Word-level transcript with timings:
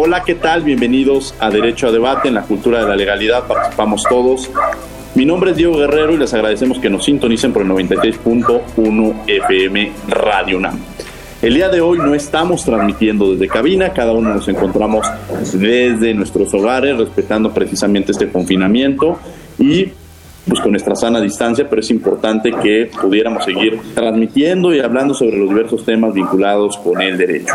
Hola, 0.00 0.22
¿qué 0.22 0.36
tal? 0.36 0.62
Bienvenidos 0.62 1.34
a 1.40 1.50
Derecho 1.50 1.88
a 1.88 1.90
Debate 1.90 2.28
en 2.28 2.34
la 2.34 2.42
cultura 2.42 2.82
de 2.82 2.88
la 2.88 2.94
legalidad. 2.94 3.48
Participamos 3.48 4.04
todos. 4.08 4.48
Mi 5.16 5.26
nombre 5.26 5.50
es 5.50 5.56
Diego 5.56 5.76
Guerrero 5.76 6.12
y 6.12 6.16
les 6.18 6.32
agradecemos 6.32 6.78
que 6.78 6.88
nos 6.88 7.04
sintonicen 7.04 7.52
por 7.52 7.62
el 7.62 7.68
96.1 7.68 9.14
FM 9.26 9.90
Radio 10.06 10.58
UNAM. 10.58 10.78
El 11.42 11.54
día 11.54 11.68
de 11.68 11.80
hoy 11.80 11.98
no 11.98 12.14
estamos 12.14 12.64
transmitiendo 12.64 13.32
desde 13.32 13.48
cabina, 13.48 13.92
cada 13.92 14.12
uno 14.12 14.32
nos 14.32 14.46
encontramos 14.46 15.04
desde 15.54 16.14
nuestros 16.14 16.54
hogares, 16.54 16.96
respetando 16.96 17.52
precisamente 17.52 18.12
este 18.12 18.28
confinamiento 18.28 19.18
y 19.58 19.88
pues 20.48 20.60
con 20.60 20.70
nuestra 20.72 20.94
sana 20.96 21.20
distancia, 21.20 21.68
pero 21.68 21.80
es 21.80 21.90
importante 21.90 22.50
que 22.50 22.90
pudiéramos 23.00 23.44
seguir 23.44 23.78
transmitiendo 23.94 24.74
y 24.74 24.80
hablando 24.80 25.14
sobre 25.14 25.36
los 25.36 25.48
diversos 25.48 25.84
temas 25.84 26.14
vinculados 26.14 26.76
con 26.78 27.00
el 27.00 27.18
derecho. 27.18 27.52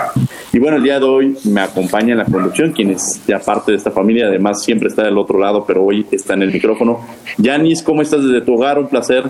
Y 0.51 0.59
bueno, 0.59 0.77
el 0.77 0.83
día 0.83 0.99
de 0.99 1.05
hoy 1.05 1.37
me 1.45 1.61
acompaña 1.61 2.11
en 2.11 2.19
la 2.19 2.25
conducción, 2.25 2.71
quien 2.71 2.91
es 2.91 3.21
ya 3.27 3.39
parte 3.39 3.71
de 3.71 3.77
esta 3.77 3.91
familia, 3.91 4.27
además 4.27 4.63
siempre 4.63 4.89
está 4.89 5.03
del 5.03 5.17
otro 5.17 5.39
lado, 5.39 5.65
pero 5.65 5.83
hoy 5.83 6.05
está 6.11 6.35
en 6.35 6.43
el 6.43 6.53
micrófono. 6.53 6.99
Yanis, 7.37 7.81
¿cómo 7.81 8.01
estás 8.01 8.23
desde 8.23 8.41
tu 8.41 8.53
hogar? 8.53 8.77
Un 8.77 8.87
placer 8.87 9.23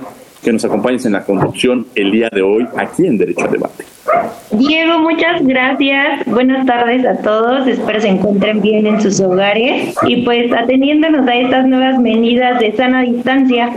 que 0.43 0.51
nos 0.51 0.65
acompañes 0.65 1.05
en 1.05 1.13
la 1.13 1.23
conducción 1.23 1.87
el 1.95 2.11
día 2.11 2.29
de 2.31 2.41
hoy 2.41 2.67
aquí 2.77 3.05
en 3.07 3.17
Derecho 3.17 3.45
a 3.45 3.47
Debate. 3.47 3.85
Diego, 4.51 4.99
muchas 4.99 5.45
gracias. 5.45 6.25
Buenas 6.25 6.65
tardes 6.65 7.05
a 7.05 7.17
todos. 7.21 7.67
Espero 7.67 7.99
se 8.01 8.09
encuentren 8.09 8.61
bien 8.61 8.85
en 8.85 9.01
sus 9.01 9.19
hogares 9.19 9.95
y 10.05 10.17
pues 10.23 10.51
ateniéndonos 10.51 11.27
a 11.27 11.35
estas 11.35 11.65
nuevas 11.65 11.99
medidas 11.99 12.59
de 12.59 12.75
sana 12.75 13.01
distancia, 13.01 13.71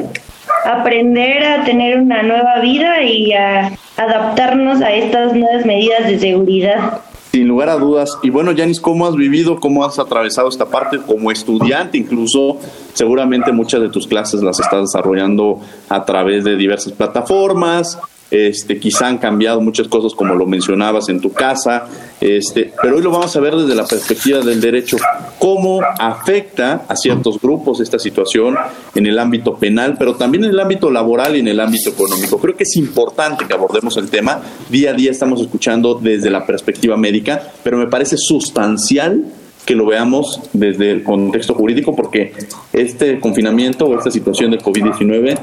aprender 0.64 1.44
a 1.44 1.64
tener 1.64 1.98
una 1.98 2.22
nueva 2.22 2.60
vida 2.60 3.02
y 3.02 3.32
a 3.32 3.72
adaptarnos 3.96 4.82
a 4.82 4.92
estas 4.92 5.34
nuevas 5.34 5.64
medidas 5.64 6.06
de 6.06 6.18
seguridad. 6.18 7.00
Sin 7.36 7.48
lugar 7.48 7.68
a 7.68 7.74
dudas. 7.74 8.16
Y 8.22 8.30
bueno, 8.30 8.52
Yanis, 8.52 8.80
¿cómo 8.80 9.06
has 9.06 9.14
vivido, 9.14 9.60
cómo 9.60 9.84
has 9.84 9.98
atravesado 9.98 10.48
esta 10.48 10.70
parte 10.70 10.98
como 11.06 11.30
estudiante? 11.30 11.98
Incluso 11.98 12.56
seguramente 12.94 13.52
muchas 13.52 13.82
de 13.82 13.90
tus 13.90 14.06
clases 14.06 14.40
las 14.42 14.58
estás 14.58 14.80
desarrollando 14.80 15.60
a 15.90 16.02
través 16.06 16.44
de 16.44 16.56
diversas 16.56 16.94
plataformas, 16.94 17.98
este, 18.30 18.78
quizá 18.78 19.06
han 19.06 19.18
cambiado 19.18 19.60
muchas 19.60 19.88
cosas 19.88 20.12
como 20.14 20.34
lo 20.34 20.46
mencionabas 20.46 21.08
en 21.08 21.20
tu 21.20 21.32
casa, 21.32 21.86
este, 22.20 22.72
pero 22.82 22.96
hoy 22.96 23.02
lo 23.02 23.10
vamos 23.10 23.34
a 23.36 23.40
ver 23.40 23.54
desde 23.54 23.74
la 23.74 23.86
perspectiva 23.86 24.40
del 24.40 24.60
derecho, 24.60 24.96
cómo 25.38 25.80
afecta 25.82 26.84
a 26.88 26.96
ciertos 26.96 27.40
grupos 27.40 27.80
esta 27.80 27.98
situación 27.98 28.56
en 28.94 29.06
el 29.06 29.18
ámbito 29.18 29.56
penal, 29.56 29.96
pero 29.98 30.14
también 30.16 30.44
en 30.44 30.50
el 30.50 30.60
ámbito 30.60 30.90
laboral 30.90 31.36
y 31.36 31.40
en 31.40 31.48
el 31.48 31.60
ámbito 31.60 31.90
económico. 31.90 32.38
Creo 32.38 32.56
que 32.56 32.64
es 32.64 32.76
importante 32.76 33.46
que 33.46 33.54
abordemos 33.54 33.96
el 33.96 34.08
tema, 34.08 34.40
día 34.68 34.90
a 34.90 34.94
día 34.94 35.10
estamos 35.10 35.40
escuchando 35.40 35.94
desde 35.94 36.30
la 36.30 36.44
perspectiva 36.44 36.96
médica, 36.96 37.52
pero 37.62 37.78
me 37.78 37.86
parece 37.86 38.16
sustancial 38.16 39.24
que 39.66 39.74
lo 39.74 39.84
veamos 39.84 40.40
desde 40.52 40.92
el 40.92 41.02
contexto 41.02 41.54
jurídico, 41.54 41.94
porque 41.94 42.32
este 42.72 43.20
confinamiento 43.20 43.86
o 43.86 43.98
esta 43.98 44.10
situación 44.10 44.52
de 44.52 44.58
COVID-19 44.58 45.38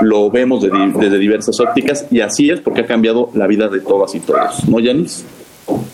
lo 0.00 0.30
vemos 0.30 0.62
desde 0.62 1.18
diversas 1.18 1.58
ópticas 1.58 2.06
y 2.10 2.20
así 2.20 2.50
es 2.50 2.60
porque 2.60 2.82
ha 2.82 2.86
cambiado 2.86 3.30
la 3.34 3.46
vida 3.46 3.68
de 3.68 3.80
todas 3.80 4.14
y 4.14 4.20
todos, 4.20 4.68
¿no, 4.68 4.78
Yanis? 4.78 5.24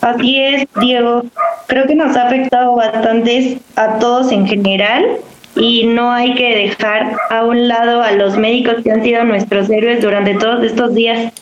Así 0.01 0.41
es, 0.41 0.67
Diego. 0.81 1.23
Creo 1.69 1.87
que 1.87 1.95
nos 1.95 2.17
ha 2.17 2.27
afectado 2.27 2.75
bastante 2.75 3.61
a 3.77 3.99
todos 4.01 4.33
en 4.33 4.47
general 4.47 5.19
y 5.55 5.87
no 5.87 6.11
hay 6.11 6.35
que 6.35 6.57
dejar 6.57 7.17
a 7.31 7.45
un 7.45 7.69
lado 7.69 8.03
a 8.03 8.13
los 8.13 8.37
médicos 8.37 8.77
que 8.83 8.91
han 8.91 9.05
sido 9.05 9.25
nuestros 9.25 9.71
héroes 9.71 10.03
durante 10.03 10.35
todos 10.35 10.65
estos 10.65 10.95
días. 10.95 11.33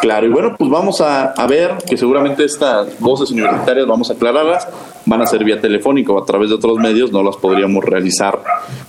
Claro, 0.00 0.26
y 0.26 0.28
bueno, 0.28 0.54
pues 0.58 0.70
vamos 0.70 1.00
a, 1.00 1.34
ver 1.48 1.72
que 1.88 1.96
seguramente 1.96 2.44
estas 2.44 2.98
voces 2.98 3.30
universitarias, 3.30 3.86
vamos 3.86 4.10
a 4.10 4.14
aclararlas, 4.14 4.66
van 5.08 5.22
a 5.22 5.26
ser 5.26 5.42
vía 5.42 5.60
telefónica 5.60 6.12
o 6.12 6.22
a 6.22 6.26
través 6.26 6.50
de 6.50 6.56
otros 6.56 6.78
medios, 6.78 7.10
no 7.10 7.22
las 7.22 7.36
podríamos 7.36 7.82
realizar 7.82 8.40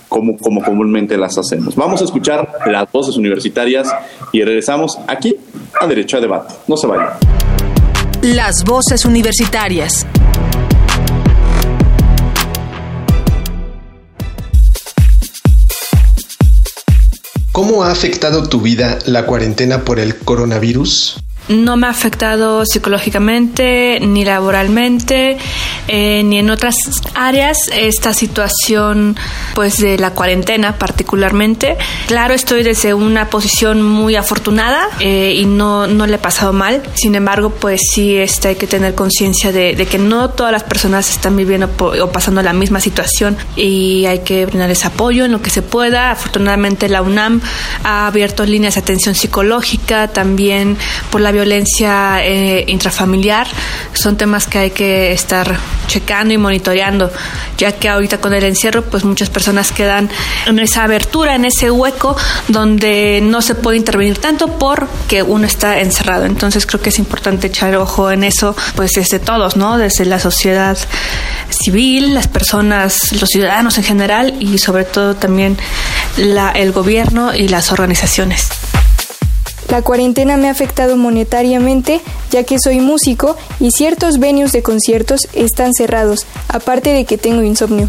como, 0.08 0.36
como 0.36 0.62
comúnmente 0.62 1.16
las 1.16 1.36
hacemos. 1.38 1.74
Vamos 1.74 2.02
a 2.02 2.04
escuchar 2.04 2.58
las 2.66 2.90
voces 2.92 3.16
universitarias 3.16 3.88
y 4.32 4.42
regresamos 4.44 4.98
aquí 5.06 5.36
a 5.80 5.86
Derecho 5.86 6.18
a 6.18 6.20
Debate. 6.20 6.54
No 6.68 6.76
se 6.76 6.86
vayan. 6.86 7.08
Las 8.22 8.64
voces 8.64 9.06
universitarias. 9.06 10.06
¿Cómo 17.52 17.82
ha 17.82 17.90
afectado 17.90 18.48
tu 18.48 18.60
vida 18.60 18.98
la 19.06 19.26
cuarentena 19.26 19.84
por 19.84 19.98
el 19.98 20.16
coronavirus? 20.16 21.18
No 21.50 21.76
me 21.76 21.86
ha 21.88 21.90
afectado 21.90 22.64
psicológicamente 22.64 23.98
ni 24.00 24.24
laboralmente 24.24 25.36
eh, 25.88 26.22
ni 26.24 26.38
en 26.38 26.50
otras 26.50 26.76
áreas 27.14 27.58
esta 27.74 28.14
situación 28.14 29.16
pues 29.54 29.78
de 29.78 29.98
la 29.98 30.10
cuarentena 30.10 30.78
particularmente. 30.78 31.76
Claro 32.06 32.34
estoy 32.34 32.62
desde 32.62 32.94
una 32.94 33.28
posición 33.28 33.82
muy 33.82 34.14
afortunada 34.14 34.88
eh, 35.00 35.34
y 35.36 35.46
no, 35.46 35.86
no 35.86 36.06
le 36.06 36.14
he 36.14 36.18
pasado 36.18 36.52
mal. 36.52 36.82
Sin 36.94 37.14
embargo 37.16 37.50
pues 37.50 37.80
sí 37.92 38.16
este, 38.16 38.48
hay 38.48 38.56
que 38.56 38.68
tener 38.68 38.94
conciencia 38.94 39.50
de, 39.50 39.74
que 39.90 39.98
no 39.98 40.30
todas 40.30 40.52
las 40.52 40.62
personas 40.62 41.10
están 41.10 41.36
viviendo 41.36 41.68
o 41.78 42.12
pasando 42.12 42.42
la 42.42 42.52
misma 42.52 42.80
situación 42.80 43.36
y 43.56 44.06
hay 44.06 44.20
que 44.20 44.46
brindarles 44.46 44.84
apoyo 44.84 45.24
en 45.24 45.32
lo 45.32 45.42
que 45.42 45.50
se 45.50 45.62
pueda. 45.62 46.12
Afortunadamente 46.12 46.88
la 46.88 47.02
UNAM 47.02 47.40
ha 47.82 48.06
abierto 48.06 48.46
líneas 48.46 48.74
de 48.74 48.80
atención 48.80 49.16
psicológica 49.16 50.08
también 50.08 50.76
por 51.10 51.20
la 51.20 51.32
violencia 51.40 52.24
eh, 52.24 52.64
intrafamiliar 52.68 53.46
son 53.94 54.16
temas 54.16 54.46
que 54.46 54.58
hay 54.58 54.70
que 54.70 55.12
estar 55.12 55.56
checando 55.86 56.32
y 56.34 56.38
monitoreando, 56.38 57.10
ya 57.58 57.72
que 57.72 57.88
ahorita 57.88 58.20
con 58.20 58.32
el 58.32 58.44
encierro, 58.44 58.82
pues 58.82 59.04
muchas 59.04 59.30
personas 59.30 59.72
quedan 59.72 60.08
en 60.46 60.58
esa 60.58 60.84
abertura, 60.84 61.34
en 61.34 61.44
ese 61.44 61.70
hueco 61.70 62.16
donde 62.48 63.20
no 63.22 63.42
se 63.42 63.54
puede 63.54 63.78
intervenir 63.78 64.18
tanto 64.18 64.58
porque 64.58 65.22
uno 65.22 65.46
está 65.46 65.80
encerrado. 65.80 66.26
Entonces 66.26 66.66
creo 66.66 66.80
que 66.80 66.90
es 66.90 66.98
importante 66.98 67.48
echar 67.48 67.74
ojo 67.76 68.10
en 68.10 68.22
eso, 68.22 68.54
pues 68.76 68.92
desde 68.92 69.18
todos, 69.18 69.56
¿no? 69.56 69.78
Desde 69.78 70.04
la 70.04 70.20
sociedad 70.20 70.78
civil, 71.48 72.14
las 72.14 72.28
personas, 72.28 73.12
los 73.20 73.28
ciudadanos 73.28 73.78
en 73.78 73.84
general 73.84 74.34
y 74.38 74.58
sobre 74.58 74.84
todo 74.84 75.16
también 75.16 75.56
la, 76.16 76.52
el 76.52 76.72
gobierno 76.72 77.34
y 77.34 77.48
las 77.48 77.72
organizaciones. 77.72 78.48
La 79.70 79.82
cuarentena 79.82 80.36
me 80.36 80.48
ha 80.48 80.50
afectado 80.50 80.96
monetariamente 80.96 82.00
ya 82.30 82.42
que 82.42 82.58
soy 82.58 82.80
músico 82.80 83.36
y 83.60 83.70
ciertos 83.70 84.18
venues 84.18 84.52
de 84.52 84.62
conciertos 84.62 85.28
están 85.32 85.72
cerrados, 85.74 86.26
aparte 86.48 86.92
de 86.92 87.04
que 87.04 87.18
tengo 87.18 87.42
insomnio. 87.42 87.88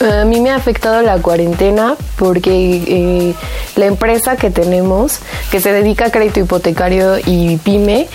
A 0.00 0.24
mí 0.24 0.40
me 0.40 0.50
ha 0.50 0.56
afectado 0.56 1.00
la 1.02 1.16
cuarentena 1.18 1.96
porque 2.16 2.82
eh, 2.86 3.34
la 3.76 3.86
empresa 3.86 4.36
que 4.36 4.50
tenemos, 4.50 5.20
que 5.50 5.60
se 5.60 5.72
dedica 5.72 6.06
a 6.06 6.10
crédito 6.10 6.40
hipotecario 6.40 7.16
y 7.24 7.56
pyme, 7.58 8.08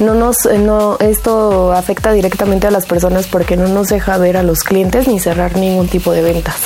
no 0.00 0.14
nos, 0.14 0.36
no, 0.46 0.96
esto 0.98 1.72
afecta 1.72 2.12
directamente 2.12 2.66
a 2.66 2.70
las 2.70 2.86
personas 2.86 3.26
porque 3.28 3.56
no 3.56 3.68
nos 3.68 3.88
deja 3.88 4.18
ver 4.18 4.36
a 4.36 4.42
los 4.42 4.60
clientes 4.60 5.06
ni 5.06 5.20
cerrar 5.20 5.56
ningún 5.56 5.86
tipo 5.86 6.12
de 6.12 6.22
ventas. 6.22 6.56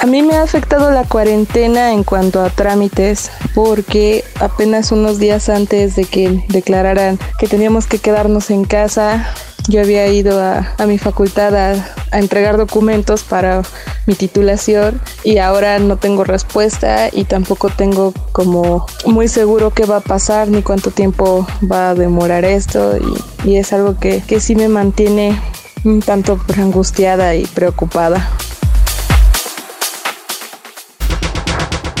A 0.00 0.06
mí 0.06 0.22
me 0.22 0.36
ha 0.36 0.42
afectado 0.42 0.90
la 0.90 1.04
cuarentena 1.04 1.92
en 1.92 2.04
cuanto 2.04 2.42
a 2.42 2.50
trámites 2.50 3.30
porque 3.54 4.24
apenas 4.40 4.92
unos 4.92 5.18
días 5.18 5.48
antes 5.48 5.96
de 5.96 6.04
que 6.04 6.44
declararan 6.48 7.18
que 7.38 7.48
teníamos 7.48 7.86
que 7.86 7.98
quedarnos 7.98 8.50
en 8.50 8.64
casa 8.64 9.34
yo 9.68 9.80
había 9.80 10.06
ido 10.08 10.40
a, 10.40 10.74
mi 10.86 10.98
facultad 10.98 11.54
a, 11.56 11.96
entregar 12.12 12.56
documentos 12.56 13.24
para 13.24 13.62
mi 14.06 14.14
titulación 14.14 15.00
y 15.24 15.38
ahora 15.38 15.78
no 15.78 15.96
tengo 15.96 16.24
respuesta 16.24 17.08
y 17.12 17.24
tampoco 17.24 17.68
tengo 17.70 18.12
como 18.32 18.86
muy 19.06 19.28
seguro 19.28 19.72
qué 19.72 19.84
va 19.84 19.96
a 19.96 20.00
pasar 20.00 20.48
ni 20.48 20.62
cuánto 20.62 20.90
tiempo 20.90 21.46
va 21.70 21.90
a 21.90 21.94
demorar 21.94 22.44
esto 22.44 22.96
y, 22.96 23.50
y 23.50 23.56
es 23.56 23.72
algo 23.72 23.98
que, 23.98 24.22
que 24.22 24.40
sí 24.40 24.54
me 24.54 24.68
mantiene 24.68 25.40
un 25.84 26.00
tanto 26.00 26.38
angustiada 26.56 27.34
y 27.34 27.44
preocupada. 27.46 28.30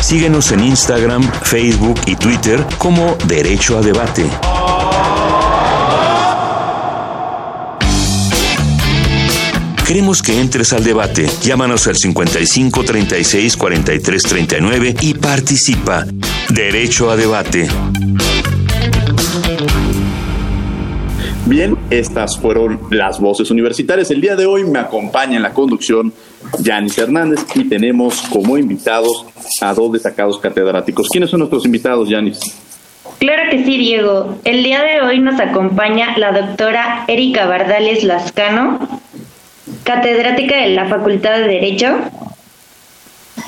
Síguenos 0.06 0.52
en 0.52 0.62
Instagram, 0.62 1.20
Facebook 1.42 2.00
y 2.06 2.14
Twitter 2.14 2.64
como 2.78 3.18
Derecho 3.26 3.76
a 3.76 3.80
Debate. 3.82 4.24
Queremos 9.84 10.22
que 10.22 10.40
entres 10.40 10.72
al 10.72 10.84
debate. 10.84 11.28
Llámanos 11.42 11.88
al 11.88 11.96
55 11.96 12.84
36 12.84 13.56
43 13.56 14.22
39 14.22 14.94
y 15.00 15.14
participa. 15.14 16.06
Derecho 16.50 17.10
a 17.10 17.16
debate. 17.16 17.66
Bien, 21.46 21.76
estas 21.90 22.38
fueron 22.38 22.78
las 22.90 23.18
voces 23.18 23.50
universitarias. 23.50 24.12
El 24.12 24.20
día 24.20 24.36
de 24.36 24.46
hoy 24.46 24.62
me 24.62 24.78
acompaña 24.78 25.36
en 25.36 25.42
la 25.42 25.52
conducción 25.52 26.12
Yanis 26.58 26.98
Hernández 26.98 27.40
y 27.54 27.64
tenemos 27.64 28.20
como 28.22 28.56
invitados 28.58 29.26
a 29.60 29.74
dos 29.74 29.92
destacados 29.92 30.38
catedráticos. 30.38 31.08
¿Quiénes 31.08 31.30
son 31.30 31.40
nuestros 31.40 31.64
invitados, 31.64 32.08
Yanis? 32.08 32.40
Claro 33.18 33.50
que 33.50 33.64
sí, 33.64 33.78
Diego. 33.78 34.38
El 34.44 34.62
día 34.62 34.82
de 34.82 35.00
hoy 35.00 35.20
nos 35.20 35.40
acompaña 35.40 36.16
la 36.18 36.32
doctora 36.32 37.04
Erika 37.08 37.46
Bardales 37.46 38.04
Lascano, 38.04 39.00
catedrática 39.84 40.56
de 40.56 40.68
la 40.68 40.86
Facultad 40.88 41.38
de 41.38 41.48
Derecho. 41.48 41.96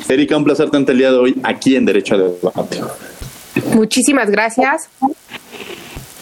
Erika, 0.09 0.37
un 0.37 0.45
placer 0.45 0.71
tenerte 0.71 0.93
el 0.93 0.99
día 0.99 1.13
de 1.13 1.19
hoy 1.19 1.41
aquí 1.43 1.77
en 1.77 1.85
Derecho 1.85 2.15
a 2.15 2.19
Debate. 2.19 2.81
Muchísimas 3.75 4.31
gracias. 4.31 4.89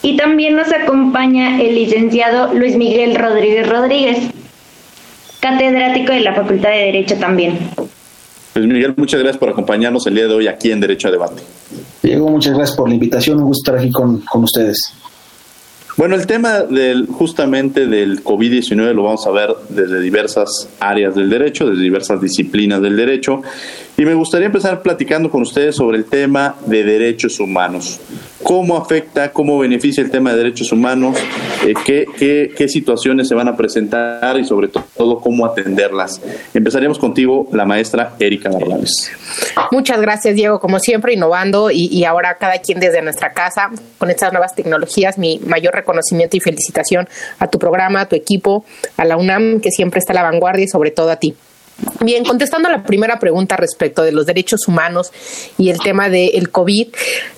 Y 0.02 0.16
también 0.16 0.56
nos 0.56 0.72
acompaña 0.72 1.60
el 1.60 1.74
licenciado 1.74 2.52
Luis 2.54 2.76
Miguel 2.76 3.14
Rodríguez 3.14 3.68
Rodríguez, 3.68 4.18
catedrático 5.40 6.12
de 6.12 6.20
la 6.20 6.34
Facultad 6.34 6.70
de 6.70 6.76
Derecho 6.76 7.16
también. 7.16 7.58
Luis 8.54 8.68
Miguel, 8.68 8.94
muchas 8.96 9.20
gracias 9.20 9.38
por 9.38 9.50
acompañarnos 9.50 10.06
el 10.06 10.14
día 10.14 10.26
de 10.26 10.34
hoy 10.34 10.48
aquí 10.48 10.72
en 10.72 10.80
Derecho 10.80 11.08
a 11.08 11.10
Debate. 11.10 11.42
Diego, 12.02 12.28
muchas 12.28 12.54
gracias 12.54 12.76
por 12.76 12.88
la 12.88 12.94
invitación, 12.94 13.38
un 13.38 13.44
gusto 13.44 13.70
estar 13.70 13.82
aquí 13.82 13.92
con, 13.92 14.20
con 14.20 14.44
ustedes. 14.44 14.92
Bueno, 15.96 16.14
el 16.14 16.26
tema 16.26 16.60
del 16.60 17.06
justamente 17.06 17.86
del 17.86 18.22
COVID-19 18.22 18.92
lo 18.92 19.04
vamos 19.04 19.26
a 19.26 19.30
ver 19.30 19.48
desde 19.70 19.98
diversas 19.98 20.68
áreas 20.78 21.14
del 21.14 21.30
derecho, 21.30 21.66
desde 21.66 21.82
diversas 21.82 22.20
disciplinas 22.20 22.82
del 22.82 22.96
derecho, 22.96 23.42
y 23.98 24.04
me 24.04 24.14
gustaría 24.14 24.46
empezar 24.46 24.82
platicando 24.82 25.30
con 25.30 25.42
ustedes 25.42 25.76
sobre 25.76 25.96
el 25.98 26.04
tema 26.04 26.56
de 26.66 26.84
derechos 26.84 27.40
humanos. 27.40 27.98
¿Cómo 28.42 28.76
afecta, 28.76 29.32
cómo 29.32 29.58
beneficia 29.58 30.02
el 30.02 30.10
tema 30.10 30.30
de 30.30 30.36
derechos 30.36 30.70
humanos? 30.70 31.16
Eh, 31.66 31.74
qué, 31.84 32.06
qué, 32.56 32.68
situaciones 32.68 33.28
se 33.28 33.34
van 33.34 33.48
a 33.48 33.56
presentar 33.56 34.38
y 34.38 34.44
sobre 34.44 34.68
todo 34.68 35.18
cómo 35.18 35.46
atenderlas? 35.46 36.20
Empezaríamos 36.52 36.98
contigo, 36.98 37.48
la 37.52 37.64
maestra 37.64 38.14
Erika 38.20 38.50
Barrales. 38.50 39.10
Muchas 39.72 40.00
gracias, 40.00 40.34
Diego, 40.34 40.60
como 40.60 40.78
siempre, 40.78 41.14
innovando 41.14 41.70
y 41.70 42.04
ahora 42.04 42.36
cada 42.38 42.58
quien 42.58 42.78
desde 42.78 43.02
nuestra 43.02 43.32
casa 43.32 43.70
con 43.98 44.10
estas 44.10 44.32
nuevas 44.32 44.54
tecnologías. 44.54 45.18
Mi 45.18 45.40
mayor 45.46 45.74
reconocimiento 45.74 46.36
y 46.36 46.40
felicitación 46.40 47.08
a 47.38 47.48
tu 47.48 47.58
programa, 47.58 48.02
a 48.02 48.08
tu 48.08 48.14
equipo, 48.14 48.64
a 48.96 49.04
la 49.04 49.16
UNAM, 49.16 49.60
que 49.60 49.70
siempre 49.70 49.98
está 49.98 50.12
a 50.12 50.16
la 50.16 50.22
vanguardia 50.22 50.64
y 50.64 50.68
sobre 50.68 50.90
todo 50.90 51.10
a 51.10 51.16
ti. 51.16 51.34
Bien, 52.00 52.24
contestando 52.24 52.68
a 52.68 52.72
la 52.72 52.82
primera 52.84 53.18
pregunta 53.18 53.56
respecto 53.56 54.02
de 54.02 54.12
los 54.12 54.24
derechos 54.26 54.66
humanos 54.66 55.12
y 55.58 55.68
el 55.70 55.78
tema 55.78 56.08
del 56.08 56.50
COVID, 56.50 56.88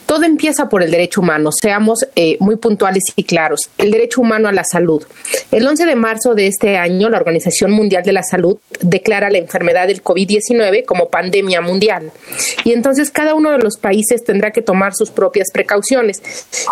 todo 0.09 0.25
empieza 0.25 0.71
por 0.71 0.83
el 0.83 0.91
derecho 0.91 1.21
humano, 1.21 1.51
seamos 1.53 2.07
eh, 2.17 2.39
muy 2.41 2.57
puntuales 2.57 3.05
y 3.15 3.25
claros. 3.25 3.69
El 3.77 3.91
derecho 3.91 4.23
humano 4.23 4.49
a 4.49 4.53
la 4.53 4.65
salud. 4.65 5.05
El 5.51 5.67
11 5.67 5.85
de 5.85 5.97
marzo 5.97 6.35
de 6.35 6.47
este 6.47 6.79
año, 6.79 7.11
la 7.11 7.19
Organización 7.19 7.73
Mundial 7.73 8.03
de 8.05 8.13
la 8.13 8.23
Salud 8.23 8.57
declara 8.81 9.29
la 9.29 9.37
enfermedad 9.37 9.87
del 9.87 10.03
COVID-19 10.03 10.87
como 10.87 11.11
pandemia 11.11 11.61
mundial. 11.61 12.11
Y 12.65 12.73
entonces 12.73 13.11
cada 13.11 13.35
uno 13.35 13.51
de 13.51 13.59
los 13.59 13.77
países 13.77 14.25
tendrá 14.25 14.51
que 14.51 14.63
tomar 14.63 14.95
sus 14.95 15.11
propias 15.11 15.49
precauciones. 15.53 16.23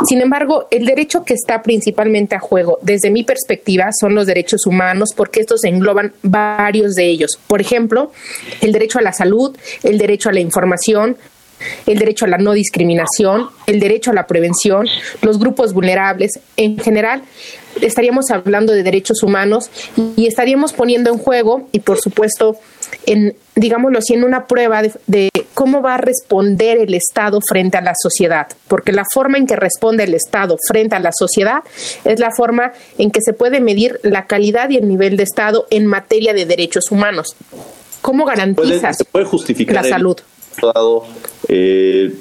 Sin 0.09 0.23
embargo, 0.23 0.69
el 0.71 0.87
derecho 0.87 1.25
que 1.25 1.35
está 1.35 1.63
principalmente 1.63 2.37
a 2.37 2.41
juego, 2.41 2.79
desde 2.81 3.11
mi 3.11 3.23
perspectiva, 3.23 3.91
son 4.01 4.15
los 4.15 4.27
derechos 4.27 4.67
humanos 4.67 5.11
porque 5.15 5.41
estos 5.41 5.63
engloban 5.65 6.15
varios 6.23 6.95
de 6.95 7.05
ellos. 7.05 7.39
Ejemplo, 7.61 8.13
el 8.61 8.73
derecho 8.73 8.99
a 8.99 9.03
la 9.03 9.13
salud, 9.13 9.57
el 9.83 9.99
derecho 9.99 10.29
a 10.29 10.33
la 10.33 10.41
información, 10.41 11.17
el 11.87 11.99
derecho 11.99 12.25
a 12.25 12.29
la 12.29 12.39
no 12.39 12.53
discriminación, 12.53 13.49
el 13.67 13.81
derecho 13.81 14.11
a 14.11 14.15
la 14.15 14.27
prevención, 14.27 14.87
los 15.23 15.39
grupos 15.39 15.73
vulnerables. 15.73 16.39
En 16.57 16.79
general, 16.79 17.23
estaríamos 17.81 18.31
hablando 18.31 18.73
de 18.73 18.83
derechos 18.83 19.23
humanos 19.23 19.71
y 20.17 20.27
estaríamos 20.27 20.73
poniendo 20.73 21.11
en 21.11 21.19
juego 21.19 21.69
y, 21.73 21.81
por 21.81 21.99
supuesto, 21.99 22.57
en, 23.07 23.37
digámoslo 23.55 23.99
así, 23.99 24.15
en 24.15 24.25
una 24.25 24.47
prueba 24.47 24.83
de, 24.83 24.93
de, 25.07 25.31
cómo 25.55 25.83
va 25.83 25.95
a 25.95 25.99
responder 25.99 26.79
el 26.79 26.95
Estado 26.95 27.41
frente 27.47 27.77
a 27.77 27.81
la 27.81 27.95
sociedad, 28.01 28.47
porque 28.69 28.93
la 28.93 29.05
forma 29.13 29.39
en 29.39 29.47
que 29.47 29.57
responde 29.57 30.05
el 30.05 30.15
Estado 30.15 30.57
frente 30.69 30.97
a 30.97 31.01
la 31.01 31.13
sociedad 31.13 31.63
es 32.05 32.21
la 32.21 32.31
forma 32.31 32.73
en 32.99 33.11
que 33.11 33.21
se 33.23 33.33
puede 33.33 33.61
medir 33.61 33.99
la 34.03 34.27
calidad 34.27 34.71
y 34.71 34.77
el 34.77 34.89
nivel 34.89 35.17
de 35.17 35.23
Estado 35.23 35.67
en 35.71 35.87
materia 35.87 36.35
de 36.35 36.47
derechos 36.47 36.91
humanos. 36.91 37.37
¿Cómo 38.03 38.25
garantizas 38.25 38.99
la 39.69 39.83
salud? 39.83 40.17
eh, 41.49 42.13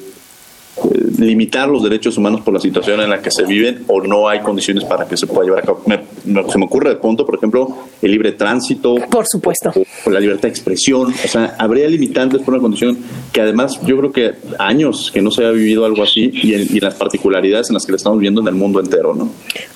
limitar 1.19 1.69
los 1.69 1.83
derechos 1.83 2.17
humanos 2.17 2.41
por 2.41 2.53
la 2.53 2.59
situación 2.59 2.99
en 3.01 3.09
la 3.09 3.21
que 3.21 3.31
se 3.31 3.43
viven 3.43 3.83
o 3.87 4.01
no 4.01 4.27
hay 4.27 4.41
condiciones 4.41 4.83
para 4.83 5.07
que 5.07 5.15
se 5.15 5.27
pueda 5.27 5.45
llevar 5.45 5.63
a 5.63 5.65
cabo. 5.65 5.83
se 5.85 6.57
me 6.57 6.65
ocurre 6.65 6.89
de 6.89 6.95
pronto, 6.97 7.25
por 7.25 7.35
ejemplo, 7.35 7.77
el 8.01 8.11
libre 8.11 8.33
tránsito. 8.33 8.95
Por 9.09 9.25
supuesto. 9.25 9.71
O, 10.05 10.09
la 10.09 10.19
libertad 10.19 10.43
de 10.43 10.49
expresión. 10.49 11.13
O 11.13 11.27
sea, 11.27 11.55
habría 11.57 11.87
limitantes 11.87 12.41
por 12.41 12.53
una 12.53 12.61
condición 12.61 12.97
que 13.31 13.41
además 13.41 13.79
yo 13.85 13.97
creo 13.97 14.11
que 14.11 14.33
años 14.59 15.11
que 15.13 15.21
no 15.21 15.31
se 15.31 15.41
haya 15.41 15.51
vivido 15.51 15.85
algo 15.85 16.03
así 16.03 16.29
y, 16.33 16.53
en, 16.53 16.67
las 16.81 16.95
particularidades 16.95 17.69
en 17.69 17.75
las 17.75 17.85
que 17.85 17.93
lo 17.93 17.97
estamos 17.97 18.19
viendo 18.19 18.41
en 18.41 18.47
el 18.47 18.55
mundo 18.55 18.79
entero, 18.79 19.13
¿no? 19.13 19.29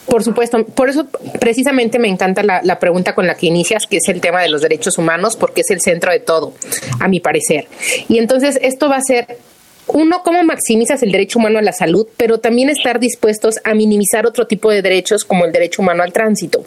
Por 0.06 0.24
supuesto. 0.24 0.64
Por 0.66 0.90
eso 0.90 1.08
precisamente 1.40 1.98
me 1.98 2.10
encanta 2.10 2.44
la, 2.44 2.62
la 2.64 2.80
pregunta 2.80 3.16
con 3.16 3.26
la 3.26 3.36
que 3.36 3.48
inicias, 3.48 3.86
que 3.88 3.98
es 3.98 4.10
el 4.10 4.20
tema 4.20 4.42
de 4.42 4.50
los 4.50 4.62
derechos 4.62 4.98
humanos, 4.98 5.38
porque 5.38 5.62
es 5.62 5.72
el 5.72 5.80
centro 5.80 6.12
de 6.12 6.20
todo, 6.20 6.54
a 7.00 7.08
mi 7.08 7.20
parecer. 7.20 7.68
Y 8.10 8.18
entonces 8.18 8.60
esto 8.62 8.90
va 8.90 8.98
a 8.98 9.02
ser 9.02 9.38
uno, 9.94 10.22
cómo 10.24 10.44
maximizas 10.44 11.02
el 11.04 11.12
derecho 11.12 11.40
humano 11.40 11.60
a 11.60 11.62
la 11.62 11.74
salud, 11.74 12.08
pero 12.18 12.40
también 12.40 12.70
estar 12.70 13.00
dispuestos 13.00 13.56
a 13.64 13.74
minimizar 13.74 14.26
otro 14.26 14.46
tipo 14.48 14.70
de 14.70 14.82
derechos 14.82 15.24
como 15.24 15.46
el 15.46 15.52
derecho 15.52 15.82
humano 15.82 16.04
al 16.04 16.14
tránsito. 16.14 16.64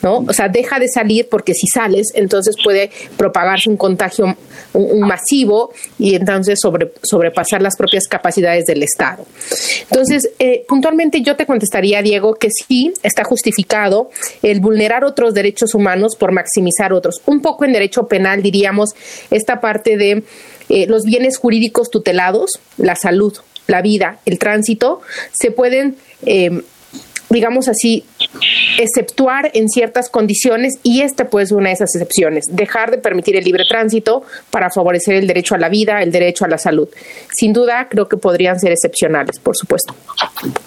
¿No? 0.00 0.24
O 0.26 0.32
sea, 0.32 0.48
deja 0.48 0.78
de 0.78 0.88
salir 0.88 1.28
porque 1.28 1.52
si 1.52 1.66
sales, 1.66 2.12
entonces 2.14 2.56
puede 2.64 2.90
propagarse 3.18 3.68
un 3.68 3.76
contagio 3.76 4.34
masivo 5.00 5.72
y 5.98 6.14
entonces 6.14 6.58
sobre, 6.60 6.92
sobrepasar 7.02 7.60
las 7.60 7.76
propias 7.76 8.08
capacidades 8.08 8.64
del 8.64 8.82
Estado. 8.82 9.26
Entonces, 9.82 10.30
eh, 10.38 10.64
puntualmente 10.66 11.20
yo 11.20 11.36
te 11.36 11.44
contestaría, 11.44 12.00
Diego, 12.00 12.34
que 12.34 12.48
sí 12.50 12.94
está 13.02 13.22
justificado 13.24 14.08
el 14.42 14.60
vulnerar 14.60 15.04
otros 15.04 15.34
derechos 15.34 15.74
humanos 15.74 16.16
por 16.18 16.32
maximizar 16.32 16.94
otros. 16.94 17.20
Un 17.26 17.42
poco 17.42 17.66
en 17.66 17.72
derecho 17.74 18.08
penal 18.08 18.42
diríamos 18.42 18.94
esta 19.30 19.60
parte 19.60 19.98
de 19.98 20.22
eh, 20.68 20.86
los 20.86 21.04
bienes 21.04 21.36
jurídicos 21.36 21.90
tutelados, 21.90 22.50
la 22.76 22.96
salud, 22.96 23.34
la 23.66 23.82
vida, 23.82 24.18
el 24.24 24.38
tránsito, 24.38 25.00
se 25.32 25.50
pueden 25.50 25.96
eh, 26.26 26.62
digamos 27.30 27.68
así, 27.68 28.04
exceptuar 28.78 29.50
en 29.54 29.68
ciertas 29.68 30.08
condiciones 30.08 30.78
y 30.82 31.00
esta 31.00 31.28
puede 31.28 31.46
ser 31.46 31.56
una 31.56 31.68
de 31.68 31.74
esas 31.74 31.94
excepciones, 31.94 32.44
dejar 32.50 32.90
de 32.90 32.98
permitir 32.98 33.36
el 33.36 33.44
libre 33.44 33.64
tránsito 33.68 34.22
para 34.50 34.70
favorecer 34.70 35.16
el 35.16 35.26
derecho 35.26 35.54
a 35.54 35.58
la 35.58 35.68
vida, 35.68 36.02
el 36.02 36.12
derecho 36.12 36.44
a 36.44 36.48
la 36.48 36.58
salud. 36.58 36.88
Sin 37.32 37.52
duda, 37.52 37.88
creo 37.88 38.08
que 38.08 38.16
podrían 38.16 38.58
ser 38.58 38.72
excepcionales, 38.72 39.38
por 39.38 39.56
supuesto. 39.56 39.94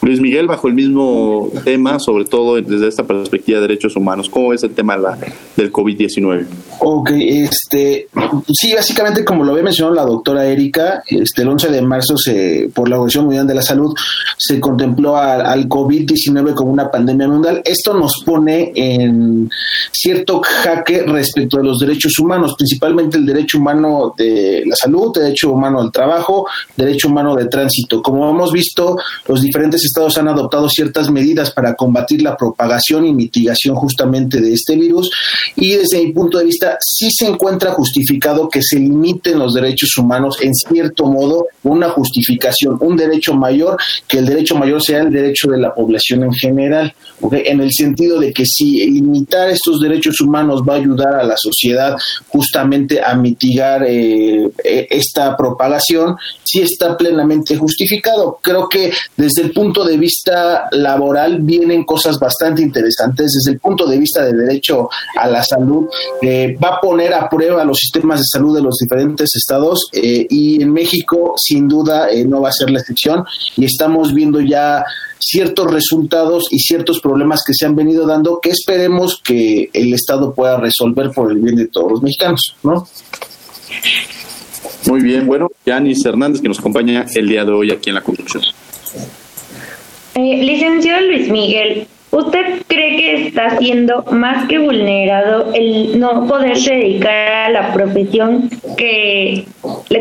Luis 0.02 0.20
Miguel, 0.20 0.48
bajo 0.48 0.68
el 0.68 0.74
mismo 0.74 1.52
tema, 1.64 2.00
sobre 2.00 2.26
todo 2.26 2.62
desde 2.62 2.88
esta 2.88 3.06
perspectiva 3.06 3.60
de 3.60 3.68
derechos 3.68 3.96
humanos, 3.96 4.30
¿cómo 4.30 4.54
es 4.54 4.64
el 4.64 4.72
tema 4.72 4.98
la, 4.98 5.18
del 5.56 5.72
COVID-19? 5.72 6.46
Ok, 6.80 7.12
este, 7.14 8.08
sí, 8.54 8.74
básicamente 8.74 9.26
como 9.26 9.44
lo 9.44 9.52
había 9.52 9.64
mencionado 9.64 9.96
la 9.96 10.06
doctora 10.06 10.46
Erika, 10.46 11.04
este, 11.08 11.42
el 11.42 11.50
11 11.50 11.70
de 11.70 11.82
marzo 11.82 12.18
se, 12.18 12.70
por 12.74 12.90
la 12.90 12.98
Organización 12.98 13.26
Mundial 13.26 13.48
de 13.48 13.56
la 13.56 13.62
Salud 13.62 13.94
se 14.38 14.60
contempló 14.60 15.18
al, 15.18 15.46
al 15.46 15.68
COVID-19 15.68 16.54
como 16.54 16.72
una 16.72 16.90
pandemia 16.90 17.28
mundial. 17.28 17.62
Esto 17.66 17.94
nos 17.98 18.24
pone 18.26 18.72
en 18.76 19.50
cierto 19.92 20.42
jaque 20.44 21.04
respecto 21.04 21.60
a 21.60 21.64
los 21.64 21.80
derechos 21.80 22.18
humanos, 22.20 22.56
principalmente 22.58 23.18
el 23.18 23.26
derecho 23.26 23.58
humano 23.58 24.14
de 24.18 24.64
la 24.66 24.76
salud, 24.76 25.14
derecho 25.14 25.52
humano 25.52 25.82
al 25.82 25.92
trabajo, 25.92 26.48
derecho 26.76 27.08
humano 27.08 27.36
de 27.36 27.48
tránsito. 27.48 28.02
Como 28.02 28.30
hemos 28.30 28.52
visto, 28.52 28.98
los 29.28 29.42
diferentes 29.42 29.84
estados 29.84 30.18
han 30.18 30.28
adoptado 30.28 30.70
ciertas 30.70 31.10
medidas 31.10 31.52
para 31.52 31.76
combatir 31.76 32.22
la 32.22 32.38
propagación 32.38 33.06
y 33.06 33.14
mitigación 33.14 33.76
justamente 33.76 34.40
de 34.42 34.54
este 34.54 34.76
virus 34.76 35.10
y 35.56 35.76
desde 35.76 36.04
mi 36.04 36.12
punto 36.12 36.38
de 36.38 36.46
vista 36.46 36.78
sí 36.80 37.10
se 37.12 37.28
encuentra 37.28 37.72
justificado 37.72 38.50
que 38.50 38.62
se 38.62 38.80
limiten 38.80 39.40
los 39.40 39.54
derechos 39.54 39.98
humanos 39.98 40.38
en 40.42 40.54
cierto 40.54 41.06
modo, 41.06 41.48
una 41.64 41.90
justificación, 41.90 42.78
un 42.82 42.96
derecho 42.96 43.34
mayor, 43.34 43.78
que 44.08 44.20
el 44.20 44.26
derecho 44.26 44.56
mayor 44.56 44.82
sea 44.82 45.02
el 45.02 45.12
derecho 45.12 45.50
de 45.50 45.58
la 45.58 45.74
población 45.74 46.24
en 46.24 46.34
general, 46.34 46.94
en 47.32 47.62
el 47.62 47.72
de 47.96 48.34
que 48.34 48.46
si 48.46 48.86
limitar 48.90 49.50
estos 49.50 49.80
derechos 49.80 50.20
humanos 50.22 50.62
va 50.68 50.74
a 50.74 50.78
ayudar 50.78 51.16
a 51.16 51.24
la 51.24 51.36
sociedad 51.38 51.96
justamente 52.28 53.02
a 53.04 53.16
mitigar 53.16 53.84
eh, 53.84 54.50
e, 54.64 54.88
esta 54.90 55.36
propagación, 55.36 56.16
sí 56.44 56.62
está 56.62 56.98
plenamente 56.98 57.56
justificado. 57.56 58.40
Creo 58.42 58.68
que 58.68 58.92
desde 59.16 59.44
el 59.44 59.52
punto 59.52 59.84
de 59.84 59.98
vista 59.98 60.68
laboral 60.72 61.40
vienen 61.42 61.84
cosas 61.84 62.20
bastante 62.20 62.62
interesantes, 62.62 63.34
desde 63.34 63.54
el 63.54 63.60
punto 63.60 63.88
de 63.88 63.98
vista 63.98 64.24
del 64.24 64.38
derecho 64.38 64.90
a 65.16 65.28
la 65.28 65.44
salud, 65.44 65.88
eh, 66.22 66.58
va 66.64 66.76
a 66.76 66.80
poner 66.80 67.14
a 67.14 67.30
prueba 67.30 67.64
los 67.64 67.78
sistemas 67.78 68.20
de 68.20 68.26
salud 68.32 68.56
de 68.56 68.62
los 68.62 68.78
diferentes 68.78 69.30
estados 69.36 69.90
eh, 69.94 70.26
y 70.30 70.62
en 70.62 70.72
México 70.72 71.34
sin 71.38 71.68
duda 71.68 72.10
eh, 72.10 72.26
no 72.26 72.42
va 72.42 72.50
a 72.50 72.54
ser 72.54 72.70
la 72.70 72.80
excepción 72.80 73.24
y 73.56 73.66
estamos 73.66 74.14
viendo 74.14 74.42
ya 74.42 74.84
ciertos 75.20 75.72
resultados 75.72 76.46
y 76.52 76.60
ciertos 76.60 77.00
problemas 77.00 77.42
que 77.46 77.54
se 77.54 77.66
han 77.66 77.76
venido 77.78 78.06
dando 78.06 78.40
que 78.42 78.50
esperemos 78.50 79.22
que 79.24 79.70
el 79.72 79.94
Estado 79.94 80.34
pueda 80.34 80.58
resolver 80.58 81.12
por 81.12 81.32
el 81.32 81.38
bien 81.38 81.56
de 81.56 81.68
todos 81.68 81.92
los 81.92 82.04
mexicanos, 82.04 82.56
¿no? 82.64 82.86
Muy 84.88 85.02
bien, 85.02 85.26
bueno, 85.28 85.50
Yanis 85.66 86.06
Hernández 86.06 86.42
que 86.42 86.48
nos 86.48 86.60
acompaña 86.60 87.06
el 87.14 87.30
día 87.30 87.46
de 87.46 87.52
hoy 87.52 87.72
aquí 87.72 87.90
en 87.90 87.96
la 87.96 88.02
construcción. 88.02 88.44
Eh, 90.16 90.44
licenciado 90.44 91.02
Luis 91.06 91.30
Miguel, 91.30 91.88
¿usted 92.12 92.64
cree 92.68 92.98
que 92.98 93.28
está 93.28 93.58
siendo 93.60 94.04
más 94.12 94.48
que 94.48 94.58
vulnerado 94.58 95.54
el 95.54 96.00
no 96.00 96.26
poderse 96.28 96.74
dedicar 96.74 97.28
a 97.28 97.50
la 97.50 97.74
profesión 97.74 98.50
que 98.78 99.46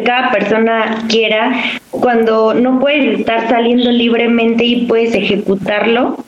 cada 0.05 0.31
persona 0.31 1.05
quiera 1.09 1.79
cuando 1.91 2.55
no 2.55 2.79
puedes 2.81 3.21
estar 3.21 3.49
saliendo 3.49 3.91
libremente 3.91 4.65
y 4.65 4.87
puedes 4.87 5.15
ejecutarlo? 5.15 6.26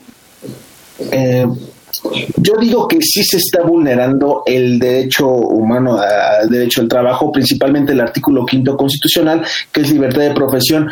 Eh, 1.11 1.45
yo 2.37 2.53
digo 2.59 2.87
que 2.87 2.97
sí 3.01 3.23
se 3.23 3.37
está 3.37 3.61
vulnerando 3.61 4.43
el 4.45 4.79
derecho 4.79 5.27
humano 5.27 5.99
al 5.99 6.49
derecho 6.49 6.81
al 6.81 6.87
trabajo, 6.87 7.31
principalmente 7.31 7.91
el 7.91 7.99
artículo 7.99 8.45
quinto 8.45 8.77
constitucional, 8.77 9.43
que 9.71 9.81
es 9.81 9.91
libertad 9.91 10.21
de 10.21 10.31
profesión. 10.31 10.89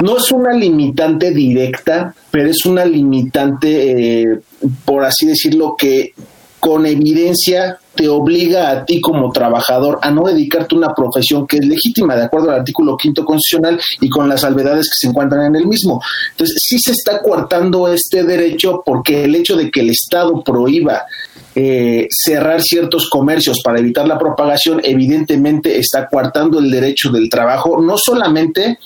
No 0.00 0.16
es 0.16 0.32
una 0.32 0.52
limitante 0.52 1.30
directa, 1.30 2.14
pero 2.30 2.50
es 2.50 2.64
una 2.66 2.84
limitante, 2.84 4.22
eh, 4.22 4.40
por 4.84 5.04
así 5.04 5.26
decirlo, 5.26 5.76
que 5.76 6.12
con 6.58 6.86
evidencia 6.86 7.78
te 7.94 8.08
obliga 8.08 8.70
a 8.70 8.84
ti 8.84 9.00
como 9.00 9.30
trabajador 9.32 9.98
a 10.02 10.10
no 10.10 10.24
dedicarte 10.24 10.74
a 10.74 10.78
una 10.78 10.94
profesión 10.94 11.46
que 11.46 11.58
es 11.58 11.66
legítima, 11.66 12.16
de 12.16 12.24
acuerdo 12.24 12.50
al 12.50 12.60
artículo 12.60 12.96
quinto 12.96 13.24
constitucional 13.24 13.80
y 14.00 14.08
con 14.08 14.28
las 14.28 14.40
salvedades 14.40 14.86
que 14.86 15.06
se 15.06 15.08
encuentran 15.08 15.46
en 15.46 15.56
el 15.56 15.66
mismo. 15.66 16.00
Entonces, 16.30 16.56
sí 16.60 16.78
se 16.78 16.92
está 16.92 17.20
coartando 17.20 17.92
este 17.92 18.24
derecho 18.24 18.82
porque 18.84 19.24
el 19.24 19.34
hecho 19.34 19.56
de 19.56 19.70
que 19.70 19.80
el 19.80 19.90
Estado 19.90 20.42
prohíba 20.42 21.04
eh, 21.54 22.08
cerrar 22.10 22.62
ciertos 22.62 23.10
comercios 23.10 23.60
para 23.62 23.78
evitar 23.78 24.06
la 24.08 24.18
propagación, 24.18 24.80
evidentemente 24.82 25.78
está 25.78 26.08
coartando 26.08 26.58
el 26.58 26.70
derecho 26.70 27.10
del 27.10 27.28
trabajo, 27.28 27.80
no 27.80 27.96
solamente 27.98 28.78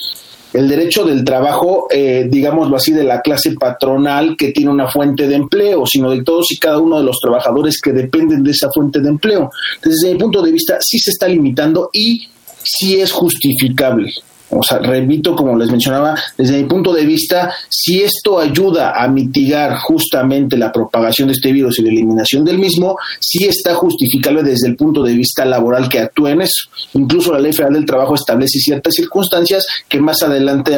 el 0.53 0.69
derecho 0.69 1.05
del 1.05 1.25
trabajo, 1.25 1.87
eh, 1.91 2.26
digámoslo 2.31 2.76
así, 2.76 2.93
de 2.93 3.05
la 3.05 3.21
clase 3.21 3.53
patronal 3.53 4.37
que 4.37 4.53
tiene 4.53 4.71
una 4.71 4.88
fuente 4.88 5.26
de 5.26 5.35
empleo, 5.35 5.85
sino 5.87 6.11
de 6.11 6.23
todos 6.23 6.50
y 6.50 6.59
cada 6.59 6.79
uno 6.79 6.99
de 6.99 7.05
los 7.05 7.19
trabajadores 7.21 7.81
que 7.83 7.93
dependen 7.93 8.43
de 8.43 8.53
esa 8.53 8.69
fuente 8.73 9.00
de 9.00 9.09
empleo. 9.09 9.50
Desde 9.85 10.12
mi 10.12 10.19
punto 10.19 10.43
de 10.43 10.53
vista, 10.53 10.79
sí 10.81 10.99
se 10.99 11.11
está 11.11 11.29
limitando 11.29 11.91
y 11.93 12.26
sí 12.62 13.00
es 13.00 13.12
justificable. 13.12 14.12
O 14.50 14.62
sea, 14.62 14.79
repito, 14.79 15.35
como 15.35 15.57
les 15.57 15.71
mencionaba, 15.71 16.15
desde 16.38 16.57
mi 16.59 16.69
punto 16.69 16.93
de 16.93 17.05
vista, 17.05 17.53
si 17.69 18.03
esto 18.03 18.38
ayuda 18.38 18.93
a 18.93 19.09
mitigar 19.09 19.76
justamente 19.79 20.57
la 20.57 20.71
propagación 20.71 21.29
de 21.29 21.35
este 21.35 21.50
virus 21.50 21.79
y 21.79 21.83
la 21.83 21.91
eliminación 21.91 22.45
del 22.45 22.59
mismo, 22.59 22.97
sí 23.19 23.45
está 23.45 23.75
justificable 23.75 24.45
desde 24.45 24.69
el 24.69 24.76
punto 24.76 25.03
de 25.03 25.15
vista 25.15 25.45
laboral 25.45 25.88
que 25.88 25.99
actúe 25.99 26.29
en 26.29 26.43
eso. 26.43 26.69
Incluso 26.95 27.33
la 27.33 27.41
Ley 27.41 27.53
Federal 27.53 27.75
del 27.75 27.87
Trabajo 27.87 28.15
establece 28.15 28.61
ciertas 28.61 28.95
circunstancias 28.95 29.67
que 29.88 30.00
más 30.00 30.23
adelante 30.23 30.76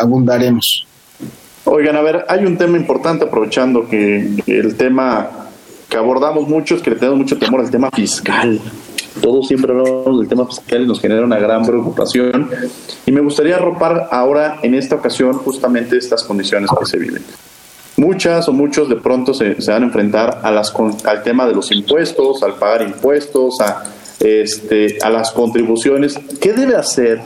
abundaremos. 0.00 0.86
Oigan, 1.64 1.96
a 1.96 2.02
ver, 2.02 2.24
hay 2.28 2.44
un 2.44 2.56
tema 2.56 2.76
importante 2.76 3.24
aprovechando 3.24 3.88
que 3.88 4.28
el 4.46 4.76
tema 4.76 5.28
que 5.88 5.96
abordamos 5.96 6.48
mucho 6.48 6.80
que 6.80 6.90
le 6.90 6.96
tenemos 6.96 7.18
mucho 7.18 7.36
temor 7.36 7.60
al 7.60 7.70
tema 7.70 7.90
fiscal 7.90 8.60
todos 9.20 9.46
siempre 9.46 9.72
hablamos 9.72 10.18
del 10.18 10.28
tema 10.28 10.46
fiscal 10.46 10.82
y 10.82 10.86
nos 10.86 11.00
genera 11.00 11.24
una 11.24 11.38
gran 11.38 11.64
preocupación. 11.64 12.48
Y 13.06 13.12
me 13.12 13.20
gustaría 13.20 13.56
arropar 13.56 14.08
ahora, 14.10 14.58
en 14.62 14.74
esta 14.74 14.96
ocasión, 14.96 15.34
justamente 15.34 15.96
estas 15.96 16.22
condiciones 16.22 16.70
que 16.78 16.86
se 16.86 16.98
viven. 16.98 17.22
Muchas 17.96 18.48
o 18.48 18.52
muchos 18.52 18.88
de 18.88 18.96
pronto 18.96 19.34
se, 19.34 19.54
van 19.68 19.82
a 19.82 19.86
enfrentar 19.86 20.40
a 20.42 20.50
las, 20.50 20.72
al 21.04 21.22
tema 21.22 21.46
de 21.46 21.54
los 21.54 21.70
impuestos, 21.70 22.42
al 22.42 22.54
pagar 22.54 22.82
impuestos, 22.82 23.60
a, 23.60 23.84
este, 24.20 24.98
a 25.02 25.10
las 25.10 25.30
contribuciones. 25.32 26.18
¿Qué 26.40 26.52
debe 26.52 26.74
hacer 26.74 27.20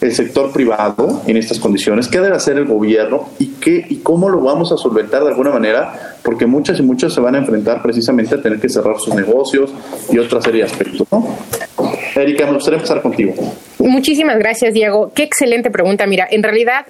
el 0.00 0.14
sector 0.14 0.52
privado 0.52 1.22
en 1.26 1.36
estas 1.36 1.58
condiciones? 1.58 2.08
¿Qué 2.08 2.20
debe 2.20 2.36
hacer 2.36 2.56
el 2.56 2.66
gobierno? 2.66 3.28
¿Y, 3.38 3.48
qué, 3.60 3.84
y 3.88 3.96
cómo 3.96 4.28
lo 4.28 4.40
vamos 4.40 4.72
a 4.72 4.76
solventar 4.76 5.22
de 5.22 5.28
alguna 5.28 5.50
manera? 5.50 6.16
Porque 6.22 6.46
muchas 6.46 6.78
y 6.78 6.82
muchas 6.82 7.12
se 7.12 7.20
van 7.20 7.34
a 7.34 7.38
enfrentar 7.38 7.82
precisamente 7.82 8.34
a 8.34 8.42
tener 8.42 8.60
que 8.60 8.68
cerrar 8.68 8.98
sus 8.98 9.14
negocios 9.14 9.72
y 10.10 10.18
otra 10.18 10.40
serie 10.40 10.64
de 10.64 10.70
aspectos. 10.70 11.06
¿no? 11.10 11.36
Erika, 12.14 12.46
me 12.46 12.54
gustaría 12.54 12.78
empezar 12.78 13.02
contigo. 13.02 13.34
Muchísimas 13.78 14.38
gracias, 14.38 14.74
Diego. 14.74 15.12
Qué 15.14 15.22
excelente 15.22 15.70
pregunta. 15.70 16.06
Mira, 16.06 16.26
en 16.30 16.42
realidad 16.42 16.86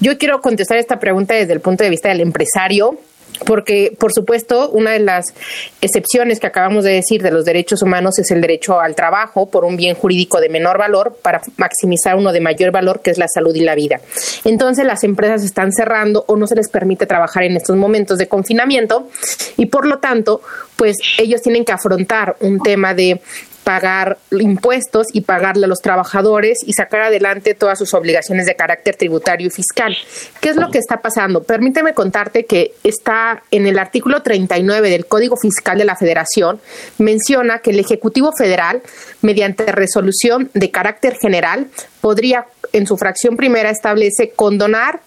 yo 0.00 0.18
quiero 0.18 0.40
contestar 0.40 0.78
esta 0.78 0.98
pregunta 0.98 1.34
desde 1.34 1.52
el 1.52 1.60
punto 1.60 1.84
de 1.84 1.90
vista 1.90 2.08
del 2.08 2.20
empresario 2.20 2.98
porque, 3.44 3.94
por 3.98 4.12
supuesto, 4.12 4.70
una 4.70 4.92
de 4.92 5.00
las 5.00 5.34
excepciones 5.80 6.40
que 6.40 6.46
acabamos 6.46 6.84
de 6.84 6.92
decir 6.92 7.22
de 7.22 7.30
los 7.30 7.44
derechos 7.44 7.82
humanos 7.82 8.18
es 8.18 8.30
el 8.30 8.40
derecho 8.40 8.80
al 8.80 8.94
trabajo 8.94 9.48
por 9.48 9.64
un 9.64 9.76
bien 9.76 9.94
jurídico 9.94 10.40
de 10.40 10.48
menor 10.48 10.78
valor 10.78 11.16
para 11.22 11.40
maximizar 11.56 12.16
uno 12.16 12.32
de 12.32 12.40
mayor 12.40 12.72
valor, 12.72 13.00
que 13.00 13.10
es 13.10 13.18
la 13.18 13.28
salud 13.28 13.54
y 13.54 13.60
la 13.60 13.74
vida. 13.74 14.00
Entonces, 14.44 14.84
las 14.84 15.04
empresas 15.04 15.44
están 15.44 15.72
cerrando 15.72 16.24
o 16.28 16.36
no 16.36 16.46
se 16.46 16.54
les 16.54 16.68
permite 16.68 17.06
trabajar 17.06 17.44
en 17.44 17.56
estos 17.56 17.76
momentos 17.76 18.18
de 18.18 18.28
confinamiento 18.28 19.08
y, 19.56 19.66
por 19.66 19.86
lo 19.86 19.98
tanto, 19.98 20.40
pues 20.76 20.96
ellos 21.18 21.42
tienen 21.42 21.64
que 21.64 21.72
afrontar 21.72 22.36
un 22.40 22.60
tema 22.60 22.94
de 22.94 23.20
pagar 23.68 24.16
impuestos 24.30 25.08
y 25.12 25.20
pagarle 25.20 25.66
a 25.66 25.68
los 25.68 25.80
trabajadores 25.82 26.56
y 26.64 26.72
sacar 26.72 27.02
adelante 27.02 27.52
todas 27.52 27.78
sus 27.78 27.92
obligaciones 27.92 28.46
de 28.46 28.54
carácter 28.54 28.96
tributario 28.96 29.48
y 29.48 29.50
fiscal. 29.50 29.94
¿Qué 30.40 30.48
es 30.48 30.56
lo 30.56 30.70
que 30.70 30.78
está 30.78 31.02
pasando? 31.02 31.42
Permíteme 31.42 31.92
contarte 31.92 32.46
que 32.46 32.72
está 32.82 33.42
en 33.50 33.66
el 33.66 33.78
artículo 33.78 34.22
39 34.22 34.88
del 34.88 35.04
Código 35.04 35.36
Fiscal 35.36 35.76
de 35.76 35.84
la 35.84 35.96
Federación, 35.96 36.62
menciona 36.96 37.58
que 37.58 37.72
el 37.72 37.80
Ejecutivo 37.80 38.32
Federal, 38.32 38.80
mediante 39.20 39.70
resolución 39.70 40.50
de 40.54 40.70
carácter 40.70 41.18
general, 41.20 41.66
podría, 42.00 42.46
en 42.72 42.86
su 42.86 42.96
fracción 42.96 43.36
primera, 43.36 43.68
establece 43.68 44.30
condonar 44.30 45.00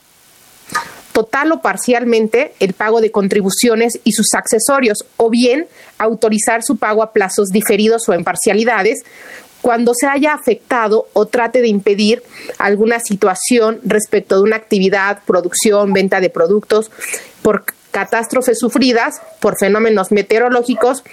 total 1.11 1.51
o 1.51 1.61
parcialmente 1.61 2.53
el 2.59 2.73
pago 2.73 3.01
de 3.01 3.11
contribuciones 3.11 3.99
y 4.03 4.13
sus 4.13 4.33
accesorios, 4.33 5.05
o 5.17 5.29
bien 5.29 5.67
autorizar 5.97 6.63
su 6.63 6.77
pago 6.77 7.03
a 7.03 7.11
plazos 7.11 7.49
diferidos 7.49 8.07
o 8.09 8.13
en 8.13 8.23
parcialidades 8.23 9.03
cuando 9.61 9.93
se 9.93 10.07
haya 10.07 10.33
afectado 10.33 11.07
o 11.13 11.27
trate 11.27 11.61
de 11.61 11.67
impedir 11.67 12.23
alguna 12.57 12.99
situación 12.99 13.79
respecto 13.83 14.35
de 14.35 14.41
una 14.41 14.55
actividad, 14.55 15.19
producción, 15.25 15.93
venta 15.93 16.19
de 16.19 16.29
productos 16.29 16.91
por 17.41 17.65
catástrofes 17.91 18.57
sufridas 18.59 19.21
por 19.39 19.57
fenómenos 19.57 20.11
meteorológicos 20.11 21.03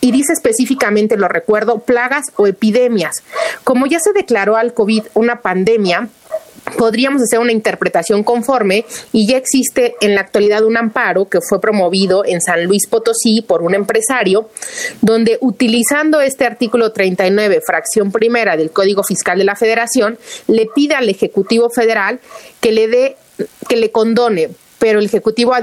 y 0.00 0.12
dice 0.12 0.32
específicamente, 0.32 1.16
lo 1.16 1.28
recuerdo, 1.28 1.80
plagas 1.80 2.26
o 2.36 2.46
epidemias. 2.46 3.16
Como 3.64 3.86
ya 3.86 3.98
se 3.98 4.12
declaró 4.12 4.56
al 4.56 4.72
COVID 4.72 5.04
una 5.14 5.40
pandemia, 5.40 6.08
podríamos 6.76 7.22
hacer 7.22 7.38
una 7.38 7.52
interpretación 7.52 8.22
conforme 8.22 8.84
y 9.12 9.26
ya 9.26 9.36
existe 9.36 9.94
en 10.00 10.14
la 10.14 10.22
actualidad 10.22 10.64
un 10.64 10.76
amparo 10.76 11.28
que 11.28 11.40
fue 11.40 11.60
promovido 11.60 12.24
en 12.24 12.40
San 12.40 12.64
Luis 12.64 12.86
Potosí 12.86 13.42
por 13.42 13.62
un 13.62 13.74
empresario, 13.74 14.50
donde 15.00 15.38
utilizando 15.40 16.20
este 16.20 16.46
artículo 16.46 16.92
39, 16.92 17.60
fracción 17.64 18.12
primera 18.12 18.56
del 18.56 18.70
Código 18.70 19.02
Fiscal 19.02 19.38
de 19.38 19.44
la 19.44 19.56
Federación, 19.56 20.18
le 20.46 20.66
pide 20.74 20.94
al 20.94 21.08
Ejecutivo 21.08 21.70
Federal 21.70 22.20
que 22.60 22.72
le 22.72 22.88
dé, 22.88 23.16
que 23.68 23.76
le 23.76 23.90
condone, 23.90 24.50
pero 24.78 24.98
el 24.98 25.06
Ejecutivo 25.06 25.54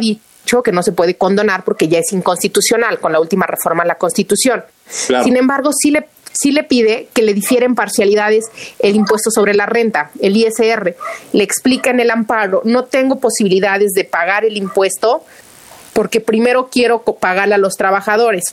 que 0.64 0.72
no 0.72 0.84
se 0.84 0.92
puede 0.92 1.16
condonar 1.16 1.64
porque 1.64 1.88
ya 1.88 2.00
es 2.00 2.14
inconstitucional 2.14 3.00
con 3.00 3.12
la 3.12 3.20
última 3.20 3.46
reforma 3.46 3.84
a 3.84 3.88
la 3.88 3.96
Constitución. 3.96 4.64
Sin 4.88 5.36
embargo, 5.36 5.72
sí 5.74 5.92
le 5.92 6.08
sí 6.40 6.52
le 6.52 6.64
pide 6.64 7.08
que 7.14 7.22
le 7.22 7.34
difieren 7.34 7.76
parcialidades 7.76 8.46
el 8.80 8.96
impuesto 8.96 9.32
sobre 9.32 9.54
la 9.54 9.66
renta, 9.66 10.12
el 10.20 10.36
ISR. 10.38 10.96
Le 11.34 11.44
explica 11.44 11.90
en 11.90 12.00
el 12.00 12.12
amparo, 12.12 12.62
no 12.66 12.86
tengo 12.86 13.20
posibilidades 13.20 13.92
de 13.94 14.04
pagar 14.04 14.46
el 14.46 14.58
impuesto 14.58 15.24
porque 15.94 16.20
primero 16.20 16.70
quiero 16.70 17.04
pagarle 17.04 17.56
a 17.56 17.58
los 17.58 17.76
trabajadores 17.76 18.44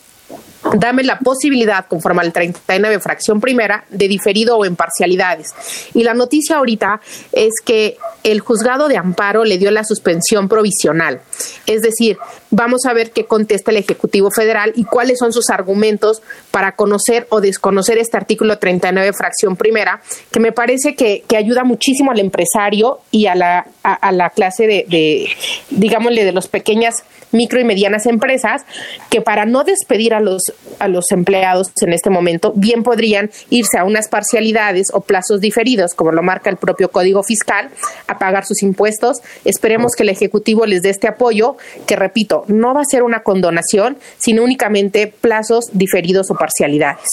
dame 0.75 1.03
la 1.03 1.19
posibilidad, 1.19 1.87
conforme 1.87 2.23
al 2.23 2.33
39 2.33 3.01
fracción 3.01 3.41
primera, 3.41 3.85
de 3.91 4.09
diferido 4.09 4.57
o 4.57 4.65
en 4.65 4.77
parcialidades. 4.77 5.55
Y 5.95 6.03
la 6.05 6.15
noticia 6.15 6.57
ahorita 6.57 7.01
es 7.33 7.55
que 7.65 7.97
el 8.23 8.41
juzgado 8.41 8.89
de 8.89 8.97
amparo 8.97 9.45
le 9.45 9.59
dio 9.59 9.71
la 9.71 9.85
suspensión 9.85 10.49
provisional. 10.49 11.21
Es 11.67 11.83
decir, 11.83 12.19
vamos 12.51 12.87
a 12.87 12.93
ver 12.93 13.11
qué 13.11 13.27
contesta 13.27 13.71
el 13.71 13.79
Ejecutivo 13.79 14.31
Federal 14.31 14.73
y 14.77 14.85
cuáles 14.85 15.19
son 15.19 15.33
sus 15.33 15.51
argumentos 15.51 16.23
para 16.51 16.77
conocer 16.77 17.27
o 17.31 17.41
desconocer 17.41 17.99
este 17.99 18.17
artículo 18.17 18.59
39 18.59 19.13
fracción 19.13 19.57
primera, 19.57 20.01
que 20.31 20.41
me 20.41 20.53
parece 20.53 20.95
que, 20.95 21.25
ayuda 21.33 21.65
muchísimo 21.65 22.13
al 22.13 22.21
empresario 22.21 23.01
y 23.11 23.27
a 23.27 23.35
la, 23.35 23.67
a, 23.83 24.13
la 24.13 24.31
clase 24.31 24.67
de, 24.67 24.85
de, 24.87 25.29
digámosle, 25.71 26.25
de 26.25 26.31
los 26.31 26.47
pequeñas 26.47 27.03
micro 27.33 27.59
y 27.59 27.65
medianas 27.65 28.07
empresas, 28.07 28.65
que 29.11 29.21
para 29.21 29.45
no 29.47 29.65
despedir 29.65 30.15
a 30.15 30.21
los 30.21 30.52
a 30.79 30.89
los 30.89 31.11
empleados 31.11 31.71
en 31.81 31.93
este 31.93 32.11
momento, 32.11 32.53
bien 32.57 32.83
podrían 32.83 33.31
irse 33.51 33.79
a 33.79 33.85
unas 33.85 34.09
parcialidades 34.09 34.89
o 34.93 35.01
plazos 35.01 35.41
diferidos, 35.41 35.95
como 35.95 36.13
lo 36.13 36.23
marca 36.23 36.51
el 36.51 36.57
propio 36.57 36.91
Código 36.91 37.23
Fiscal, 37.23 37.71
a 38.07 38.19
pagar 38.19 38.45
sus 38.45 38.63
impuestos. 38.63 39.19
Esperemos 39.45 39.93
que 39.97 40.03
el 40.03 40.09
Ejecutivo 40.09 40.67
les 40.67 40.83
dé 40.83 40.91
este 40.91 41.09
apoyo, 41.09 41.57
que 41.87 41.97
repito, 41.97 42.45
no 42.49 42.75
va 42.75 42.83
a 42.83 42.91
ser 42.91 43.03
una 43.03 43.23
condonación, 43.23 43.99
sino 44.19 44.43
únicamente 44.43 45.07
plazos 45.07 45.67
diferidos 45.73 46.31
o 46.31 46.35
parcialidades 46.35 47.07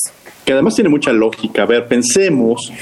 que 0.49 0.53
además 0.53 0.73
tiene 0.73 0.89
mucha 0.89 1.13
lógica. 1.13 1.61
A 1.61 1.65
ver, 1.67 1.87
pensemos 1.87 2.73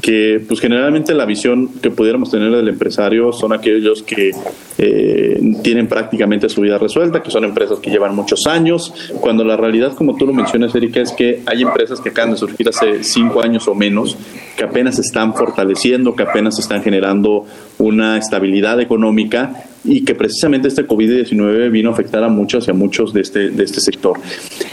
que 0.00 0.40
pues 0.46 0.60
generalmente 0.60 1.12
la 1.14 1.24
visión 1.24 1.66
que 1.82 1.90
pudiéramos 1.90 2.30
tener 2.30 2.48
del 2.52 2.68
empresario 2.68 3.32
son 3.32 3.52
aquellos 3.52 4.04
que 4.04 4.30
eh, 4.78 5.40
tienen 5.60 5.88
prácticamente 5.88 6.48
su 6.48 6.60
vida 6.60 6.78
resuelta, 6.78 7.20
que 7.20 7.32
son 7.32 7.42
empresas 7.42 7.80
que 7.80 7.90
llevan 7.90 8.14
muchos 8.14 8.46
años, 8.46 8.94
cuando 9.20 9.42
la 9.42 9.56
realidad, 9.56 9.96
como 9.96 10.14
tú 10.14 10.26
lo 10.26 10.32
mencionas, 10.32 10.72
Erika, 10.76 11.00
es 11.00 11.10
que 11.10 11.42
hay 11.44 11.62
empresas 11.62 12.00
que 12.00 12.10
acaban 12.10 12.30
de 12.30 12.36
surgir 12.36 12.68
hace 12.68 13.02
cinco 13.02 13.42
años 13.42 13.66
o 13.66 13.74
menos, 13.74 14.16
que 14.56 14.62
apenas 14.62 15.00
están 15.00 15.34
fortaleciendo, 15.34 16.14
que 16.14 16.22
apenas 16.22 16.56
están 16.60 16.84
generando 16.84 17.46
una 17.78 18.18
estabilidad 18.18 18.80
económica 18.80 19.64
y 19.84 20.04
que 20.04 20.14
precisamente 20.14 20.68
este 20.68 20.86
COVID-19 20.86 21.70
vino 21.70 21.90
a 21.90 21.92
afectar 21.92 22.22
a 22.24 22.28
muchos 22.28 22.66
y 22.68 22.70
a 22.70 22.74
muchos 22.74 23.12
de 23.12 23.20
este, 23.20 23.50
de 23.50 23.64
este 23.64 23.80
sector. 23.80 24.18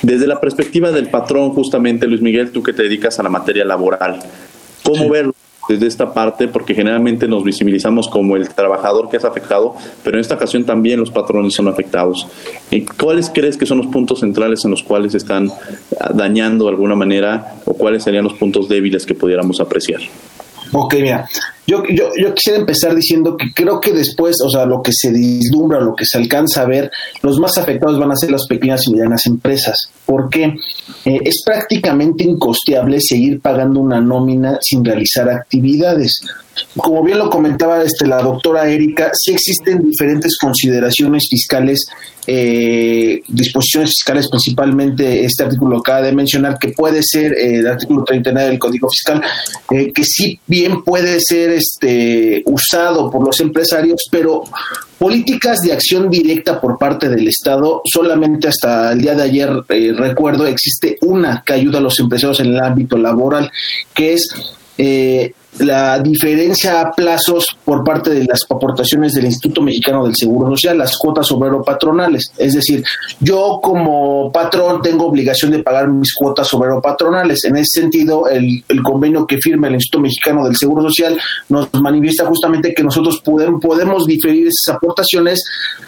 Desde 0.01 0.27
la 0.27 0.39
perspectiva 0.39 0.91
del 0.91 1.09
patrón, 1.09 1.51
justamente, 1.51 2.07
Luis 2.07 2.21
Miguel, 2.21 2.51
tú 2.51 2.63
que 2.63 2.73
te 2.73 2.83
dedicas 2.83 3.19
a 3.19 3.23
la 3.23 3.29
materia 3.29 3.63
laboral, 3.63 4.19
¿cómo 4.83 5.09
verlo? 5.09 5.33
desde 5.67 5.87
esta 5.87 6.13
parte, 6.13 6.47
porque 6.47 6.75
generalmente 6.75 7.27
nos 7.27 7.43
visibilizamos 7.43 8.07
como 8.07 8.35
el 8.35 8.49
trabajador 8.49 9.09
que 9.09 9.17
es 9.17 9.25
afectado, 9.25 9.75
pero 10.03 10.17
en 10.17 10.21
esta 10.21 10.35
ocasión 10.35 10.63
también 10.63 10.99
los 10.99 11.11
patrones 11.11 11.53
son 11.53 11.67
afectados. 11.67 12.27
¿Cuáles 12.99 13.31
crees 13.33 13.57
que 13.57 13.65
son 13.65 13.79
los 13.79 13.87
puntos 13.87 14.19
centrales 14.19 14.63
en 14.65 14.71
los 14.71 14.83
cuales 14.83 15.15
están 15.15 15.51
dañando 16.13 16.65
de 16.65 16.71
alguna 16.71 16.95
manera 16.95 17.55
o 17.65 17.73
cuáles 17.73 18.03
serían 18.03 18.23
los 18.23 18.33
puntos 18.33 18.69
débiles 18.69 19.05
que 19.05 19.15
pudiéramos 19.15 19.59
apreciar? 19.59 20.01
Ok, 20.71 20.95
mira, 20.95 21.27
yo, 21.67 21.83
yo, 21.89 22.11
yo, 22.15 22.33
quisiera 22.33 22.59
empezar 22.59 22.95
diciendo 22.95 23.35
que 23.37 23.51
creo 23.53 23.81
que 23.81 23.91
después, 23.91 24.35
o 24.43 24.49
sea, 24.49 24.65
lo 24.65 24.81
que 24.83 24.91
se 24.93 25.11
vislumbra, 25.11 25.79
lo 25.79 25.95
que 25.95 26.05
se 26.05 26.17
alcanza 26.17 26.61
a 26.61 26.65
ver, 26.65 26.91
los 27.21 27.39
más 27.39 27.57
afectados 27.57 27.99
van 27.99 28.11
a 28.11 28.15
ser 28.15 28.31
las 28.31 28.45
pequeñas 28.47 28.81
y 28.87 28.91
medianas 28.91 29.25
empresas, 29.25 29.89
porque 30.05 30.55
eh, 31.05 31.19
es 31.23 31.41
prácticamente 31.43 32.23
incosteable 32.23 32.99
seguir 33.01 33.39
pagando 33.39 33.79
una 33.79 33.99
nómina 33.99 34.59
sin 34.61 34.85
realizar 34.85 35.29
actividades. 35.29 36.21
Como 36.77 37.03
bien 37.03 37.17
lo 37.17 37.29
comentaba 37.29 37.83
este, 37.83 38.07
la 38.07 38.21
doctora 38.21 38.69
Erika, 38.69 39.11
sí 39.13 39.33
existen 39.33 39.83
diferentes 39.83 40.37
consideraciones 40.37 41.27
fiscales, 41.29 41.85
eh, 42.27 43.21
disposiciones 43.27 43.89
fiscales, 43.89 44.29
principalmente 44.29 45.25
este 45.25 45.43
artículo 45.43 45.81
que 45.81 45.91
acaba 45.91 46.07
de 46.07 46.13
mencionar, 46.13 46.57
que 46.57 46.69
puede 46.69 47.01
ser 47.03 47.33
eh, 47.33 47.57
el 47.57 47.67
artículo 47.67 48.05
39 48.05 48.49
del 48.49 48.59
Código 48.59 48.87
Fiscal, 48.89 49.21
que 49.67 50.03
sí 50.03 50.39
bien 50.47 50.81
puede 50.83 51.17
ser 51.19 51.51
este, 51.55 52.43
usado 52.45 53.09
por 53.09 53.25
los 53.25 53.39
empresarios, 53.39 54.01
pero 54.09 54.43
políticas 54.97 55.59
de 55.61 55.73
acción 55.73 56.09
directa 56.09 56.59
por 56.59 56.77
parte 56.77 57.09
del 57.09 57.27
Estado, 57.27 57.81
solamente 57.85 58.47
hasta 58.47 58.91
el 58.91 59.01
día 59.01 59.15
de 59.15 59.23
ayer, 59.23 59.63
eh, 59.69 59.93
recuerdo, 59.95 60.45
existe 60.47 60.97
una 61.01 61.43
que 61.45 61.53
ayuda 61.53 61.79
a 61.79 61.81
los 61.81 61.99
empresarios 61.99 62.39
en 62.39 62.47
el 62.47 62.59
ámbito 62.59 62.97
laboral, 62.97 63.51
que 63.93 64.13
es 64.13 64.55
eh, 64.77 65.33
la 65.59 65.99
diferencia 65.99 66.81
a 66.81 66.91
plazos 66.91 67.45
por 67.63 67.83
parte 67.83 68.09
de 68.09 68.25
las 68.25 68.41
aportaciones 68.49 69.13
del 69.13 69.25
Instituto 69.25 69.61
Mexicano 69.61 70.05
del 70.05 70.15
Seguro 70.15 70.49
Social, 70.49 70.77
las 70.77 70.97
cuotas 70.97 71.31
obrero-patronales. 71.31 72.31
Es 72.37 72.53
decir, 72.53 72.83
yo 73.19 73.59
como 73.61 74.31
patrón 74.31 74.81
tengo 74.81 75.05
obligación 75.07 75.51
de 75.51 75.63
pagar 75.63 75.87
mis 75.87 76.13
cuotas 76.13 76.53
obrero-patronales. 76.53 77.45
En 77.45 77.55
ese 77.57 77.81
sentido, 77.81 78.27
el, 78.27 78.63
convenio 78.83 79.25
que 79.25 79.37
firma 79.37 79.67
el 79.67 79.75
Instituto 79.75 80.01
Mexicano 80.01 80.45
del 80.45 80.55
Seguro 80.55 80.83
Social 80.83 81.17
nos 81.49 81.73
manifiesta 81.73 82.25
justamente 82.25 82.73
que 82.73 82.83
nosotros 82.83 83.21
podemos, 83.23 83.61
podemos 83.61 84.05
diferir 84.05 84.47
esas 84.47 84.75
aportaciones 84.75 85.41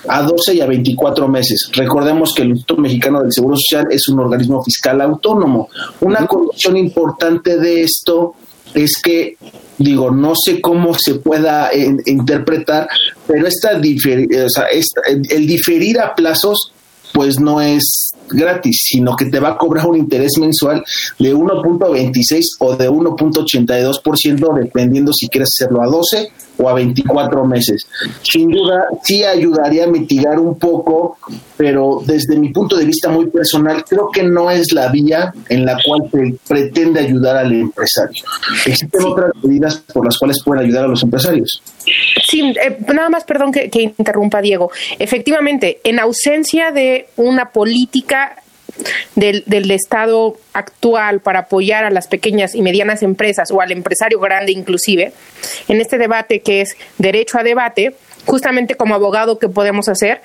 a 0.08 0.22
12 0.24 0.56
y 0.56 0.62
a 0.62 0.66
24 0.66 1.28
meses. 1.28 1.70
Recordemos 1.74 2.34
que 2.34 2.44
el 2.44 2.50
Instituto 2.50 2.82
Mexicano 2.82 3.22
del 3.22 3.34
Seguro 3.34 3.56
Social 3.58 3.88
es 3.92 4.08
un 4.08 4.20
organismo 4.20 4.64
fiscal 4.64 5.02
autónomo. 5.02 5.70
Una 6.02 6.26
condición 6.26 6.78
importante 6.78 7.58
de 7.58 7.84
esto 7.84 8.36
es 8.84 8.94
que 9.02 9.38
digo, 9.78 10.12
no 10.12 10.34
sé 10.36 10.62
cómo 10.62 10.96
se 10.96 11.16
pueda 11.16 11.70
eh, 11.72 11.96
interpretar, 12.06 12.88
pero 13.28 13.48
esta, 13.48 13.78
o 13.78 14.50
sea, 14.50 14.66
el 15.30 15.48
diferir 15.48 16.00
a 16.00 16.16
plazos 16.16 16.72
pues 17.14 17.40
no 17.40 17.62
es 17.62 18.07
gratis, 18.30 18.78
sino 18.90 19.16
que 19.16 19.26
te 19.26 19.40
va 19.40 19.50
a 19.50 19.58
cobrar 19.58 19.88
un 19.88 19.98
interés 19.98 20.34
mensual 20.40 20.84
de 21.20 21.36
1.26 21.36 22.42
o 22.60 22.76
de 22.76 22.90
1.82%, 22.90 24.56
dependiendo 24.56 25.12
si 25.14 25.28
quieres 25.28 25.50
hacerlo 25.58 25.82
a 25.82 25.88
12 25.88 26.32
o 26.58 26.70
a 26.70 26.74
24 26.74 27.46
meses. 27.46 27.88
Sin 28.24 28.50
duda, 28.50 28.86
sí 29.04 29.24
ayudaría 29.24 29.86
a 29.86 29.88
mitigar 29.88 30.40
un 30.40 30.58
poco, 30.58 31.18
pero 31.56 32.02
desde 32.06 32.38
mi 32.38 32.50
punto 32.50 32.76
de 32.76 32.86
vista 32.86 33.10
muy 33.10 33.28
personal, 33.28 33.84
creo 33.88 34.10
que 34.12 34.24
no 34.24 34.50
es 34.50 34.72
la 34.74 34.90
vía 34.90 35.34
en 35.50 35.66
la 35.66 35.78
cual 35.86 36.10
se 36.12 36.36
pretende 36.48 37.02
ayudar 37.02 37.38
al 37.38 37.54
empresario. 37.54 38.24
Existen 38.66 39.04
otras 39.06 39.32
medidas 39.44 39.78
por 39.94 40.06
las 40.06 40.18
cuales 40.18 40.38
pueden 40.44 40.66
ayudar 40.66 40.86
a 40.86 40.88
los 40.88 41.04
empresarios. 41.04 41.62
Sí, 42.30 42.42
eh, 42.42 42.78
nada 42.94 43.10
más, 43.10 43.24
perdón 43.24 43.52
que, 43.52 43.70
que 43.70 43.94
interrumpa, 43.98 44.42
Diego. 44.42 44.72
Efectivamente, 45.00 45.80
en 45.84 46.00
ausencia 46.00 46.72
de 46.72 47.08
una 47.16 47.52
política 47.52 48.17
del, 49.16 49.44
del, 49.46 49.72
Estado 49.72 50.38
actual 50.54 51.20
para 51.20 51.40
apoyar 51.40 51.84
a 51.84 51.90
las 51.90 52.08
pequeñas 52.08 52.56
y 52.56 52.62
medianas 52.62 53.04
empresas 53.04 53.52
o 53.52 53.62
al 53.62 53.72
empresario 53.72 54.20
grande 54.20 54.52
inclusive, 54.52 55.14
en 55.68 55.82
este 55.82 55.98
debate 55.98 56.40
que 56.40 56.62
es 56.62 56.78
derecho 56.98 57.38
a 57.38 57.44
debate, 57.44 57.96
justamente 58.26 58.76
como 58.76 58.96
abogado, 58.96 59.40
¿qué 59.40 59.50
podemos 59.50 59.88
hacer? 59.90 60.22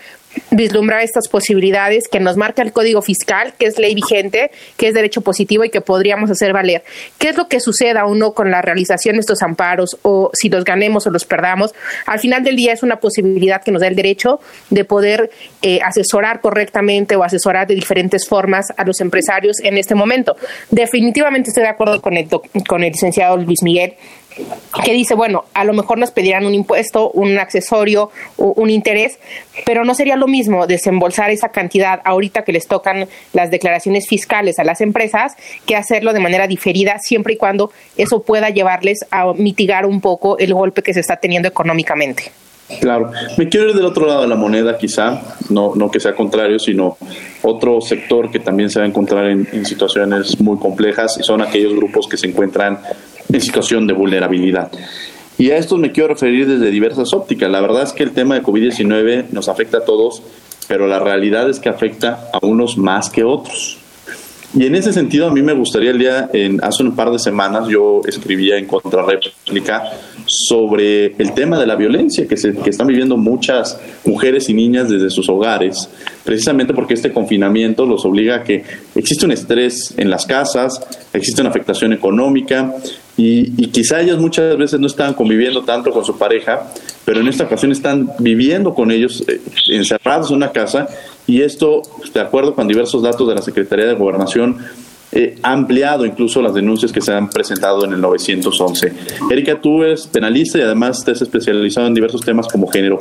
Vislumbrar 0.50 1.02
estas 1.02 1.28
posibilidades 1.28 2.04
que 2.10 2.20
nos 2.20 2.36
marca 2.36 2.62
el 2.62 2.72
Código 2.72 3.02
Fiscal, 3.02 3.54
que 3.58 3.66
es 3.66 3.78
ley 3.78 3.94
vigente, 3.94 4.50
que 4.76 4.88
es 4.88 4.94
derecho 4.94 5.20
positivo 5.22 5.64
y 5.64 5.70
que 5.70 5.80
podríamos 5.80 6.30
hacer 6.30 6.52
valer. 6.52 6.84
¿Qué 7.18 7.30
es 7.30 7.36
lo 7.36 7.48
que 7.48 7.60
suceda 7.60 8.06
o 8.06 8.14
no 8.14 8.32
con 8.32 8.50
la 8.50 8.62
realización 8.62 9.16
de 9.16 9.20
estos 9.20 9.42
amparos 9.42 9.98
o 10.02 10.30
si 10.34 10.48
los 10.48 10.64
ganemos 10.64 11.06
o 11.06 11.10
los 11.10 11.24
perdamos? 11.24 11.74
Al 12.06 12.18
final 12.18 12.44
del 12.44 12.56
día 12.56 12.72
es 12.72 12.82
una 12.82 12.96
posibilidad 12.96 13.62
que 13.62 13.72
nos 13.72 13.80
da 13.80 13.88
el 13.88 13.96
derecho 13.96 14.40
de 14.70 14.84
poder 14.84 15.30
eh, 15.62 15.80
asesorar 15.82 16.40
correctamente 16.40 17.16
o 17.16 17.24
asesorar 17.24 17.66
de 17.66 17.74
diferentes 17.74 18.26
formas 18.28 18.66
a 18.76 18.84
los 18.84 19.00
empresarios 19.00 19.58
en 19.60 19.78
este 19.78 19.94
momento. 19.94 20.36
Definitivamente 20.70 21.50
estoy 21.50 21.64
de 21.64 21.70
acuerdo 21.70 22.00
con 22.00 22.16
el, 22.16 22.28
con 22.68 22.82
el 22.82 22.92
licenciado 22.92 23.36
Luis 23.36 23.62
Miguel 23.62 23.94
que 24.84 24.92
dice, 24.92 25.14
bueno, 25.14 25.44
a 25.54 25.64
lo 25.64 25.72
mejor 25.72 25.98
nos 25.98 26.10
pedirán 26.10 26.46
un 26.46 26.54
impuesto, 26.54 27.10
un 27.10 27.38
accesorio, 27.38 28.10
un 28.36 28.70
interés, 28.70 29.18
pero 29.64 29.84
no 29.84 29.94
sería 29.94 30.16
lo 30.16 30.26
mismo 30.26 30.66
desembolsar 30.66 31.30
esa 31.30 31.50
cantidad 31.50 32.00
ahorita 32.04 32.42
que 32.42 32.52
les 32.52 32.66
tocan 32.66 33.08
las 33.32 33.50
declaraciones 33.50 34.08
fiscales 34.08 34.58
a 34.58 34.64
las 34.64 34.80
empresas 34.80 35.34
que 35.66 35.76
hacerlo 35.76 36.12
de 36.12 36.20
manera 36.20 36.46
diferida 36.46 36.98
siempre 36.98 37.34
y 37.34 37.36
cuando 37.36 37.70
eso 37.96 38.22
pueda 38.22 38.50
llevarles 38.50 39.04
a 39.10 39.32
mitigar 39.34 39.86
un 39.86 40.00
poco 40.00 40.38
el 40.38 40.54
golpe 40.54 40.82
que 40.82 40.94
se 40.94 41.00
está 41.00 41.16
teniendo 41.16 41.48
económicamente. 41.48 42.32
Claro, 42.80 43.10
me 43.36 43.48
quiero 43.48 43.68
ir 43.68 43.74
del 43.74 43.84
otro 43.84 44.06
lado 44.06 44.22
de 44.22 44.28
la 44.28 44.36
moneda 44.36 44.78
quizá, 44.78 45.20
no, 45.50 45.74
no 45.74 45.90
que 45.90 46.00
sea 46.00 46.14
contrario, 46.14 46.58
sino 46.58 46.96
otro 47.42 47.80
sector 47.80 48.30
que 48.30 48.38
también 48.38 48.70
se 48.70 48.78
va 48.78 48.86
a 48.86 48.88
encontrar 48.88 49.26
en, 49.26 49.46
en 49.52 49.66
situaciones 49.66 50.40
muy 50.40 50.58
complejas 50.58 51.18
y 51.18 51.22
son 51.22 51.42
aquellos 51.42 51.74
grupos 51.74 52.08
que 52.08 52.16
se 52.16 52.28
encuentran 52.28 52.78
en 53.32 53.40
situación 53.40 53.86
de 53.86 53.94
vulnerabilidad. 53.94 54.70
Y 55.38 55.50
a 55.50 55.56
estos 55.56 55.78
me 55.78 55.92
quiero 55.92 56.08
referir 56.08 56.46
desde 56.46 56.70
diversas 56.70 57.12
ópticas. 57.14 57.50
La 57.50 57.60
verdad 57.60 57.82
es 57.82 57.92
que 57.92 58.02
el 58.02 58.12
tema 58.12 58.34
de 58.34 58.42
COVID-19 58.42 59.30
nos 59.30 59.48
afecta 59.48 59.78
a 59.78 59.84
todos 59.84 60.22
pero 60.68 60.86
la 60.86 60.98
realidad 60.98 61.50
es 61.50 61.60
que 61.60 61.68
afecta 61.68 62.30
a 62.32 62.44
unos 62.46 62.78
más 62.78 63.10
que 63.10 63.24
otros. 63.24 63.78
Y 64.54 64.66
en 64.66 64.74
ese 64.74 64.92
sentido, 64.92 65.28
a 65.28 65.30
mí 65.30 65.40
me 65.40 65.54
gustaría 65.54 65.90
el 65.90 65.98
día, 65.98 66.28
en, 66.32 66.62
hace 66.62 66.82
un 66.82 66.94
par 66.94 67.10
de 67.10 67.18
semanas, 67.18 67.68
yo 67.68 68.02
escribía 68.06 68.58
en 68.58 68.66
Contrarréplica 68.66 69.82
sobre 70.26 71.14
el 71.16 71.32
tema 71.32 71.58
de 71.58 71.66
la 71.66 71.74
violencia 71.74 72.26
que, 72.28 72.36
se, 72.36 72.54
que 72.54 72.68
están 72.68 72.86
viviendo 72.86 73.16
muchas 73.16 73.78
mujeres 74.04 74.50
y 74.50 74.54
niñas 74.54 74.90
desde 74.90 75.08
sus 75.08 75.28
hogares, 75.30 75.88
precisamente 76.22 76.74
porque 76.74 76.94
este 76.94 77.12
confinamiento 77.12 77.86
los 77.86 78.04
obliga 78.04 78.36
a 78.36 78.44
que 78.44 78.62
existe 78.94 79.24
un 79.24 79.32
estrés 79.32 79.94
en 79.96 80.10
las 80.10 80.26
casas, 80.26 80.80
existe 81.14 81.40
una 81.40 81.48
afectación 81.48 81.94
económica 81.94 82.74
y, 83.16 83.62
y 83.62 83.68
quizá 83.68 84.00
ellas 84.00 84.18
muchas 84.18 84.56
veces 84.56 84.80
no 84.80 84.86
están 84.86 85.14
conviviendo 85.14 85.62
tanto 85.62 85.90
con 85.90 86.04
su 86.04 86.16
pareja, 86.16 86.72
pero 87.04 87.20
en 87.20 87.28
esta 87.28 87.44
ocasión 87.44 87.72
están 87.72 88.10
viviendo 88.18 88.74
con 88.74 88.90
ellos 88.90 89.24
eh, 89.28 89.40
encerrados 89.68 90.30
en 90.30 90.36
una 90.36 90.52
casa 90.52 90.88
y 91.26 91.42
esto, 91.42 91.82
de 92.12 92.20
acuerdo 92.20 92.54
con 92.54 92.66
diversos 92.68 93.02
datos 93.02 93.28
de 93.28 93.34
la 93.34 93.42
Secretaría 93.42 93.86
de 93.86 93.94
Gobernación, 93.94 94.58
eh, 95.12 95.36
ampliado 95.42 96.06
incluso 96.06 96.40
las 96.40 96.54
denuncias 96.54 96.90
que 96.90 97.00
se 97.00 97.12
han 97.12 97.28
presentado 97.28 97.84
en 97.84 97.92
el 97.92 98.00
911. 98.00 98.92
Erika, 99.30 99.60
tú 99.60 99.82
eres 99.82 100.06
penalista 100.06 100.58
y 100.58 100.62
además 100.62 101.04
te 101.04 101.10
has 101.10 101.20
especializado 101.20 101.86
en 101.86 101.94
diversos 101.94 102.22
temas 102.22 102.48
como 102.48 102.66
género. 102.68 102.98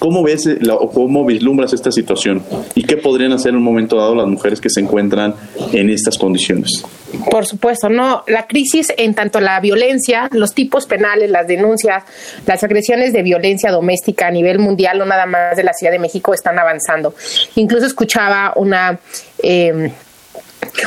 ¿Cómo 0.00 0.22
ves 0.22 0.46
eh, 0.46 0.58
o 0.70 0.90
cómo 0.90 1.24
vislumbras 1.24 1.72
esta 1.72 1.92
situación 1.92 2.42
y 2.74 2.82
qué 2.82 2.96
podrían 2.96 3.32
hacer 3.32 3.50
en 3.50 3.56
un 3.56 3.62
momento 3.62 3.96
dado 3.96 4.14
las 4.14 4.26
mujeres 4.26 4.60
que 4.60 4.68
se 4.68 4.80
encuentran 4.80 5.34
en 5.72 5.90
estas 5.90 6.18
condiciones? 6.18 6.84
Por 7.30 7.46
supuesto, 7.46 7.88
no. 7.88 8.24
La 8.26 8.46
crisis 8.46 8.92
en 8.96 9.14
tanto 9.14 9.40
la 9.40 9.60
violencia, 9.60 10.28
los 10.32 10.54
tipos 10.54 10.86
penales, 10.86 11.30
las 11.30 11.46
denuncias, 11.46 12.02
las 12.46 12.64
agresiones 12.64 13.12
de 13.12 13.22
violencia 13.22 13.70
doméstica 13.70 14.26
a 14.26 14.30
nivel 14.30 14.58
mundial, 14.58 14.98
no 14.98 15.04
nada 15.04 15.26
más 15.26 15.56
de 15.56 15.62
la 15.62 15.72
Ciudad 15.72 15.92
de 15.92 16.00
México, 16.00 16.34
están 16.34 16.58
avanzando. 16.58 17.14
Incluso 17.54 17.86
escuchaba 17.86 18.52
una 18.56 18.98
eh, 19.42 19.92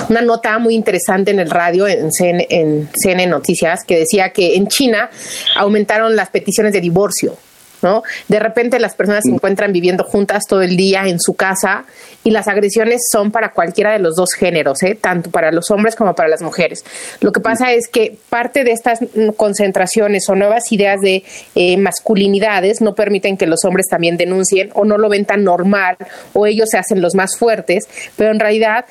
una 0.09 0.21
nota 0.21 0.57
muy 0.59 0.75
interesante 0.75 1.31
en 1.31 1.39
el 1.39 1.49
radio, 1.49 1.87
en 1.87 2.11
CN, 2.11 2.47
en 2.49 3.29
Noticias, 3.29 3.83
que 3.85 3.99
decía 3.99 4.29
que 4.29 4.55
en 4.55 4.67
China 4.67 5.09
aumentaron 5.55 6.15
las 6.15 6.29
peticiones 6.29 6.73
de 6.73 6.81
divorcio. 6.81 7.37
¿No? 7.79 8.01
De 8.27 8.39
repente 8.39 8.79
las 8.79 8.95
personas 8.95 9.21
se 9.23 9.29
encuentran 9.29 9.71
viviendo 9.71 10.03
juntas 10.03 10.45
todo 10.49 10.63
el 10.63 10.75
día 10.75 11.07
en 11.07 11.19
su 11.19 11.35
casa 11.35 11.85
y 12.23 12.31
las 12.31 12.47
agresiones 12.47 13.01
son 13.11 13.31
para 13.31 13.51
cualquiera 13.51 13.91
de 13.91 13.99
los 13.99 14.15
dos 14.15 14.29
géneros, 14.35 14.81
¿eh? 14.81 14.97
tanto 14.99 15.29
para 15.29 15.51
los 15.51 15.69
hombres 15.69 15.95
como 15.95 16.15
para 16.15 16.27
las 16.27 16.41
mujeres. 16.41 16.83
Lo 17.21 17.31
que 17.31 17.39
pasa 17.39 17.73
es 17.73 17.87
que 17.87 18.17
parte 18.29 18.63
de 18.63 18.71
estas 18.71 19.01
concentraciones 19.35 20.27
o 20.27 20.33
nuevas 20.33 20.71
ideas 20.71 21.01
de 21.01 21.23
eh, 21.53 21.77
masculinidades 21.77 22.81
no 22.81 22.95
permiten 22.95 23.37
que 23.37 23.45
los 23.45 23.63
hombres 23.63 23.85
también 23.87 24.17
denuncien 24.17 24.71
o 24.73 24.83
no 24.83 24.97
lo 24.97 25.07
ven 25.07 25.25
tan 25.25 25.43
normal 25.43 25.97
o 26.33 26.47
ellos 26.47 26.69
se 26.71 26.79
hacen 26.79 26.99
los 26.99 27.13
más 27.13 27.37
fuertes, 27.37 27.87
pero 28.15 28.31
en 28.31 28.39
realidad 28.39 28.85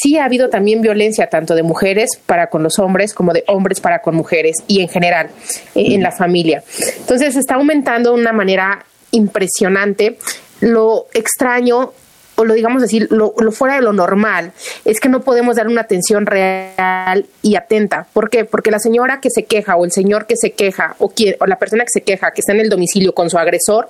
sí 0.00 0.18
ha 0.18 0.24
habido 0.24 0.48
también 0.48 0.82
violencia 0.82 1.28
tanto 1.28 1.54
de 1.54 1.62
mujeres 1.62 2.10
para 2.26 2.48
con 2.48 2.62
los 2.62 2.78
hombres 2.78 3.14
como 3.14 3.32
de 3.32 3.44
hombres 3.46 3.80
para 3.80 4.00
con 4.00 4.14
mujeres 4.14 4.56
y 4.66 4.80
en 4.80 4.88
general 4.88 5.30
eh, 5.74 5.94
en 5.94 6.02
la 6.02 6.12
familia. 6.12 6.62
Entonces 6.98 7.36
está 7.36 7.54
aumentando 7.54 8.14
de 8.14 8.20
una 8.20 8.32
manera 8.32 8.84
impresionante. 9.10 10.18
Lo 10.60 11.06
extraño 11.14 11.92
o 12.38 12.44
lo 12.44 12.54
digamos 12.54 12.80
decir, 12.80 13.08
lo, 13.10 13.32
fuera 13.50 13.74
de 13.74 13.82
lo 13.82 13.92
normal, 13.92 14.52
es 14.84 15.00
que 15.00 15.08
no 15.08 15.22
podemos 15.22 15.56
dar 15.56 15.66
una 15.66 15.80
atención 15.80 16.24
real 16.24 17.26
y 17.42 17.56
atenta. 17.56 18.06
¿Por 18.12 18.30
qué? 18.30 18.44
Porque 18.44 18.70
la 18.70 18.78
señora 18.78 19.20
que 19.20 19.28
se 19.28 19.44
queja 19.44 19.74
o 19.74 19.84
el 19.84 19.90
señor 19.90 20.26
que 20.26 20.36
se 20.36 20.52
queja 20.52 20.94
o, 21.00 21.12
o 21.40 21.46
la 21.46 21.58
persona 21.58 21.82
que 21.82 21.90
se 21.92 22.02
queja 22.02 22.30
que 22.30 22.40
está 22.40 22.52
en 22.52 22.60
el 22.60 22.68
domicilio 22.68 23.12
con 23.12 23.28
su 23.28 23.38
agresor, 23.38 23.88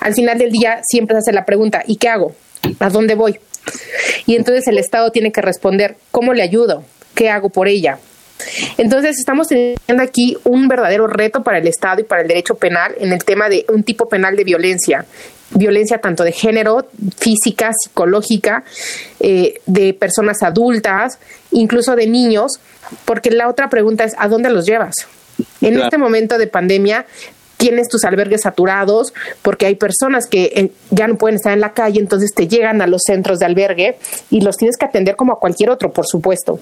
al 0.00 0.12
final 0.12 0.38
del 0.38 0.50
día 0.50 0.80
siempre 0.82 1.14
se 1.14 1.18
hace 1.18 1.32
la 1.32 1.44
pregunta, 1.44 1.84
¿y 1.86 1.96
qué 1.98 2.08
hago? 2.08 2.34
¿A 2.80 2.90
dónde 2.90 3.14
voy? 3.14 3.38
Y 4.26 4.36
entonces 4.36 4.66
el 4.68 4.78
Estado 4.78 5.10
tiene 5.10 5.32
que 5.32 5.40
responder, 5.40 5.96
¿cómo 6.10 6.34
le 6.34 6.42
ayudo? 6.42 6.84
¿Qué 7.14 7.30
hago 7.30 7.48
por 7.48 7.68
ella? 7.68 7.98
Entonces 8.76 9.18
estamos 9.18 9.48
teniendo 9.48 10.02
aquí 10.02 10.36
un 10.44 10.68
verdadero 10.68 11.06
reto 11.06 11.42
para 11.42 11.58
el 11.58 11.66
Estado 11.66 12.00
y 12.00 12.04
para 12.04 12.22
el 12.22 12.28
derecho 12.28 12.54
penal 12.54 12.94
en 12.98 13.12
el 13.12 13.24
tema 13.24 13.48
de 13.48 13.64
un 13.68 13.82
tipo 13.82 14.08
penal 14.08 14.36
de 14.36 14.44
violencia. 14.44 15.04
Violencia 15.50 15.98
tanto 15.98 16.24
de 16.24 16.32
género, 16.32 16.88
física, 17.16 17.72
psicológica, 17.72 18.64
eh, 19.20 19.60
de 19.66 19.94
personas 19.94 20.42
adultas, 20.42 21.18
incluso 21.50 21.96
de 21.96 22.06
niños, 22.06 22.60
porque 23.04 23.30
la 23.30 23.48
otra 23.48 23.68
pregunta 23.70 24.04
es, 24.04 24.14
¿a 24.18 24.28
dónde 24.28 24.50
los 24.50 24.66
llevas? 24.66 24.94
En 25.60 25.78
este 25.78 25.98
momento 25.98 26.36
de 26.36 26.48
pandemia 26.48 27.06
tienes 27.58 27.88
tus 27.88 28.04
albergues 28.04 28.42
saturados 28.42 29.12
porque 29.42 29.66
hay 29.66 29.74
personas 29.74 30.26
que 30.26 30.44
eh, 30.54 30.72
ya 30.90 31.06
no 31.06 31.18
pueden 31.18 31.36
estar 31.36 31.52
en 31.52 31.60
la 31.60 31.74
calle, 31.74 32.00
entonces 32.00 32.32
te 32.34 32.48
llegan 32.48 32.80
a 32.80 32.86
los 32.86 33.02
centros 33.04 33.40
de 33.40 33.46
albergue 33.46 33.98
y 34.30 34.40
los 34.40 34.56
tienes 34.56 34.78
que 34.78 34.86
atender 34.86 35.16
como 35.16 35.34
a 35.34 35.38
cualquier 35.38 35.68
otro, 35.68 35.92
por 35.92 36.06
supuesto. 36.06 36.58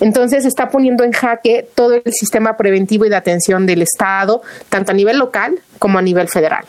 Entonces 0.00 0.46
está 0.46 0.70
poniendo 0.70 1.04
en 1.04 1.12
jaque 1.12 1.68
todo 1.74 1.94
el 1.94 2.12
sistema 2.12 2.56
preventivo 2.56 3.04
y 3.04 3.10
de 3.10 3.16
atención 3.16 3.66
del 3.66 3.82
Estado, 3.82 4.40
tanto 4.70 4.92
a 4.92 4.94
nivel 4.94 5.18
local 5.18 5.58
como 5.78 5.98
a 5.98 6.02
nivel 6.02 6.28
federal. 6.28 6.64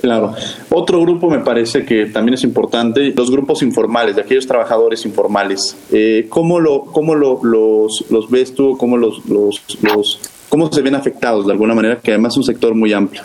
Claro. 0.00 0.34
Otro 0.70 1.00
grupo 1.00 1.30
me 1.30 1.38
parece 1.38 1.84
que 1.84 2.06
también 2.06 2.34
es 2.34 2.42
importante, 2.42 3.12
los 3.16 3.30
grupos 3.30 3.62
informales, 3.62 4.16
de 4.16 4.22
aquellos 4.22 4.46
trabajadores 4.46 5.06
informales. 5.06 5.76
Eh, 5.92 6.26
¿Cómo, 6.28 6.60
lo, 6.60 6.84
cómo 6.86 7.14
lo, 7.14 7.40
los, 7.42 8.04
los 8.10 8.28
ves 8.28 8.54
tú? 8.54 8.76
¿Cómo 8.76 8.96
los, 8.96 9.24
los, 9.26 9.62
los 9.82 10.20
cómo 10.52 10.70
se 10.70 10.82
ven 10.82 10.94
afectados 10.94 11.46
de 11.46 11.52
alguna 11.52 11.74
manera, 11.74 11.98
que 11.98 12.10
además 12.10 12.34
es 12.34 12.36
un 12.36 12.44
sector 12.44 12.74
muy 12.74 12.92
amplio. 12.92 13.22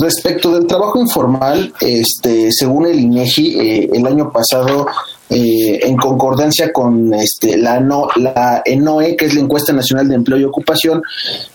respecto 0.00 0.54
del 0.54 0.68
trabajo 0.68 1.00
informal, 1.00 1.72
este, 1.80 2.52
según 2.52 2.86
el 2.86 3.00
INEGI, 3.00 3.58
eh, 3.58 3.90
el 3.92 4.06
año 4.06 4.30
pasado 4.30 4.86
eh, 5.30 5.80
en 5.82 5.96
concordancia 5.96 6.72
con 6.72 7.12
este, 7.12 7.58
la, 7.58 7.80
no, 7.80 8.08
ENOE, 8.64 9.16
que 9.16 9.26
es 9.26 9.34
la 9.34 9.40
Encuesta 9.40 9.72
Nacional 9.72 10.08
de 10.08 10.14
Empleo 10.14 10.38
y 10.38 10.44
Ocupación, 10.44 11.02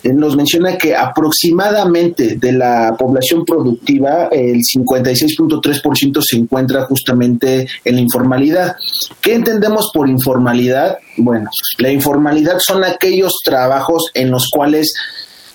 eh, 0.04 0.14
nos 0.14 0.36
menciona 0.36 0.78
que 0.78 0.96
aproximadamente 0.96 2.36
de 2.36 2.52
la 2.52 2.96
población 2.98 3.44
productiva, 3.46 4.28
el 4.32 4.60
56.3% 4.62 6.22
se 6.22 6.38
encuentra 6.38 6.84
justamente 6.86 7.68
en 7.84 7.96
la 7.96 8.02
informalidad. 8.02 8.76
¿Qué 9.22 9.34
entendemos 9.34 9.90
por 9.94 10.08
informalidad? 10.08 11.00
Bueno, 11.18 11.50
la 11.80 11.92
informalidad 11.92 12.60
son 12.60 12.84
aquellos 12.84 13.34
trabajos 13.44 14.04
en 14.14 14.30
los 14.30 14.50
cuales 14.50 14.94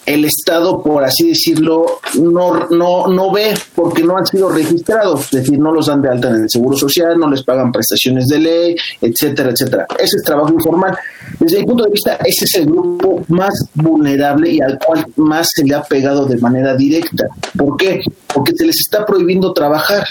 el 0.08 0.24
Estado, 0.24 0.82
por 0.82 1.04
así 1.04 1.28
decirlo, 1.28 2.00
no, 2.20 2.66
no, 2.70 3.08
no 3.08 3.30
ve 3.30 3.54
porque 3.74 4.02
no 4.02 4.16
han 4.16 4.26
sido 4.26 4.48
registrados, 4.48 5.24
es 5.24 5.42
decir, 5.42 5.58
no 5.58 5.70
los 5.70 5.86
dan 5.86 6.00
de 6.00 6.08
alta 6.08 6.28
en 6.28 6.42
el 6.42 6.50
Seguro 6.50 6.76
Social, 6.76 7.18
no 7.18 7.28
les 7.30 7.42
pagan 7.42 7.70
prestaciones 7.70 8.26
de 8.26 8.38
ley, 8.38 8.76
etcétera, 9.00 9.50
etcétera. 9.50 9.86
Ese 9.98 10.16
es 10.16 10.22
trabajo 10.24 10.52
informal. 10.52 10.96
Desde 11.38 11.60
mi 11.60 11.66
punto 11.66 11.84
de 11.84 11.90
vista, 11.90 12.14
ese 12.24 12.44
es 12.44 12.54
el 12.56 12.66
grupo 12.66 13.22
más 13.28 13.52
vulnerable 13.74 14.50
y 14.50 14.60
al 14.60 14.78
cual 14.78 15.06
más 15.16 15.48
se 15.54 15.64
le 15.64 15.74
ha 15.74 15.82
pegado 15.82 16.24
de 16.24 16.38
manera 16.38 16.74
directa. 16.74 17.26
¿Por 17.56 17.76
qué? 17.76 18.00
Porque 18.32 18.52
se 18.56 18.64
les 18.64 18.76
está 18.76 19.04
prohibiendo 19.04 19.52
trabajar. 19.52 20.04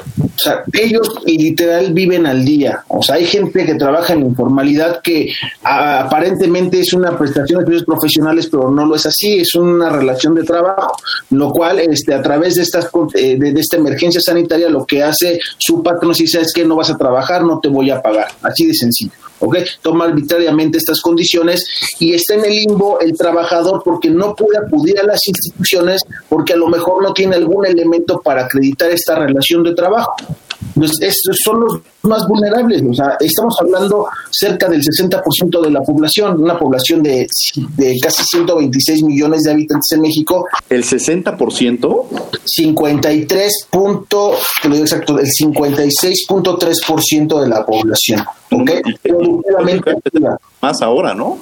O 0.00 0.42
sea, 0.42 0.64
ellos 0.72 1.08
literal 1.26 1.92
viven 1.92 2.26
al 2.26 2.44
día. 2.44 2.82
O 2.88 3.02
sea, 3.02 3.16
hay 3.16 3.26
gente 3.26 3.66
que 3.66 3.74
trabaja 3.74 4.14
en 4.14 4.20
informalidad 4.20 5.00
que 5.02 5.32
aparentemente 5.62 6.80
es 6.80 6.92
una 6.92 7.16
prestación 7.18 7.58
de 7.58 7.64
servicios 7.66 7.84
profesionales, 7.84 8.48
pero 8.50 8.70
no 8.70 8.86
lo 8.86 8.96
es 8.96 9.06
así, 9.06 9.40
es 9.40 9.54
una 9.54 9.90
relación 9.90 10.34
de 10.34 10.44
trabajo, 10.44 10.96
lo 11.30 11.50
cual 11.50 11.80
este, 11.80 12.14
a 12.14 12.22
través 12.22 12.54
de, 12.54 12.62
estas, 12.62 12.88
eh, 13.14 13.36
de, 13.38 13.60
esta 13.60 13.76
emergencia 13.76 14.20
sanitaria 14.20 14.68
lo 14.68 14.86
que 14.86 15.02
hace 15.02 15.38
su 15.58 15.82
patrón 15.82 16.12
dice 16.12 16.40
es 16.40 16.52
que 16.52 16.64
no 16.64 16.76
vas 16.76 16.90
a 16.90 16.96
trabajar, 16.96 17.44
no 17.44 17.60
te 17.60 17.68
voy 17.68 17.90
a 17.90 18.00
pagar. 18.00 18.28
Así 18.42 18.66
de 18.66 18.74
sencillo. 18.74 19.12
¿ok? 19.40 19.56
Toma 19.82 20.04
arbitrariamente 20.04 20.78
estas 20.78 21.00
condiciones 21.00 21.64
y 21.98 22.14
está 22.14 22.34
en 22.34 22.44
el 22.44 22.54
limbo 22.54 23.00
el 23.00 23.16
trabajador 23.16 23.82
porque 23.84 24.10
no 24.10 24.34
puede 24.34 24.58
acudir 24.58 24.98
a 25.00 25.04
las 25.04 25.20
instituciones 25.26 26.02
porque 26.28 26.52
a 26.52 26.56
lo 26.56 26.68
mejor 26.68 27.02
no 27.02 27.12
tiene 27.12 27.36
algún 27.36 27.66
elemento 27.66 28.20
para 28.20 28.44
acreditar 28.44 28.90
esta 28.90 29.16
relación 29.16 29.62
de 29.62 29.74
trabajo. 29.74 29.89
Pues 30.74 30.92
estos 31.00 31.38
son 31.44 31.60
los 31.60 31.78
más 32.02 32.26
vulnerables, 32.26 32.82
o 32.88 32.94
sea, 32.94 33.16
estamos 33.20 33.54
hablando 33.60 34.06
cerca 34.30 34.66
del 34.68 34.82
60% 34.82 35.60
de 35.60 35.70
la 35.70 35.82
población, 35.82 36.42
una 36.42 36.58
población 36.58 37.02
de, 37.02 37.26
de 37.76 37.98
casi 38.00 38.22
126 38.24 39.02
millones 39.02 39.42
de 39.42 39.50
habitantes 39.50 39.92
en 39.92 40.00
México. 40.00 40.46
¿El 40.68 40.82
60%? 40.84 42.04
53. 42.44 43.66
Punto, 43.70 44.32
lo 44.64 44.70
digo 44.70 44.84
exacto, 44.84 45.18
el 45.18 45.26
56.3% 45.26 47.40
de 47.40 47.48
la 47.48 47.66
población. 47.66 48.22
¿Ok? 48.50 48.70
Productivamente. 49.02 49.96
Más 50.62 50.80
ahora, 50.82 51.14
¿no? 51.14 51.38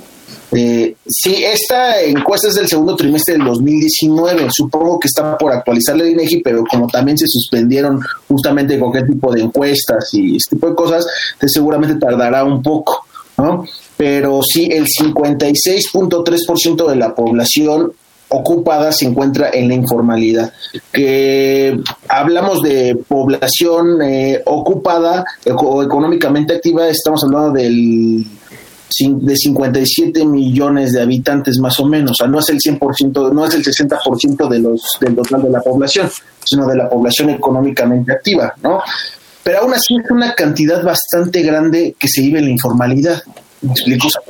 Eh, 0.53 0.95
sí, 1.07 1.45
esta 1.45 2.03
encuesta 2.03 2.49
es 2.49 2.55
del 2.55 2.69
segundo 2.69 2.97
trimestre 2.97 3.35
del 3.35 3.45
2019. 3.45 4.49
Supongo 4.51 4.99
que 4.99 5.09
está 5.09 5.37
por 5.37 5.53
actualizar 5.53 5.95
la 5.97 6.09
INEGI, 6.09 6.41
pero 6.43 6.65
como 6.65 6.87
también 6.87 7.19
se 7.19 7.27
suspendieron 7.29 8.01
justamente 8.27 8.79
cualquier 8.79 9.07
tipo 9.07 9.31
de 9.33 9.43
encuestas 9.43 10.09
y 10.15 10.37
este 10.37 10.57
tipo 10.57 10.71
de 10.71 10.75
cosas, 10.75 11.07
seguramente 11.47 11.97
tardará 11.97 12.45
un 12.45 12.63
poco, 12.63 13.05
¿no? 13.37 13.67
Pero 13.97 14.41
sí, 14.43 14.69
el 14.71 14.87
56.3% 14.87 16.89
de 16.89 16.97
la 16.97 17.15
población 17.15 17.93
ocupada 18.31 18.93
se 18.93 19.07
encuentra 19.07 19.51
en 19.53 19.69
la 19.69 19.75
informalidad. 19.75 20.53
Que 20.93 21.79
hablamos 22.09 22.63
de 22.63 22.97
población 23.09 24.03
eh, 24.03 24.43
ocupada 24.45 25.25
o 25.57 25.83
económicamente 25.83 26.55
activa, 26.55 26.89
estamos 26.89 27.25
hablando 27.25 27.53
del 27.53 28.27
de 28.99 29.37
57 29.37 30.25
millones 30.25 30.93
de 30.93 31.03
habitantes 31.03 31.59
más 31.59 31.79
o 31.81 31.87
menos, 31.87 32.13
o 32.13 32.15
sea, 32.15 32.27
no 32.27 32.39
es 32.39 32.49
el 32.49 32.59
100%, 32.59 33.33
no 33.33 33.47
es 33.47 33.55
el 33.55 33.65
60% 33.65 34.49
de 34.49 34.59
los, 34.59 34.83
del 35.01 35.15
total 35.15 35.43
de 35.43 35.51
la 35.51 35.61
población, 35.61 36.11
sino 36.45 36.67
de 36.67 36.77
la 36.77 36.89
población 36.89 37.31
económicamente 37.31 38.13
activa, 38.13 38.55
¿no? 38.63 38.81
Pero 39.43 39.61
aún 39.61 39.73
así 39.73 39.97
es 40.03 40.11
una 40.11 40.35
cantidad 40.35 40.83
bastante 40.83 41.43
grande 41.43 41.95
que 41.99 42.09
se 42.09 42.21
vive 42.23 42.39
en 42.39 42.47
la 42.47 42.51
informalidad. 42.51 43.23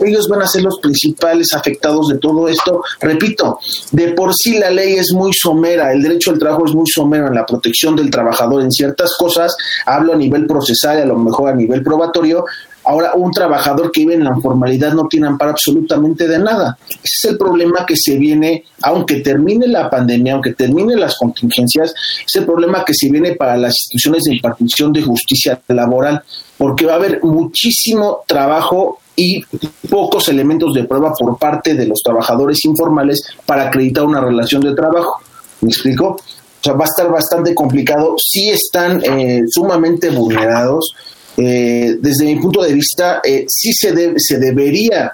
Ellos 0.00 0.28
van 0.28 0.42
a 0.42 0.46
ser 0.46 0.62
los 0.62 0.78
principales 0.80 1.48
afectados 1.52 2.08
de 2.08 2.18
todo 2.18 2.48
esto. 2.48 2.82
Repito, 3.00 3.58
de 3.92 4.12
por 4.12 4.32
sí 4.34 4.58
la 4.58 4.70
ley 4.70 4.94
es 4.94 5.12
muy 5.12 5.32
somera, 5.34 5.92
el 5.92 6.02
derecho 6.02 6.30
al 6.30 6.38
trabajo 6.38 6.64
es 6.66 6.74
muy 6.74 6.86
somero 6.86 7.26
en 7.26 7.34
la 7.34 7.44
protección 7.44 7.94
del 7.94 8.10
trabajador 8.10 8.62
en 8.62 8.72
ciertas 8.72 9.14
cosas, 9.18 9.54
hablo 9.84 10.14
a 10.14 10.16
nivel 10.16 10.46
procesal, 10.46 10.98
a 10.98 11.04
lo 11.04 11.18
mejor 11.18 11.50
a 11.50 11.54
nivel 11.54 11.82
probatorio, 11.82 12.44
Ahora, 12.88 13.12
un 13.14 13.30
trabajador 13.30 13.92
que 13.92 14.00
vive 14.00 14.14
en 14.14 14.24
la 14.24 14.34
informalidad 14.34 14.94
no 14.94 15.06
tiene 15.08 15.26
amparo 15.26 15.50
absolutamente 15.50 16.26
de 16.26 16.38
nada. 16.38 16.78
Ese 16.88 17.02
es 17.02 17.24
el 17.32 17.36
problema 17.36 17.84
que 17.84 17.92
se 17.94 18.16
viene, 18.16 18.64
aunque 18.80 19.16
termine 19.16 19.68
la 19.68 19.90
pandemia, 19.90 20.32
aunque 20.32 20.54
termine 20.54 20.96
las 20.96 21.18
contingencias, 21.18 21.92
es 22.26 22.34
el 22.36 22.46
problema 22.46 22.86
que 22.86 22.94
se 22.94 23.10
viene 23.10 23.34
para 23.34 23.58
las 23.58 23.74
instituciones 23.76 24.22
de 24.24 24.36
impartición 24.36 24.90
de 24.94 25.02
justicia 25.02 25.60
laboral, 25.68 26.22
porque 26.56 26.86
va 26.86 26.94
a 26.94 26.96
haber 26.96 27.22
muchísimo 27.22 28.20
trabajo 28.26 29.00
y 29.14 29.42
pocos 29.90 30.30
elementos 30.30 30.72
de 30.72 30.84
prueba 30.84 31.12
por 31.12 31.38
parte 31.38 31.74
de 31.74 31.86
los 31.86 32.00
trabajadores 32.02 32.64
informales 32.64 33.20
para 33.44 33.66
acreditar 33.66 34.04
una 34.04 34.22
relación 34.22 34.62
de 34.62 34.74
trabajo. 34.74 35.20
¿Me 35.60 35.68
explico? 35.68 36.12
O 36.12 36.64
sea, 36.64 36.72
va 36.72 36.86
a 36.86 36.88
estar 36.88 37.10
bastante 37.10 37.54
complicado. 37.54 38.14
Sí 38.16 38.48
están 38.48 39.02
eh, 39.04 39.42
sumamente 39.46 40.08
vulnerados 40.08 40.94
eh, 41.38 41.96
desde 42.00 42.24
mi 42.24 42.36
punto 42.40 42.62
de 42.62 42.72
vista, 42.72 43.20
eh, 43.24 43.44
sí 43.48 43.72
se, 43.72 43.94
se 44.16 44.38
debería 44.38 45.12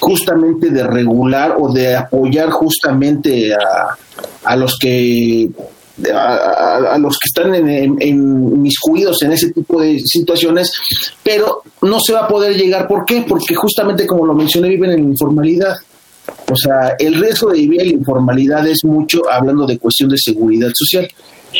justamente 0.00 0.70
de 0.70 0.82
regular 0.82 1.56
o 1.58 1.70
de 1.70 1.94
apoyar 1.94 2.50
justamente 2.50 3.52
a, 3.52 3.96
a 4.44 4.56
los 4.56 4.78
que 4.78 5.50
a, 6.10 6.96
los 6.98 7.18
que 7.18 7.26
están 7.26 7.54
en, 7.54 7.68
en, 7.68 7.96
en 8.00 9.32
ese 9.32 9.50
tipo 9.52 9.80
de 9.80 10.00
situaciones, 10.00 10.72
pero 11.22 11.62
no 11.82 11.98
se 12.00 12.14
va 12.14 12.20
a 12.20 12.28
poder 12.28 12.56
llegar. 12.56 12.88
¿Por 12.88 13.04
qué? 13.04 13.24
Porque 13.28 13.54
justamente 13.54 14.06
como 14.06 14.24
lo 14.24 14.34
mencioné, 14.34 14.70
viven 14.70 14.92
en 14.92 15.10
informalidad. 15.10 15.76
O 16.50 16.56
sea, 16.56 16.96
el 16.98 17.14
riesgo 17.20 17.50
de 17.50 17.58
vivir 17.58 17.82
en 17.82 17.90
informalidad 17.98 18.66
es 18.66 18.84
mucho 18.84 19.20
hablando 19.30 19.66
de 19.66 19.78
cuestión 19.78 20.08
de 20.08 20.16
seguridad 20.18 20.70
social. 20.74 21.08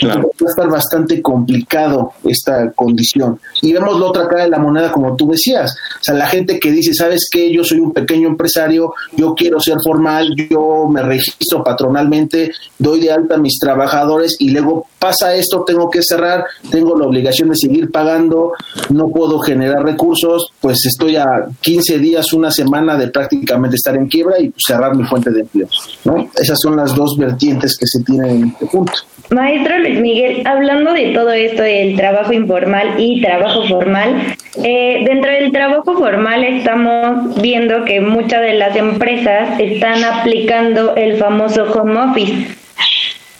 Va 0.05 0.14
a 0.14 0.50
estar 0.50 0.68
bastante 0.68 1.20
complicado 1.20 2.12
esta 2.24 2.70
condición. 2.72 3.38
Y 3.61 3.72
vemos 3.72 3.98
la 3.98 4.07
otra 4.07 4.28
cara 4.28 4.44
de 4.44 4.50
la 4.50 4.59
moneda, 4.59 4.92
como 4.92 5.16
tú 5.16 5.31
decías. 5.31 5.74
O 6.00 6.05
sea, 6.05 6.14
la 6.14 6.26
gente 6.26 6.59
que 6.59 6.70
dice, 6.70 6.94
¿sabes 6.94 7.28
qué? 7.31 7.52
Yo 7.52 7.64
soy 7.64 7.78
un 7.78 7.92
pequeño 7.92 8.28
empresario, 8.28 8.94
yo 9.16 9.35
quiero 9.35 9.61
ser 9.61 9.76
formal, 9.85 10.35
yo 10.50 10.87
me 10.88 11.02
registro 11.02 11.62
patronalmente, 11.62 12.52
doy 12.78 13.00
de 13.00 13.12
alta 13.12 13.35
a 13.35 13.38
mis 13.38 13.59
trabajadores 13.59 14.37
y 14.38 14.50
luego 14.50 14.87
pasa 14.98 15.35
esto, 15.35 15.64
tengo 15.66 15.90
que 15.90 16.02
cerrar, 16.02 16.44
tengo 16.70 16.96
la 16.96 17.07
obligación 17.07 17.50
de 17.50 17.57
seguir 17.57 17.90
pagando, 17.90 18.52
no 18.90 19.09
puedo 19.09 19.40
generar 19.40 19.85
recursos, 19.85 20.52
pues 20.61 20.78
estoy 20.87 21.16
a 21.16 21.26
15 21.61 21.98
días, 21.98 22.33
una 22.33 22.50
semana 22.50 22.96
de 22.96 23.09
prácticamente 23.09 23.76
estar 23.76 23.96
en 23.96 24.07
quiebra 24.07 24.40
y 24.40 24.52
cerrar 24.64 24.96
mi 24.96 25.05
fuente 25.05 25.31
de 25.31 25.40
empleo. 25.40 25.68
¿no? 26.05 26.28
Esas 26.37 26.59
son 26.62 26.76
las 26.76 26.94
dos 26.94 27.16
vertientes 27.18 27.76
que 27.76 27.87
se 27.87 28.02
tienen 28.02 28.31
en 28.31 28.48
este 28.48 28.66
punto. 28.66 28.92
Maestro 29.30 29.78
Luis 29.78 29.98
Miguel, 30.00 30.42
hablando 30.46 30.92
de 30.92 31.12
todo 31.12 31.32
esto 31.32 31.62
del 31.62 31.96
trabajo 31.96 32.32
informal 32.32 32.94
y 32.98 33.22
trabajo 33.22 33.66
formal, 33.66 34.37
eh, 34.62 35.04
dentro 35.06 35.30
del 35.30 35.52
trabajo 35.52 35.96
formal 35.96 36.44
estamos 36.44 37.40
viendo 37.40 37.85
que 37.85 38.00
muchas 38.00 38.42
de 38.42 38.54
las 38.54 38.76
empresas 38.76 39.58
están 39.58 40.04
aplicando 40.04 40.94
el 40.96 41.16
famoso 41.16 41.64
home 41.72 41.98
office. 42.00 42.56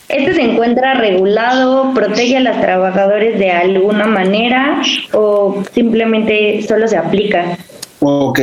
¿Este 0.09 0.33
se 0.33 0.41
encuentra 0.41 0.95
regulado, 0.95 1.93
protege 1.93 2.37
a 2.37 2.41
los 2.41 2.59
trabajadores 2.59 3.39
de 3.39 3.51
alguna 3.51 4.05
manera 4.05 4.81
o 5.11 5.63
simplemente 5.73 6.61
solo 6.67 6.87
se 6.87 6.97
aplica? 6.97 7.57
Ok, 8.05 8.39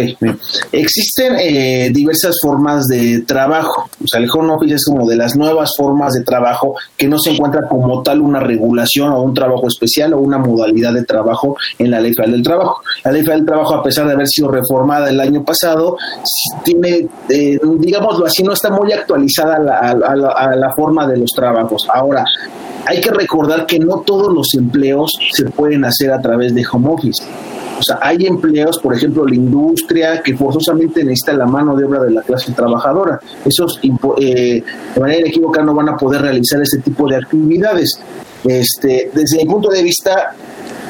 existen 0.72 1.34
eh, 1.38 1.90
diversas 1.92 2.36
formas 2.42 2.86
de 2.86 3.24
trabajo. 3.26 3.90
O 4.02 4.06
sea, 4.06 4.18
el 4.18 4.30
home 4.32 4.54
office 4.54 4.76
es 4.76 4.84
como 4.86 5.06
de 5.06 5.16
las 5.16 5.36
nuevas 5.36 5.72
formas 5.76 6.14
de 6.14 6.22
trabajo 6.22 6.76
que 6.96 7.06
no 7.06 7.18
se 7.18 7.32
encuentra 7.32 7.68
como 7.68 8.02
tal 8.02 8.22
una 8.22 8.40
regulación 8.40 9.12
o 9.12 9.20
un 9.20 9.34
trabajo 9.34 9.68
especial 9.68 10.14
o 10.14 10.18
una 10.18 10.38
modalidad 10.38 10.94
de 10.94 11.04
trabajo 11.04 11.58
en 11.78 11.90
la 11.90 12.00
Ley 12.00 12.14
Federal 12.14 12.32
del 12.32 12.42
Trabajo. 12.42 12.80
La 13.04 13.12
Ley 13.12 13.20
Federal 13.20 13.40
del 13.40 13.46
Trabajo, 13.48 13.74
a 13.74 13.82
pesar 13.82 14.06
de 14.06 14.14
haber 14.14 14.28
sido 14.28 14.48
reformada 14.48 15.10
el 15.10 15.20
año 15.20 15.44
pasado, 15.44 15.98
tiene, 16.64 17.06
eh, 17.28 17.58
digámoslo 17.78 18.24
así, 18.24 18.42
no 18.42 18.54
está 18.54 18.70
muy 18.70 18.92
actualizada 18.92 19.56
a 19.56 20.56
la 20.56 20.72
forma 20.74 21.06
de 21.06 21.18
los 21.18 21.30
trabajos. 21.32 21.86
Ahora, 21.92 22.24
hay 22.86 23.00
que 23.00 23.10
recordar 23.10 23.66
que 23.66 23.78
no 23.78 24.00
todos 24.00 24.32
los 24.32 24.54
empleos 24.54 25.12
se 25.32 25.44
pueden 25.50 25.84
hacer 25.84 26.10
a 26.12 26.20
través 26.20 26.54
de 26.54 26.64
home 26.72 26.88
office. 26.88 27.22
O 27.80 27.82
sea, 27.82 27.98
hay 28.02 28.26
empleos, 28.26 28.78
por 28.78 28.94
ejemplo, 28.94 29.26
la 29.26 29.34
industria, 29.34 30.22
que 30.22 30.36
forzosamente 30.36 31.02
necesita 31.02 31.32
la 31.32 31.46
mano 31.46 31.74
de 31.74 31.84
obra 31.86 32.00
de 32.00 32.10
la 32.10 32.22
clase 32.22 32.52
trabajadora. 32.52 33.18
Esos, 33.42 33.80
eh, 33.82 34.62
de 34.94 35.00
manera 35.00 35.20
inequívoca, 35.20 35.62
no 35.62 35.74
van 35.74 35.88
a 35.88 35.96
poder 35.96 36.20
realizar 36.20 36.60
ese 36.60 36.80
tipo 36.80 37.08
de 37.08 37.16
actividades. 37.16 37.98
Este, 38.44 39.10
desde 39.14 39.38
mi 39.38 39.46
punto 39.46 39.70
de 39.70 39.82
vista, 39.82 40.34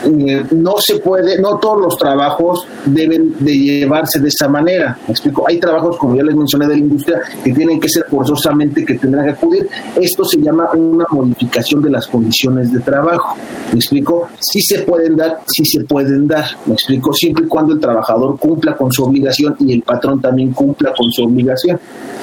eh, 0.05 0.45
no 0.53 0.75
se 0.79 0.99
puede, 0.99 1.41
no 1.41 1.59
todos 1.59 1.81
los 1.81 1.97
trabajos 1.97 2.67
deben 2.87 3.35
de 3.39 3.53
llevarse 3.59 4.19
de 4.19 4.29
esa 4.29 4.49
manera. 4.49 4.99
Me 5.07 5.13
explico, 5.13 5.47
hay 5.47 5.59
trabajos, 5.59 5.97
como 5.99 6.17
ya 6.17 6.23
les 6.23 6.35
mencioné, 6.35 6.67
de 6.67 6.75
la 6.75 6.81
industria 6.81 7.21
que 7.43 7.53
tienen 7.53 7.79
que 7.79 7.89
ser 7.89 8.07
forzosamente 8.09 8.85
que 8.85 8.95
tendrán 8.95 9.27
que 9.27 9.33
acudir. 9.33 9.69
Esto 10.01 10.25
se 10.25 10.41
llama 10.41 10.71
una 10.73 11.07
modificación 11.11 11.83
de 11.83 11.91
las 11.91 12.07
condiciones 12.07 12.73
de 12.73 12.81
trabajo. 12.81 13.37
Me 13.73 13.79
explico, 13.79 14.29
sí 14.39 14.61
se 14.63 14.81
pueden 14.83 15.17
dar, 15.17 15.41
sí 15.47 15.65
se 15.65 15.85
pueden 15.85 16.27
dar. 16.27 16.45
Me 16.67 16.75
explico, 16.75 17.13
siempre 17.13 17.45
y 17.45 17.49
cuando 17.49 17.75
el 17.75 17.81
trabajador 17.81 18.39
cumpla 18.39 18.77
con 18.77 18.91
su 18.91 19.05
obligación 19.05 19.57
y 19.61 19.75
el 19.75 19.83
patrón 19.83 20.21
también 20.21 20.53
cumpla 20.53 20.93
con 20.97 21.11
su 21.13 21.25
obligación. 21.25 21.79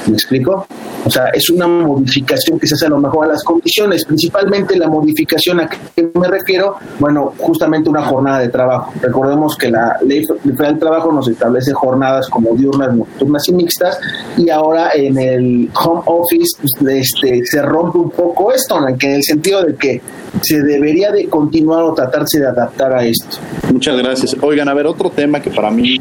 ¿Me 0.07 0.13
explico? 0.13 0.65
O 1.05 1.09
sea, 1.09 1.27
es 1.27 1.49
una 1.49 1.67
modificación 1.67 2.59
que 2.59 2.67
se 2.67 2.75
hace 2.75 2.87
a 2.87 2.89
lo 2.89 2.99
mejor 2.99 3.25
a 3.25 3.29
las 3.29 3.43
condiciones, 3.43 4.05
principalmente 4.05 4.77
la 4.77 4.87
modificación 4.87 5.59
a 5.59 5.69
que 5.69 6.09
me 6.13 6.27
refiero, 6.27 6.75
bueno, 6.99 7.33
justamente 7.37 7.66
una 7.87 8.03
jornada 8.03 8.39
de 8.39 8.49
trabajo. 8.49 8.93
Recordemos 9.01 9.55
que 9.57 9.69
la 9.69 9.97
ley 10.05 10.23
federal 10.25 10.73
del 10.73 10.79
trabajo 10.79 11.11
nos 11.11 11.27
establece 11.27 11.73
jornadas 11.73 12.27
como 12.29 12.55
diurnas, 12.55 12.95
nocturnas 12.95 13.47
y 13.47 13.53
mixtas, 13.53 13.99
y 14.37 14.49
ahora 14.49 14.91
en 14.95 15.17
el 15.17 15.69
home 15.83 16.01
office 16.05 16.57
pues, 16.59 16.71
este, 17.03 17.45
se 17.45 17.61
rompe 17.61 17.97
un 17.97 18.11
poco 18.11 18.51
esto, 18.51 18.77
en 18.87 19.11
el 19.11 19.23
sentido 19.23 19.63
de 19.63 19.75
que 19.75 20.01
se 20.41 20.61
debería 20.61 21.11
de 21.11 21.27
continuar 21.27 21.83
o 21.83 21.93
tratarse 21.93 22.39
de 22.39 22.47
adaptar 22.47 22.93
a 22.93 23.05
esto. 23.05 23.37
Muchas 23.71 23.97
gracias. 23.97 24.35
Oigan, 24.41 24.69
a 24.69 24.73
ver, 24.73 24.87
otro 24.87 25.09
tema 25.09 25.41
que 25.41 25.49
para 25.49 25.71
mí 25.71 25.97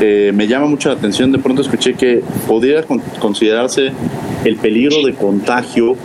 eh, 0.00 0.32
me 0.34 0.46
llama 0.46 0.66
mucho 0.66 0.88
la 0.88 0.96
atención, 0.96 1.32
de 1.32 1.38
pronto 1.38 1.62
escuché 1.62 1.94
que 1.94 2.22
podría 2.46 2.84
considerarse 3.20 3.92
el 4.44 4.56
peligro 4.56 5.04
de 5.04 5.14
contagio 5.14 5.96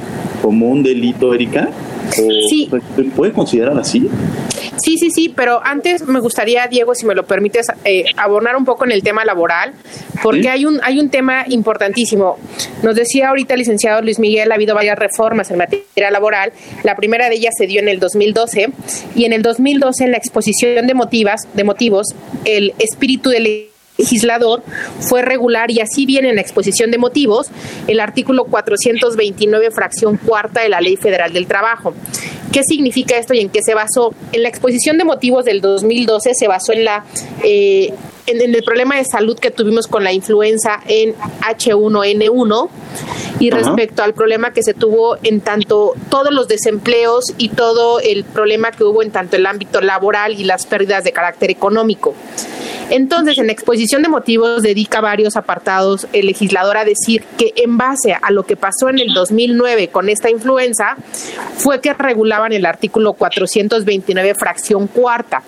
como 0.41 0.69
un 0.69 0.83
delito, 0.83 1.33
Erika. 1.33 1.69
sí. 2.11 2.69
¿Se 2.95 3.03
puede 3.03 3.33
considerar 3.33 3.77
así? 3.77 4.09
Sí, 4.83 4.97
sí, 4.97 5.11
sí, 5.11 5.29
pero 5.29 5.61
antes 5.63 6.07
me 6.07 6.19
gustaría, 6.19 6.67
Diego, 6.67 6.95
si 6.95 7.05
me 7.05 7.15
lo 7.15 7.25
permites, 7.25 7.67
eh, 7.83 8.05
abonar 8.17 8.55
un 8.55 8.65
poco 8.65 8.85
en 8.85 8.91
el 8.91 9.03
tema 9.03 9.25
laboral, 9.25 9.73
porque 10.23 10.49
hay, 10.49 10.65
un, 10.65 10.79
hay 10.83 10.99
un 10.99 11.09
tema 11.09 11.45
importantísimo. 11.47 12.37
Nos 12.83 12.95
decía 12.95 13.29
ahorita 13.29 13.53
el 13.55 13.59
licenciado 13.59 14.01
Luis 14.01 14.19
Miguel, 14.19 14.51
ha 14.51 14.55
habido 14.55 14.75
varias 14.75 14.97
reformas 14.97 15.51
en 15.51 15.57
materia 15.57 16.11
laboral. 16.11 16.53
La 16.83 16.95
primera 16.95 17.29
de 17.29 17.35
ellas 17.35 17.53
se 17.57 17.67
dio 17.67 17.79
en 17.79 17.89
el 17.89 17.99
2012 17.99 18.69
y 19.15 19.25
en 19.25 19.33
el 19.33 19.41
2012 19.41 20.05
en 20.05 20.11
la 20.11 20.17
exposición 20.17 20.87
de, 20.87 20.93
motivas, 20.93 21.47
de 21.53 21.63
motivos, 21.63 22.07
el 22.45 22.73
espíritu 22.79 23.29
del 23.29 23.69
legislador 23.99 24.63
fue 24.99 25.21
regular 25.21 25.69
y 25.69 25.81
así 25.81 26.05
viene 26.05 26.29
en 26.29 26.35
la 26.35 26.41
exposición 26.41 26.89
de 26.89 26.97
motivos 26.97 27.47
el 27.87 27.99
artículo 27.99 28.45
429 28.45 29.71
fracción 29.71 30.17
cuarta 30.17 30.61
de 30.61 30.69
la 30.69 30.81
Ley 30.81 30.95
Federal 30.95 31.33
del 31.33 31.45
Trabajo. 31.45 31.93
¿Qué 32.51 32.61
significa 32.63 33.17
esto 33.17 33.35
y 33.35 33.41
en 33.41 33.49
qué 33.49 33.61
se 33.61 33.75
basó? 33.75 34.13
En 34.31 34.41
la 34.41 34.49
exposición 34.49 34.97
de 34.97 35.03
motivos 35.03 35.45
del 35.45 35.61
2012 35.61 36.31
se 36.33 36.47
basó 36.47 36.73
en 36.73 36.85
la 36.85 37.03
eh, 37.43 37.93
en, 38.25 38.55
el 38.55 38.63
problema 38.63 38.95
de 38.95 39.05
salud 39.05 39.37
que 39.37 39.51
tuvimos 39.51 39.87
con 39.87 40.03
la 40.03 40.13
influenza 40.13 40.79
en 40.87 41.15
H1N1 41.41 42.69
y 43.39 43.49
respecto 43.51 44.03
al 44.03 44.13
problema 44.13 44.51
que 44.51 44.63
se 44.63 44.73
tuvo 44.73 45.17
en 45.23 45.41
tanto 45.41 45.93
todos 46.09 46.31
los 46.33 46.47
desempleos 46.47 47.25
y 47.37 47.49
todo 47.49 47.99
el 47.99 48.23
problema 48.23 48.71
que 48.71 48.83
hubo 48.83 49.01
en 49.03 49.11
tanto 49.11 49.35
el 49.35 49.45
ámbito 49.45 49.81
laboral 49.81 50.39
y 50.39 50.43
las 50.43 50.65
pérdidas 50.65 51.03
de 51.03 51.11
carácter 51.11 51.49
económico. 51.51 52.13
Entonces, 52.89 53.37
en 53.37 53.47
la 53.47 53.53
exposición 53.53 54.01
de 54.01 54.09
motivos 54.09 54.63
dedica 54.63 55.01
varios 55.01 55.35
apartados 55.35 56.07
el 56.13 56.25
legislador 56.25 56.77
a 56.77 56.85
decir 56.85 57.23
que 57.37 57.53
en 57.55 57.77
base 57.77 58.15
a 58.19 58.31
lo 58.31 58.43
que 58.43 58.55
pasó 58.55 58.89
en 58.89 58.99
el 58.99 59.13
2009 59.13 59.89
con 59.89 60.09
esta 60.09 60.29
influenza, 60.29 60.97
fue 61.57 61.81
que 61.81 61.93
regulaban 61.93 62.51
el 62.51 62.65
artículo 62.65 63.13
429 63.13 64.35
fracción 64.35 64.87
cuarta. 64.87 65.43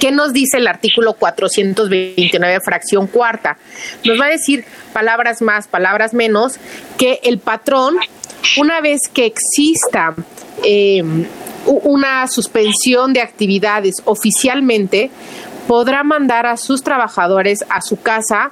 ¿Qué 0.00 0.12
nos 0.12 0.32
dice 0.32 0.58
el 0.58 0.66
artículo 0.66 1.14
429 1.14 2.60
fracción 2.64 3.06
cuarta? 3.06 3.56
Nos 4.04 4.20
va 4.20 4.26
a 4.26 4.30
decir 4.30 4.64
palabras 4.92 5.42
más, 5.42 5.66
palabras 5.68 6.14
menos, 6.14 6.54
que 6.98 7.20
el 7.24 7.38
patrón, 7.38 7.96
una 8.58 8.80
vez 8.80 9.00
que 9.12 9.26
exista 9.26 10.14
eh, 10.64 11.02
una 11.66 12.26
suspensión 12.28 13.12
de 13.12 13.20
actividades 13.20 13.94
oficialmente, 14.04 15.10
podrá 15.66 16.02
mandar 16.02 16.46
a 16.46 16.56
sus 16.56 16.82
trabajadores 16.82 17.64
a 17.68 17.80
su 17.80 18.00
casa 18.00 18.50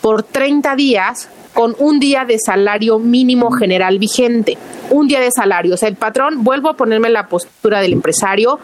por 0.00 0.22
30 0.22 0.76
días 0.76 1.28
con 1.52 1.74
un 1.78 1.98
día 1.98 2.26
de 2.26 2.38
salario 2.38 2.98
mínimo 2.98 3.50
general 3.50 3.98
vigente. 3.98 4.58
Un 4.90 5.08
día 5.08 5.20
de 5.20 5.30
salario. 5.30 5.74
O 5.74 5.76
sea, 5.78 5.88
el 5.88 5.96
patrón, 5.96 6.44
vuelvo 6.44 6.68
a 6.68 6.76
ponerme 6.76 7.08
la 7.08 7.28
postura 7.28 7.80
del 7.80 7.94
empresario, 7.94 8.60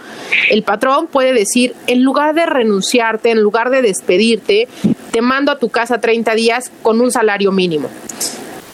el 0.51 0.63
patrón 0.63 1.07
puede 1.07 1.33
decir, 1.33 1.75
en 1.87 2.03
lugar 2.03 2.35
de 2.35 2.45
renunciarte, 2.45 3.31
en 3.31 3.41
lugar 3.41 3.71
de 3.71 3.81
despedirte, 3.81 4.69
te 5.11 5.23
mando 5.23 5.51
a 5.51 5.59
tu 5.59 5.71
casa 5.71 6.03
30 6.03 6.35
días 6.35 6.71
con 6.83 7.01
un 7.01 7.11
salario 7.11 7.51
mínimo 7.51 7.89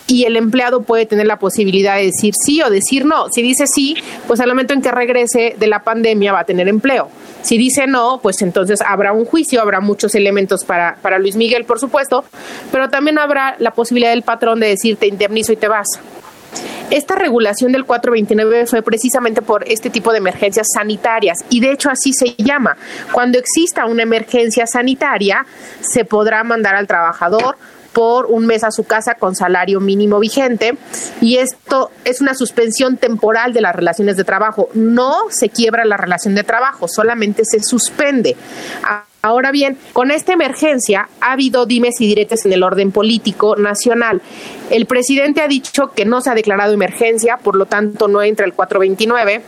y 0.09 0.25
el 0.25 0.37
empleado 0.37 0.83
puede 0.83 1.07
tener 1.07 1.27
la 1.27 1.39
posibilidad 1.39 1.97
de 1.97 2.07
decir 2.07 2.35
sí 2.35 2.61
o 2.63 2.71
decir 2.71 3.05
no. 3.05 3.29
Si 3.31 3.43
dice 3.43 3.67
sí, 3.67 3.95
pues 4.27 4.41
al 4.41 4.49
momento 4.49 4.73
en 4.73 4.83
que 4.83 4.91
regrese 4.91 5.55
de 5.57 5.67
la 5.69 5.85
pandemia 5.85 6.33
va 6.33 6.41
a 6.41 6.45
tener 6.45 6.67
empleo. 6.67 7.09
Si 7.43 7.59
dice 7.59 7.87
no, 7.87 8.19
pues 8.21 8.43
entonces 8.43 8.81
habrá 8.85 9.13
un 9.13 9.27
juicio, 9.27 9.61
habrá 9.61 9.81
muchos 9.81 10.15
elementos 10.15 10.65
para, 10.65 10.97
para 11.03 11.19
Luis 11.19 11.37
Miguel, 11.37 11.65
por 11.65 11.79
supuesto, 11.79 12.25
pero 12.73 12.89
también 12.89 13.19
habrá 13.19 13.55
la 13.59 13.73
posibilidad 13.73 14.11
del 14.11 14.23
patrón 14.23 14.61
de 14.61 14.69
decir 14.69 14.97
te 14.97 15.07
indemnizo 15.07 15.53
y 15.53 15.57
te 15.57 15.69
vas. 15.69 15.87
Esta 16.91 17.17
regulación 17.17 17.73
del 17.73 17.85
429 17.85 18.67
fue 18.67 18.81
precisamente 18.81 19.43
por 19.43 19.69
este 19.69 19.91
tipo 19.91 20.11
de 20.11 20.19
emergencias 20.19 20.69
sanitarias 20.73 21.45
y 21.51 21.61
de 21.61 21.73
hecho 21.73 21.91
así 21.91 22.15
se 22.15 22.35
llama. 22.39 22.79
Cuando 23.13 23.39
exista 23.39 23.85
una 23.85 24.05
emergencia 24.05 24.67
sanitaria, 24.67 25.45
se 25.81 26.07
podrá 26.07 26.43
mandar 26.45 26.75
al 26.77 26.87
trabajador 26.87 27.57
por 27.99 28.27
un 28.27 28.47
mes 28.47 28.63
a 28.63 28.71
su 28.71 28.85
casa 28.85 29.17
con 29.17 29.35
salario 29.35 29.81
mínimo 29.81 30.21
vigente 30.21 30.79
y 31.21 31.39
esto 31.39 31.91
es 32.05 32.21
una 32.21 32.33
suspensión 32.33 32.97
temporal 32.97 33.53
de 33.53 33.61
las 33.61 33.75
relaciones 33.75 34.17
de 34.17 34.23
trabajo. 34.23 34.69
No 34.75 35.17
se 35.31 35.49
quiebra 35.49 35.85
la 35.85 35.97
relación 35.97 36.37
de 36.37 36.45
trabajo, 36.45 36.87
solamente 36.87 37.43
se 37.45 37.59
suspende. 37.61 38.37
Ahora 39.21 39.51
bien, 39.51 39.77
con 39.93 40.13
esta 40.13 40.33
emergencia 40.33 41.09
ha 41.21 41.33
habido 41.33 41.67
dimes 41.67 42.01
y 42.01 42.07
diretes 42.07 42.47
en 42.47 42.53
el 42.53 42.63
orden 42.63 42.93
político 42.93 43.57
nacional. 43.57 44.23
El 44.71 44.87
presidente 44.87 45.41
ha 45.41 45.49
dicho 45.49 45.91
que 45.91 46.05
no 46.05 46.21
se 46.21 46.31
ha 46.31 46.37
declarado 46.37 46.73
emergencia, 46.73 47.39
por 47.39 47.57
lo 47.57 47.67
tanto 47.67 48.07
no 48.07 48.23
entra 48.23 48.47
el 48.47 48.53
429. 48.53 49.43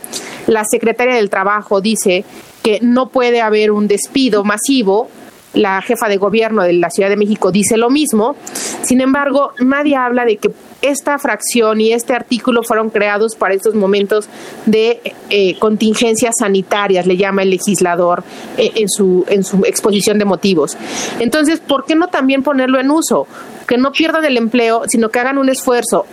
La 0.47 0.65
secretaria 0.65 1.15
del 1.15 1.29
Trabajo 1.29 1.79
dice 1.79 2.25
que 2.63 2.79
no 2.81 3.07
puede 3.07 3.39
haber 3.39 3.71
un 3.71 3.87
despido 3.87 4.43
masivo 4.43 5.09
la 5.53 5.81
jefa 5.81 6.07
de 6.07 6.17
gobierno 6.17 6.63
de 6.63 6.73
la 6.73 6.89
Ciudad 6.89 7.09
de 7.09 7.17
México 7.17 7.51
dice 7.51 7.77
lo 7.77 7.89
mismo. 7.89 8.35
Sin 8.83 9.01
embargo, 9.01 9.51
nadie 9.59 9.95
habla 9.95 10.25
de 10.25 10.37
que 10.37 10.51
esta 10.81 11.19
fracción 11.19 11.79
y 11.79 11.93
este 11.93 12.13
artículo 12.13 12.63
fueron 12.63 12.89
creados 12.89 13.35
para 13.35 13.53
estos 13.53 13.75
momentos 13.75 14.27
de 14.65 14.99
eh, 15.29 15.57
contingencias 15.59 16.35
sanitarias, 16.39 17.05
le 17.05 17.17
llama 17.17 17.43
el 17.43 17.51
legislador 17.51 18.23
eh, 18.57 18.71
en, 18.75 18.89
su, 18.89 19.25
en 19.29 19.43
su 19.43 19.63
exposición 19.65 20.17
de 20.17 20.25
motivos. 20.25 20.77
Entonces, 21.19 21.59
¿por 21.59 21.85
qué 21.85 21.95
no 21.95 22.07
también 22.07 22.41
ponerlo 22.43 22.79
en 22.79 22.89
uso? 22.89 23.27
Que 23.67 23.77
no 23.77 23.91
pierdan 23.91 24.25
el 24.25 24.37
empleo, 24.37 24.83
sino 24.87 25.09
que 25.09 25.19
hagan 25.19 25.37
un 25.37 25.49
esfuerzo. 25.49 26.05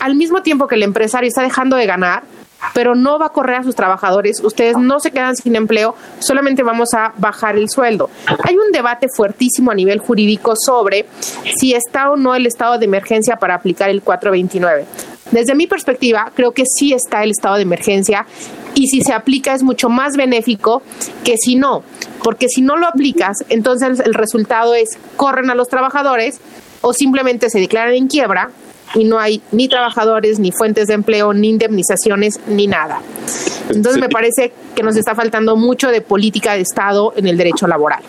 Al 0.00 0.14
mismo 0.16 0.42
tiempo 0.42 0.66
que 0.66 0.74
el 0.76 0.82
empresario 0.82 1.28
está 1.28 1.42
dejando 1.42 1.76
de 1.76 1.86
ganar, 1.86 2.22
pero 2.74 2.94
no 2.94 3.18
va 3.18 3.26
a 3.26 3.30
correr 3.30 3.56
a 3.56 3.62
sus 3.62 3.74
trabajadores, 3.74 4.40
ustedes 4.42 4.76
no 4.76 5.00
se 5.00 5.10
quedan 5.10 5.36
sin 5.36 5.56
empleo, 5.56 5.94
solamente 6.18 6.62
vamos 6.62 6.94
a 6.94 7.12
bajar 7.16 7.56
el 7.56 7.68
sueldo. 7.68 8.10
Hay 8.44 8.56
un 8.56 8.72
debate 8.72 9.08
fuertísimo 9.08 9.70
a 9.70 9.74
nivel 9.74 9.98
jurídico 9.98 10.54
sobre 10.56 11.06
si 11.56 11.74
está 11.74 12.10
o 12.10 12.16
no 12.16 12.34
el 12.34 12.46
estado 12.46 12.78
de 12.78 12.84
emergencia 12.84 13.36
para 13.36 13.54
aplicar 13.54 13.90
el 13.90 14.02
429. 14.02 14.86
Desde 15.30 15.54
mi 15.54 15.66
perspectiva, 15.66 16.32
creo 16.34 16.52
que 16.52 16.64
sí 16.64 16.94
está 16.94 17.22
el 17.22 17.32
estado 17.32 17.56
de 17.56 17.62
emergencia 17.62 18.26
y 18.74 18.86
si 18.86 19.02
se 19.02 19.12
aplica 19.12 19.54
es 19.54 19.62
mucho 19.62 19.88
más 19.90 20.16
benéfico 20.16 20.82
que 21.22 21.36
si 21.36 21.54
no, 21.56 21.82
porque 22.22 22.48
si 22.48 22.62
no 22.62 22.76
lo 22.76 22.86
aplicas, 22.86 23.44
entonces 23.50 24.00
el 24.00 24.14
resultado 24.14 24.74
es 24.74 24.98
corren 25.16 25.50
a 25.50 25.54
los 25.54 25.68
trabajadores 25.68 26.40
o 26.80 26.92
simplemente 26.92 27.50
se 27.50 27.60
declaran 27.60 27.94
en 27.94 28.08
quiebra 28.08 28.50
y 28.94 29.04
no 29.04 29.18
hay 29.18 29.40
ni 29.52 29.68
trabajadores, 29.68 30.38
ni 30.38 30.52
fuentes 30.52 30.88
de 30.88 30.94
empleo, 30.94 31.32
ni 31.32 31.50
indemnizaciones, 31.50 32.40
ni 32.46 32.66
nada. 32.66 33.00
Entonces 33.68 34.00
me 34.00 34.08
parece 34.08 34.52
que 34.74 34.82
nos 34.82 34.96
está 34.96 35.14
faltando 35.14 35.56
mucho 35.56 35.90
de 35.90 36.00
política 36.00 36.54
de 36.54 36.60
Estado 36.62 37.12
en 37.16 37.26
el 37.26 37.36
derecho 37.36 37.66
laboral. 37.66 38.02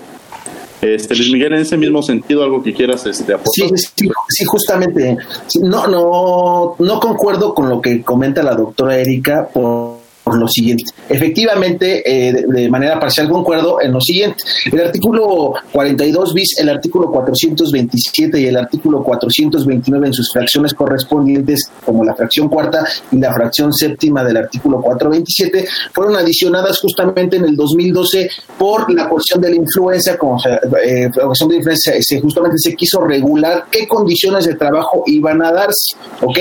Este, 0.82 1.14
Luis 1.14 1.32
Miguel, 1.32 1.54
en 1.54 1.60
ese 1.60 1.76
mismo 1.76 2.02
sentido, 2.02 2.44
algo 2.44 2.64
que 2.64 2.74
quieras 2.74 3.06
este, 3.06 3.34
aportar. 3.34 3.78
Sí, 3.78 4.10
sí, 4.30 4.46
justamente. 4.46 5.18
No, 5.62 5.88
no, 5.88 6.76
no 6.80 7.00
concuerdo 7.02 7.54
con 7.54 7.68
lo 7.68 7.82
que 7.82 8.02
comenta 8.02 8.42
la 8.42 8.56
doctora 8.56 8.98
Erika 8.98 9.50
por 9.54 9.99
lo 10.36 10.48
siguiente. 10.48 10.86
Efectivamente, 11.08 12.04
eh, 12.06 12.46
de, 12.48 12.70
manera 12.70 13.00
parcial 13.00 13.30
concuerdo 13.30 13.82
en 13.82 13.92
lo 13.92 14.02
siguiente. 14.02 14.44
El 14.72 14.82
artículo 14.82 15.54
42 15.72 16.34
bis, 16.34 16.60
el 16.60 16.70
artículo 16.70 17.12
427 17.12 18.40
y 18.40 18.46
el 18.46 18.58
artículo 18.58 19.04
429 19.04 20.08
en 20.08 20.14
sus 20.14 20.32
fracciones 20.32 20.74
correspondientes, 20.74 21.70
como 21.86 22.04
la 22.04 22.14
fracción 22.16 22.50
cuarta 22.50 22.86
y 23.12 23.18
la 23.18 23.34
fracción 23.34 23.74
séptima 23.74 24.24
del 24.24 24.38
artículo 24.38 24.82
427, 24.82 25.68
fueron 25.94 26.16
adicionadas 26.16 26.80
justamente 26.80 27.38
en 27.38 27.46
el 27.46 27.56
2012 27.56 28.30
por 28.58 28.92
la 28.94 29.10
porción 29.10 29.42
de 29.42 29.50
la 29.50 29.56
influencia, 29.56 30.18
como 30.18 30.40
se, 30.40 30.50
eh, 30.50 31.10
de 31.10 31.56
influencia, 31.56 31.94
se, 32.00 32.20
justamente 32.20 32.58
se 32.60 32.76
quiso 32.76 33.02
regular 33.02 33.66
qué 33.72 33.88
condiciones 33.88 34.46
de 34.46 34.56
trabajo 34.56 35.04
iban 35.08 35.42
a 35.42 35.52
darse, 35.52 35.96
¿ok? 36.22 36.38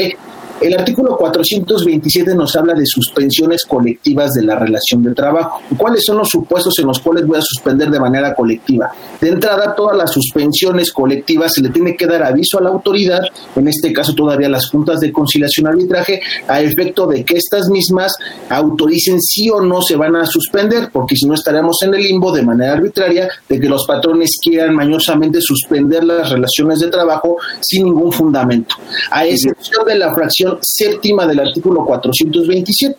El 0.60 0.76
artículo 0.76 1.16
427 1.16 2.34
nos 2.34 2.56
habla 2.56 2.74
de 2.74 2.84
suspensiones 2.84 3.64
colectivas 3.64 4.32
de 4.32 4.42
la 4.42 4.56
relación 4.56 5.04
de 5.04 5.14
trabajo. 5.14 5.60
¿Cuáles 5.76 6.02
son 6.04 6.18
los 6.18 6.28
supuestos 6.28 6.76
en 6.80 6.86
los 6.86 6.98
cuales 6.98 7.26
voy 7.26 7.38
a 7.38 7.42
suspender 7.42 7.90
de 7.90 8.00
manera 8.00 8.34
colectiva? 8.34 8.90
De 9.20 9.28
entrada, 9.28 9.76
todas 9.76 9.96
las 9.96 10.10
suspensiones 10.10 10.90
colectivas 10.90 11.52
se 11.54 11.62
le 11.62 11.68
tiene 11.68 11.94
que 11.96 12.06
dar 12.06 12.24
aviso 12.24 12.58
a 12.58 12.62
la 12.62 12.70
autoridad, 12.70 13.20
en 13.54 13.68
este 13.68 13.92
caso 13.92 14.14
todavía 14.14 14.48
las 14.48 14.68
juntas 14.68 14.98
de 14.98 15.12
conciliación 15.12 15.68
arbitraje, 15.68 16.20
a 16.48 16.60
efecto 16.60 17.06
de 17.06 17.24
que 17.24 17.36
estas 17.36 17.68
mismas 17.68 18.12
autoricen 18.48 19.20
sí 19.20 19.48
o 19.50 19.60
no 19.60 19.80
se 19.80 19.94
van 19.94 20.16
a 20.16 20.26
suspender, 20.26 20.90
porque 20.92 21.14
si 21.14 21.26
no 21.26 21.34
estaremos 21.34 21.76
en 21.82 21.94
el 21.94 22.02
limbo 22.02 22.32
de 22.32 22.42
manera 22.42 22.72
arbitraria 22.72 23.28
de 23.48 23.60
que 23.60 23.68
los 23.68 23.86
patrones 23.86 24.36
quieran 24.42 24.74
mañosamente 24.74 25.40
suspender 25.40 26.02
las 26.02 26.30
relaciones 26.30 26.80
de 26.80 26.88
trabajo 26.88 27.36
sin 27.60 27.84
ningún 27.84 28.10
fundamento. 28.10 28.74
A 29.12 29.24
excepción 29.24 29.86
de 29.86 29.94
la 29.94 30.12
fracción 30.12 30.47
séptima 30.60 31.26
del 31.26 31.40
artículo 31.40 31.84
427. 31.84 32.96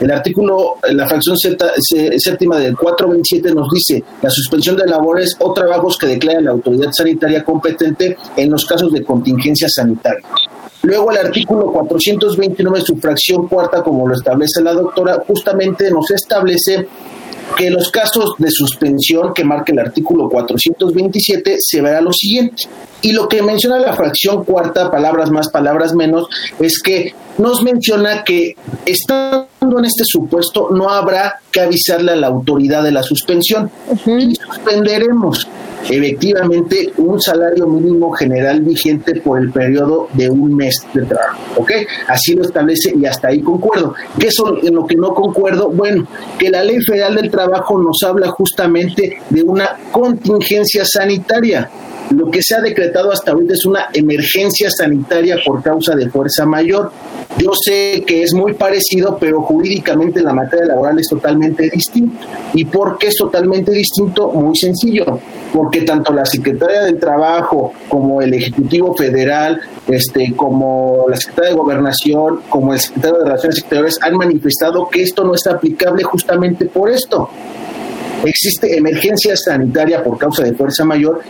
El 0.00 0.10
artículo, 0.10 0.76
la 0.90 1.06
fracción 1.06 1.36
séptima 1.36 2.58
del 2.58 2.76
427 2.76 3.54
nos 3.54 3.68
dice 3.70 4.02
la 4.22 4.30
suspensión 4.30 4.76
de 4.76 4.86
labores 4.86 5.36
o 5.38 5.52
trabajos 5.52 5.96
que 5.98 6.06
declara 6.06 6.40
la 6.40 6.50
autoridad 6.50 6.90
sanitaria 6.92 7.44
competente 7.44 8.16
en 8.36 8.50
los 8.50 8.64
casos 8.64 8.92
de 8.92 9.04
contingencia 9.04 9.68
sanitaria. 9.68 10.24
Luego 10.82 11.10
el 11.10 11.18
artículo 11.18 11.70
429, 11.70 12.80
su 12.80 12.96
fracción 12.96 13.46
cuarta, 13.46 13.82
como 13.82 14.08
lo 14.08 14.14
establece 14.14 14.62
la 14.62 14.72
doctora, 14.72 15.22
justamente 15.26 15.90
nos 15.90 16.10
establece 16.10 16.88
que 17.56 17.70
los 17.70 17.90
casos 17.90 18.34
de 18.38 18.50
suspensión 18.50 19.32
que 19.34 19.44
marca 19.44 19.72
el 19.72 19.78
artículo 19.78 20.28
427 20.28 21.56
se 21.58 21.80
verá 21.80 22.00
lo 22.00 22.12
siguiente. 22.12 22.64
Y 23.02 23.12
lo 23.12 23.28
que 23.28 23.42
menciona 23.42 23.78
la 23.78 23.94
fracción 23.94 24.44
cuarta, 24.44 24.90
palabras 24.90 25.30
más, 25.30 25.48
palabras 25.48 25.94
menos, 25.94 26.28
es 26.58 26.80
que 26.82 27.14
nos 27.38 27.62
menciona 27.62 28.22
que 28.24 28.54
estando 28.84 29.78
en 29.78 29.84
este 29.84 30.04
supuesto 30.04 30.68
no 30.70 30.90
habrá 30.90 31.40
que 31.50 31.60
avisarle 31.60 32.12
a 32.12 32.16
la 32.16 32.26
autoridad 32.28 32.82
de 32.82 32.92
la 32.92 33.02
suspensión 33.02 33.70
y 34.06 34.34
suspenderemos 34.34 35.48
efectivamente 35.88 36.92
un 36.98 37.20
salario 37.20 37.66
mínimo 37.66 38.12
general 38.12 38.60
vigente 38.60 39.20
por 39.20 39.38
el 39.38 39.50
periodo 39.50 40.08
de 40.12 40.28
un 40.28 40.54
mes 40.54 40.74
de 40.92 41.02
trabajo. 41.06 41.40
¿Ok? 41.56 41.72
Así 42.08 42.34
lo 42.34 42.42
establece 42.42 42.92
y 42.96 43.06
hasta 43.06 43.28
ahí 43.28 43.40
concuerdo. 43.40 43.94
¿Qué 44.18 44.28
es 44.28 44.36
en 44.62 44.74
lo 44.74 44.86
que 44.86 44.96
no 44.96 45.14
concuerdo? 45.14 45.70
Bueno, 45.70 46.06
que 46.38 46.50
la 46.50 46.62
Ley 46.62 46.80
Federal 46.82 47.14
del 47.14 47.30
Trabajo 47.30 47.80
nos 47.80 47.98
habla 48.06 48.28
justamente 48.28 49.18
de 49.30 49.42
una 49.42 49.76
contingencia 49.90 50.84
sanitaria 50.84 51.70
lo 52.10 52.30
que 52.30 52.42
se 52.42 52.56
ha 52.56 52.60
decretado 52.60 53.12
hasta 53.12 53.32
ahorita 53.32 53.54
es 53.54 53.64
una 53.64 53.88
emergencia 53.92 54.68
sanitaria 54.70 55.38
por 55.44 55.62
causa 55.62 55.94
de 55.94 56.08
fuerza 56.10 56.44
mayor. 56.44 56.90
Yo 57.38 57.52
sé 57.54 58.02
que 58.06 58.22
es 58.22 58.34
muy 58.34 58.54
parecido, 58.54 59.16
pero 59.18 59.42
jurídicamente 59.42 60.20
la 60.20 60.32
materia 60.32 60.66
laboral 60.66 60.98
es 60.98 61.08
totalmente 61.08 61.70
distinto. 61.70 62.26
¿Y 62.52 62.64
por 62.64 62.98
qué 62.98 63.08
es 63.08 63.16
totalmente 63.16 63.70
distinto? 63.72 64.28
Muy 64.28 64.56
sencillo. 64.56 65.18
porque 65.52 65.82
tanto 65.82 66.12
la 66.12 66.24
Secretaría 66.24 66.82
del 66.82 67.00
Trabajo 67.00 67.72
como 67.88 68.22
el 68.22 68.32
Ejecutivo 68.34 68.94
Federal, 68.96 69.60
este, 69.88 70.32
como 70.36 71.06
la 71.08 71.16
Secretaría 71.16 71.50
de 71.50 71.56
Gobernación, 71.56 72.40
como 72.48 72.72
el 72.72 72.78
Secretario 72.78 73.18
de 73.18 73.24
Relaciones 73.24 73.58
Exteriores 73.58 73.98
han 74.00 74.16
manifestado 74.16 74.88
que 74.88 75.02
esto 75.02 75.24
no 75.24 75.34
está 75.34 75.54
aplicable 75.54 76.04
justamente 76.04 76.66
por 76.66 76.88
esto. 76.88 77.30
Existe 78.24 78.76
emergencia 78.76 79.36
sanitaria 79.36 80.02
por 80.02 80.18
causa 80.18 80.42
de 80.42 80.52
fuerza 80.54 80.84
mayor 80.84 81.22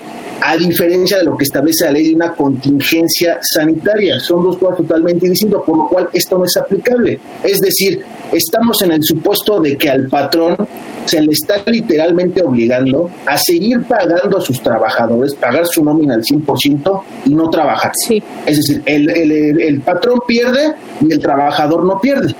a 0.43 0.57
diferencia 0.57 1.19
de 1.19 1.25
lo 1.25 1.37
que 1.37 1.45
establece 1.45 1.85
la 1.85 1.93
ley 1.93 2.09
de 2.09 2.15
una 2.15 2.33
contingencia 2.33 3.39
sanitaria. 3.43 4.19
Son 4.21 4.43
dos 4.43 4.57
cosas 4.57 4.79
totalmente 4.79 5.29
distintas, 5.29 5.61
por 5.65 5.77
lo 5.77 5.89
cual 5.89 6.09
esto 6.13 6.39
no 6.39 6.45
es 6.45 6.57
aplicable. 6.57 7.21
Es 7.43 7.59
decir, 7.59 8.03
estamos 8.33 8.81
en 8.83 8.93
el 8.93 9.03
supuesto 9.03 9.61
de 9.61 9.77
que 9.77 9.91
al 9.91 10.09
patrón 10.09 10.57
se 11.05 11.21
le 11.21 11.33
está 11.33 11.63
literalmente 11.67 12.43
obligando 12.43 13.11
a 13.27 13.37
seguir 13.37 13.83
pagando 13.85 14.39
a 14.39 14.41
sus 14.41 14.63
trabajadores, 14.63 15.35
pagar 15.35 15.67
su 15.67 15.85
nómina 15.85 16.15
al 16.15 16.23
100% 16.23 17.03
y 17.27 17.35
no 17.35 17.51
trabajar. 17.51 17.93
Sí. 18.07 18.23
Es 18.47 18.57
decir, 18.57 18.83
el, 18.87 19.11
el, 19.11 19.61
el 19.61 19.81
patrón 19.81 20.21
pierde 20.27 20.75
y 21.01 21.13
el 21.13 21.19
trabajador 21.19 21.85
no 21.85 22.01
pierde. 22.01 22.35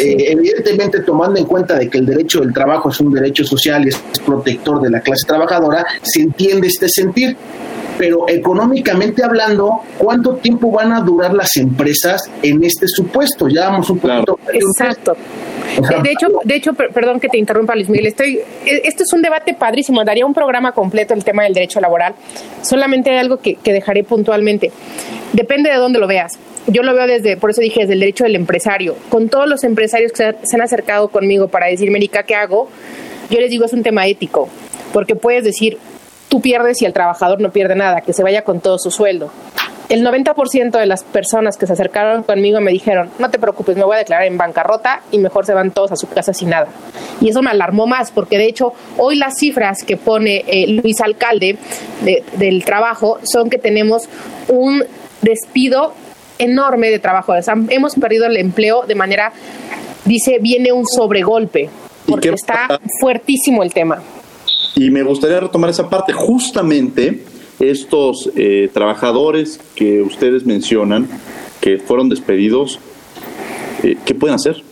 Evidentemente, 0.00 1.00
tomando 1.00 1.38
en 1.38 1.46
cuenta 1.46 1.78
de 1.78 1.88
que 1.88 1.98
el 1.98 2.06
derecho 2.06 2.40
del 2.40 2.52
trabajo 2.52 2.90
es 2.90 3.00
un 3.00 3.12
derecho 3.12 3.39
social 3.44 3.84
y 3.84 3.88
es 3.88 4.02
protector 4.24 4.80
de 4.80 4.90
la 4.90 5.00
clase 5.00 5.26
trabajadora, 5.26 5.86
se 6.02 6.22
entiende 6.22 6.66
este 6.68 6.88
sentir. 6.88 7.36
Pero 7.98 8.24
económicamente 8.28 9.22
hablando, 9.22 9.82
¿cuánto 9.98 10.36
tiempo 10.36 10.70
van 10.70 10.90
a 10.92 11.00
durar 11.00 11.34
las 11.34 11.54
empresas 11.56 12.30
en 12.42 12.64
este 12.64 12.88
supuesto? 12.88 13.46
Ya 13.46 13.68
vamos 13.68 13.90
un 13.90 13.98
poquito. 13.98 14.38
Exacto. 14.50 15.14
de 16.02 16.10
hecho, 16.10 16.28
de 16.42 16.54
hecho, 16.54 16.72
perdón 16.72 17.20
que 17.20 17.28
te 17.28 17.36
interrumpa, 17.36 17.74
Luis 17.74 17.90
Miguel. 17.90 18.06
Estoy, 18.06 18.40
e, 18.64 18.82
esto 18.84 19.02
es 19.02 19.12
un 19.12 19.20
debate 19.20 19.52
padrísimo. 19.52 20.02
Daría 20.02 20.24
un 20.24 20.32
programa 20.32 20.72
completo 20.72 21.12
el 21.12 21.24
tema 21.24 21.42
del 21.42 21.52
derecho 21.52 21.78
laboral. 21.78 22.14
Solamente 22.62 23.10
hay 23.10 23.18
algo 23.18 23.36
que, 23.36 23.56
que 23.56 23.74
dejaré 23.74 24.02
puntualmente. 24.02 24.72
Depende 25.34 25.68
de 25.68 25.76
dónde 25.76 25.98
lo 25.98 26.06
veas 26.06 26.38
yo 26.66 26.82
lo 26.82 26.94
veo 26.94 27.06
desde, 27.06 27.36
por 27.36 27.50
eso 27.50 27.60
dije, 27.60 27.80
desde 27.80 27.94
el 27.94 28.00
derecho 28.00 28.24
del 28.24 28.36
empresario. 28.36 28.96
Con 29.08 29.28
todos 29.28 29.48
los 29.48 29.64
empresarios 29.64 30.12
que 30.12 30.34
se 30.42 30.56
han 30.56 30.62
acercado 30.62 31.08
conmigo 31.08 31.48
para 31.48 31.66
decirme, 31.66 31.98
Erika, 31.98 32.22
¿qué 32.22 32.34
hago? 32.34 32.68
Yo 33.30 33.40
les 33.40 33.50
digo, 33.50 33.64
es 33.64 33.72
un 33.72 33.82
tema 33.82 34.06
ético, 34.06 34.48
porque 34.92 35.14
puedes 35.14 35.44
decir, 35.44 35.78
tú 36.28 36.40
pierdes 36.40 36.82
y 36.82 36.84
el 36.84 36.92
trabajador 36.92 37.40
no 37.40 37.50
pierde 37.50 37.76
nada, 37.76 38.00
que 38.00 38.12
se 38.12 38.22
vaya 38.22 38.42
con 38.42 38.60
todo 38.60 38.78
su 38.78 38.90
sueldo. 38.90 39.30
El 39.88 40.06
90% 40.06 40.78
de 40.78 40.86
las 40.86 41.02
personas 41.02 41.56
que 41.56 41.66
se 41.66 41.72
acercaron 41.72 42.22
conmigo 42.22 42.60
me 42.60 42.70
dijeron, 42.70 43.10
no 43.18 43.28
te 43.28 43.40
preocupes, 43.40 43.76
me 43.76 43.82
voy 43.82 43.96
a 43.96 43.98
declarar 43.98 44.24
en 44.24 44.38
bancarrota 44.38 45.02
y 45.10 45.18
mejor 45.18 45.46
se 45.46 45.52
van 45.52 45.72
todos 45.72 45.90
a 45.90 45.96
su 45.96 46.08
casa 46.08 46.32
sin 46.32 46.50
nada. 46.50 46.68
Y 47.20 47.28
eso 47.28 47.42
me 47.42 47.50
alarmó 47.50 47.88
más, 47.88 48.12
porque 48.12 48.38
de 48.38 48.44
hecho 48.44 48.72
hoy 48.98 49.16
las 49.16 49.38
cifras 49.38 49.82
que 49.84 49.96
pone 49.96 50.44
eh, 50.46 50.68
Luis 50.68 51.00
Alcalde 51.00 51.58
del 52.36 52.64
trabajo 52.64 53.18
son 53.24 53.50
que 53.50 53.58
tenemos 53.58 54.08
un 54.46 54.84
despido 55.22 55.92
enorme 56.38 56.90
de 56.90 57.00
trabajo. 57.00 57.34
hemos 57.68 57.94
perdido 57.96 58.26
el 58.26 58.36
empleo 58.36 58.84
de 58.86 58.94
manera, 58.94 59.32
dice, 60.04 60.38
viene 60.40 60.70
un 60.70 60.86
sobregolpe, 60.86 61.68
porque 62.10 62.28
está 62.30 62.80
fuertísimo 63.00 63.62
el 63.62 63.72
tema. 63.72 64.02
Y 64.76 64.90
me 64.90 65.02
gustaría 65.02 65.40
retomar 65.40 65.70
esa 65.70 65.88
parte. 65.88 66.12
Justamente 66.12 67.24
estos 67.58 68.30
eh, 68.36 68.70
trabajadores 68.72 69.60
que 69.74 70.02
ustedes 70.02 70.44
mencionan, 70.44 71.08
que 71.60 71.78
fueron 71.78 72.08
despedidos, 72.08 72.78
eh, 73.82 73.96
¿qué 74.04 74.14
pueden 74.14 74.34
hacer? 74.34 74.62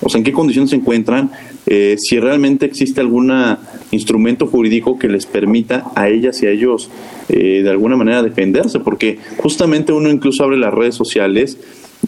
O 0.00 0.08
sea, 0.08 0.18
¿en 0.18 0.24
qué 0.24 0.32
condiciones 0.32 0.70
se 0.70 0.76
encuentran? 0.76 1.32
Eh, 1.66 1.96
si 1.98 2.18
realmente 2.18 2.64
existe 2.64 3.00
algún 3.00 3.30
instrumento 3.90 4.46
jurídico 4.46 4.98
que 4.98 5.08
les 5.08 5.26
permita 5.26 5.90
a 5.94 6.08
ellas 6.08 6.42
y 6.42 6.46
a 6.46 6.50
ellos 6.50 6.88
eh, 7.28 7.62
de 7.62 7.70
alguna 7.70 7.96
manera 7.96 8.22
defenderse, 8.22 8.80
porque 8.80 9.18
justamente 9.36 9.92
uno 9.92 10.08
incluso 10.08 10.44
abre 10.44 10.56
las 10.56 10.72
redes 10.72 10.94
sociales, 10.94 11.58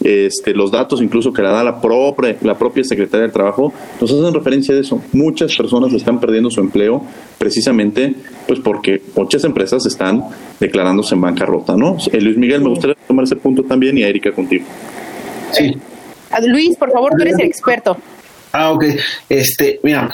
este, 0.03 0.53
los 0.53 0.71
datos 0.71 1.01
incluso 1.01 1.31
que 1.31 1.41
la 1.41 1.51
da 1.51 1.63
la 1.63 1.81
propia, 1.81 2.35
la 2.41 2.57
propia 2.57 2.83
Secretaría 2.83 3.23
del 3.23 3.31
Trabajo, 3.31 3.73
nos 3.99 4.11
hacen 4.11 4.33
referencia 4.33 4.73
de 4.73 4.81
eso. 4.81 5.01
Muchas 5.13 5.55
personas 5.55 5.93
están 5.93 6.19
perdiendo 6.19 6.49
su 6.49 6.59
empleo 6.59 7.03
precisamente 7.37 8.13
pues 8.47 8.59
porque 8.59 9.01
muchas 9.15 9.43
empresas 9.43 9.85
están 9.85 10.23
declarándose 10.59 11.15
en 11.15 11.21
bancarrota, 11.21 11.75
¿no? 11.75 11.97
Eh, 12.11 12.21
Luis 12.21 12.37
Miguel, 12.37 12.61
me 12.61 12.69
gustaría 12.69 12.95
tomar 13.07 13.23
ese 13.25 13.35
punto 13.35 13.63
también 13.63 13.97
y 13.97 14.03
a 14.03 14.07
Erika 14.07 14.31
contigo. 14.31 14.65
Sí. 15.51 15.75
Luis, 16.47 16.77
por 16.77 16.91
favor, 16.91 17.11
tú 17.15 17.21
eres 17.21 17.35
el 17.39 17.45
experto. 17.45 17.97
Ah, 18.53 18.71
ok. 18.71 18.85
Este, 19.29 19.79
mira, 19.83 20.11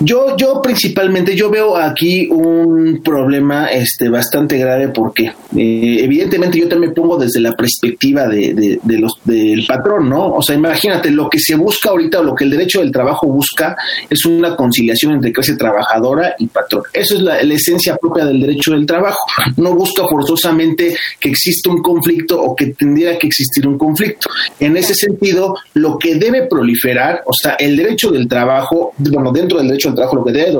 yo, 0.00 0.34
yo 0.36 0.62
principalmente, 0.62 1.36
yo 1.36 1.50
veo 1.50 1.76
aquí 1.76 2.26
un 2.30 3.02
problema 3.04 3.66
este, 3.66 4.08
bastante 4.08 4.56
grave 4.56 4.88
porque 4.88 5.26
eh, 5.26 5.98
evidentemente 6.02 6.58
yo 6.58 6.68
también 6.68 6.94
pongo 6.94 7.18
desde 7.18 7.40
la 7.40 7.52
perspectiva 7.52 8.26
de, 8.26 8.78
de, 8.82 8.98
los, 8.98 9.12
del 9.24 9.66
patrón, 9.66 10.08
¿no? 10.08 10.34
O 10.34 10.42
sea, 10.42 10.56
imagínate, 10.56 11.10
lo 11.10 11.28
que 11.28 11.38
se 11.38 11.54
busca 11.54 11.90
ahorita 11.90 12.20
o 12.20 12.22
lo 12.22 12.34
que 12.34 12.44
el 12.44 12.50
derecho 12.50 12.80
del 12.80 12.90
trabajo 12.90 13.26
busca 13.26 13.76
es 14.08 14.24
una 14.24 14.56
conciliación 14.56 15.12
entre 15.12 15.32
clase 15.32 15.56
trabajadora 15.56 16.34
y 16.38 16.46
patrón. 16.46 16.84
Eso 16.94 17.16
es 17.16 17.20
la, 17.20 17.42
la 17.42 17.54
esencia 17.54 17.96
propia 17.96 18.24
del 18.24 18.40
derecho 18.40 18.72
del 18.72 18.86
trabajo. 18.86 19.20
No 19.58 19.74
busca 19.74 20.04
forzosamente 20.08 20.96
que 21.18 21.28
exista 21.28 21.68
un 21.68 21.82
conflicto 21.82 22.40
o 22.40 22.56
que 22.56 22.68
tendría 22.68 23.18
que 23.18 23.26
existir 23.26 23.66
un 23.66 23.76
conflicto. 23.76 24.30
En 24.58 24.78
ese 24.78 24.94
sentido, 24.94 25.56
lo 25.74 25.98
que 25.98 26.14
debe 26.14 26.46
proliferar, 26.46 27.22
o 27.26 27.32
sea, 27.34 27.56
el 27.58 27.76
derecho 27.76 28.10
del 28.10 28.26
trabajo, 28.26 28.94
bueno, 28.96 29.30
dentro 29.30 29.58
del 29.58 29.68
derecho 29.68 29.89
trabajo 29.94 30.16
lo 30.16 30.24
que 30.24 30.32
debe 30.32 30.58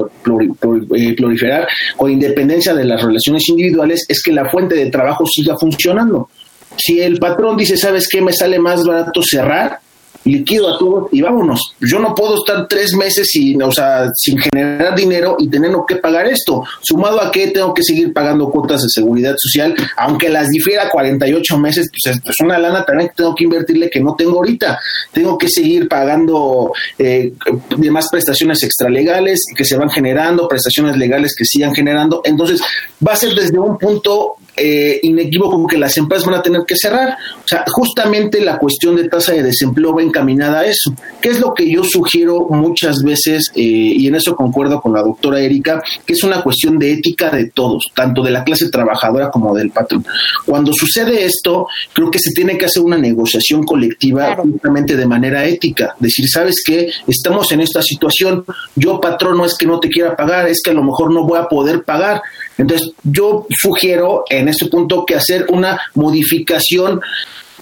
eh, 0.96 1.14
proliferar 1.16 1.66
con 1.96 2.10
independencia 2.10 2.74
de 2.74 2.84
las 2.84 3.02
relaciones 3.02 3.48
individuales 3.48 4.04
es 4.08 4.22
que 4.22 4.32
la 4.32 4.48
fuente 4.50 4.74
de 4.74 4.90
trabajo 4.90 5.24
siga 5.26 5.56
funcionando. 5.58 6.28
Si 6.76 7.00
el 7.00 7.18
patrón 7.18 7.56
dice, 7.56 7.76
¿sabes 7.76 8.08
qué? 8.08 8.20
Me 8.20 8.32
sale 8.32 8.58
más 8.58 8.84
barato 8.84 9.22
cerrar, 9.22 9.78
liquido 10.24 10.74
a 10.74 10.78
todos 10.78 11.08
y 11.12 11.20
vámonos. 11.22 11.74
Yo 11.80 11.98
no 11.98 12.14
puedo 12.14 12.36
estar 12.36 12.66
tres 12.68 12.94
meses 12.94 13.28
sin, 13.30 13.62
o 13.62 13.72
sea, 13.72 14.10
sin 14.14 14.38
generar 14.38 14.94
dinero 14.94 15.36
y 15.38 15.48
teniendo 15.48 15.84
que 15.86 15.96
pagar 15.96 16.26
esto. 16.26 16.62
Sumado 16.82 17.20
a 17.20 17.30
que 17.30 17.48
tengo 17.48 17.72
que 17.72 17.82
seguir 17.82 18.12
pagando 18.12 18.50
cuotas 18.50 18.82
de 18.82 18.88
seguridad 18.88 19.34
social, 19.38 19.74
aunque 19.96 20.28
las 20.28 20.48
difiera 20.48 20.90
48 20.90 21.58
meses, 21.58 21.90
pues 21.90 22.16
es 22.16 22.40
una 22.40 22.58
lana 22.58 22.84
también 22.84 23.08
que 23.08 23.16
tengo 23.16 23.34
que 23.34 23.44
invertirle 23.44 23.90
que 23.90 24.00
no 24.00 24.14
tengo 24.14 24.36
ahorita. 24.36 24.78
Tengo 25.12 25.38
que 25.38 25.48
seguir 25.48 25.88
pagando 25.88 26.72
eh, 26.98 27.32
demás 27.76 28.08
prestaciones 28.10 28.62
extralegales 28.62 29.44
que 29.56 29.64
se 29.64 29.76
van 29.76 29.90
generando, 29.90 30.48
prestaciones 30.48 30.96
legales 30.96 31.34
que 31.36 31.44
sigan 31.44 31.74
generando. 31.74 32.22
Entonces, 32.24 32.60
va 33.06 33.12
a 33.12 33.16
ser 33.16 33.34
desde 33.34 33.58
un 33.58 33.78
punto 33.78 34.36
eh, 34.60 35.00
inequívoco 35.02 35.66
que 35.66 35.78
las 35.78 35.96
empresas 35.96 36.26
van 36.26 36.36
a 36.36 36.42
tener 36.42 36.62
que 36.66 36.74
cerrar. 36.76 37.16
O 37.44 37.48
sea, 37.48 37.64
justamente 37.66 38.40
la 38.40 38.58
cuestión 38.58 38.96
de 38.96 39.08
tasa 39.08 39.32
de 39.32 39.42
desempleo 39.42 39.94
va 39.94 40.02
encaminada 40.02 40.60
a 40.60 40.66
eso. 40.66 40.94
¿Qué 41.20 41.30
es 41.30 41.40
lo 41.40 41.54
que 41.54 41.70
yo 41.70 41.82
sugiero 41.84 42.46
muchas 42.50 43.02
veces, 43.02 43.50
eh, 43.54 43.62
y 43.62 44.06
en 44.06 44.14
eso 44.14 44.36
concuerdo 44.36 44.80
con 44.80 44.92
la 44.92 45.02
doctora 45.02 45.40
Erika, 45.40 45.82
que 46.04 46.12
es 46.12 46.22
una 46.22 46.42
cuestión 46.42 46.78
de 46.78 46.92
ética 46.92 47.30
de 47.30 47.46
todos, 47.46 47.84
tanto 47.94 48.22
de 48.22 48.30
la 48.30 48.44
clase 48.44 48.68
trabajadora 48.68 49.30
como 49.30 49.54
del 49.54 49.70
patrón? 49.70 50.04
Cuando 50.44 50.72
sucede 50.72 51.24
esto, 51.24 51.66
creo 51.92 52.10
que 52.10 52.18
se 52.18 52.32
tiene 52.32 52.58
que 52.58 52.66
hacer 52.66 52.82
una 52.82 52.98
negociación 52.98 53.64
colectiva 53.64 54.36
justamente 54.36 54.96
de 54.96 55.06
manera 55.06 55.44
ética. 55.44 55.94
Decir, 55.98 56.26
¿sabes 56.28 56.62
qué? 56.64 56.90
Estamos 57.06 57.50
en 57.52 57.60
esta 57.60 57.82
situación, 57.82 58.44
yo 58.76 59.00
patrón 59.00 59.38
no 59.38 59.44
es 59.44 59.56
que 59.56 59.66
no 59.66 59.80
te 59.80 59.88
quiera 59.88 60.16
pagar, 60.16 60.48
es 60.48 60.60
que 60.62 60.70
a 60.70 60.74
lo 60.74 60.82
mejor 60.82 61.12
no 61.12 61.24
voy 61.24 61.38
a 61.38 61.48
poder 61.48 61.82
pagar. 61.84 62.22
Entonces, 62.60 62.92
yo 63.02 63.46
sugiero 63.50 64.24
en 64.28 64.48
este 64.48 64.66
punto 64.66 65.04
que 65.06 65.14
hacer 65.14 65.46
una 65.48 65.80
modificación 65.94 67.00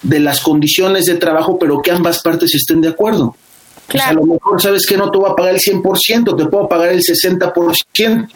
de 0.01 0.19
las 0.19 0.41
condiciones 0.41 1.05
de 1.05 1.15
trabajo, 1.15 1.57
pero 1.57 1.81
que 1.81 1.91
ambas 1.91 2.21
partes 2.21 2.53
estén 2.53 2.81
de 2.81 2.89
acuerdo. 2.89 3.35
Claro. 3.87 4.09
a 4.09 4.13
lo 4.13 4.33
mejor 4.33 4.61
sabes 4.61 4.85
que 4.85 4.95
no 4.97 5.09
te 5.09 5.17
voy 5.17 5.31
a 5.31 5.35
pagar 5.35 5.55
el 5.55 5.59
100%, 5.59 6.37
te 6.37 6.45
puedo 6.45 6.69
pagar 6.69 6.89
el 6.89 7.01
60% 7.01 8.27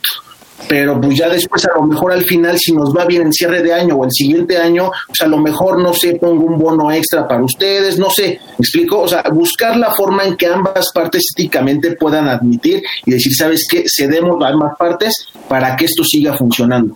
pero 0.67 0.99
pues 0.99 1.17
ya 1.17 1.29
después 1.29 1.65
a 1.65 1.79
lo 1.79 1.85
mejor 1.85 2.11
al 2.11 2.23
final 2.23 2.57
si 2.57 2.71
nos 2.71 2.95
va 2.95 3.05
bien 3.05 3.23
en 3.23 3.33
cierre 3.33 3.61
de 3.61 3.73
año 3.73 3.95
o 3.95 4.05
el 4.05 4.11
siguiente 4.11 4.57
año, 4.57 4.91
pues 5.07 5.21
a 5.21 5.27
lo 5.27 5.37
mejor 5.37 5.79
no 5.79 5.93
sé, 5.93 6.15
pongo 6.15 6.45
un 6.45 6.57
bono 6.57 6.91
extra 6.91 7.27
para 7.27 7.43
ustedes, 7.43 7.97
no 7.97 8.09
sé, 8.09 8.39
¿me 8.57 8.63
explico? 8.63 9.01
O 9.01 9.07
sea, 9.07 9.23
buscar 9.31 9.77
la 9.77 9.91
forma 9.91 10.23
en 10.23 10.35
que 10.35 10.47
ambas 10.47 10.91
partes 10.93 11.23
éticamente 11.35 11.95
puedan 11.95 12.27
admitir 12.27 12.83
y 13.05 13.11
decir, 13.11 13.33
¿sabes 13.35 13.65
qué? 13.69 13.83
Cedemos 13.87 14.43
a 14.43 14.49
ambas 14.49 14.77
partes 14.77 15.27
para 15.47 15.75
que 15.75 15.85
esto 15.85 16.03
siga 16.03 16.33
funcionando. 16.33 16.95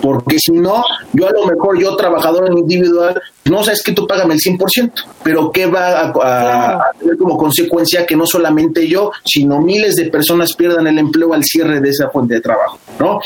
Porque 0.00 0.38
si 0.38 0.52
no, 0.52 0.84
yo 1.12 1.28
a 1.28 1.32
lo 1.32 1.46
mejor 1.46 1.80
yo 1.80 1.96
trabajador 1.96 2.50
individual 2.56 3.20
no, 3.50 3.62
sabes 3.62 3.82
que 3.82 3.92
tú 3.92 4.06
págame 4.06 4.34
el 4.34 4.40
100%, 4.40 4.92
pero 5.22 5.50
¿qué 5.50 5.66
va 5.66 6.08
a, 6.08 6.92
tener 6.98 7.16
como 7.16 7.36
consecuencia 7.36 8.06
que 8.06 8.16
no 8.16 8.26
solamente 8.26 8.86
yo, 8.86 9.10
sino 9.24 9.60
miles 9.60 9.96
de 9.96 10.10
personas 10.10 10.54
pierdan 10.54 10.86
el 10.86 10.98
empleo 10.98 11.34
al 11.34 11.44
cierre 11.44 11.80
de 11.80 11.90
esa 11.90 12.08
fuente 12.10 12.34
de 12.34 12.40
trabajo, 12.40 12.78
¿no? 12.98 13.20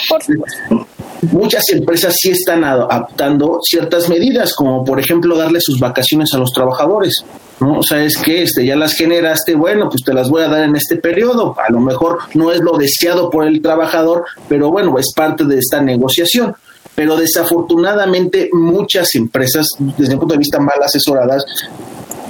muchas 1.30 1.62
empresas 1.70 2.14
sí 2.18 2.30
están 2.30 2.64
adaptando 2.64 3.58
ciertas 3.62 4.08
medidas, 4.08 4.54
como 4.54 4.84
por 4.84 4.98
ejemplo 4.98 5.36
darle 5.36 5.60
sus 5.60 5.78
vacaciones 5.78 6.32
a 6.34 6.38
los 6.38 6.50
trabajadores. 6.52 7.14
¿no? 7.60 7.78
O 7.78 7.82
sea, 7.82 8.04
es 8.04 8.16
que 8.16 8.42
este, 8.42 8.66
ya 8.66 8.74
las 8.74 8.94
generaste, 8.94 9.54
bueno, 9.54 9.88
pues 9.88 10.02
te 10.04 10.12
las 10.12 10.28
voy 10.28 10.42
a 10.42 10.48
dar 10.48 10.64
en 10.64 10.74
este 10.74 10.96
periodo. 10.96 11.54
A 11.64 11.70
lo 11.70 11.80
mejor 11.80 12.18
no 12.34 12.50
es 12.50 12.60
lo 12.60 12.76
deseado 12.76 13.30
por 13.30 13.46
el 13.46 13.62
trabajador, 13.62 14.24
pero 14.48 14.70
bueno, 14.70 14.98
es 14.98 15.12
parte 15.14 15.44
de 15.44 15.58
esta 15.58 15.80
negociación. 15.80 16.56
Pero 16.94 17.16
desafortunadamente 17.16 18.50
muchas 18.52 19.14
empresas, 19.14 19.66
desde 19.78 20.14
mi 20.14 20.20
punto 20.20 20.34
de 20.34 20.38
vista 20.38 20.58
mal 20.58 20.82
asesoradas, 20.82 21.44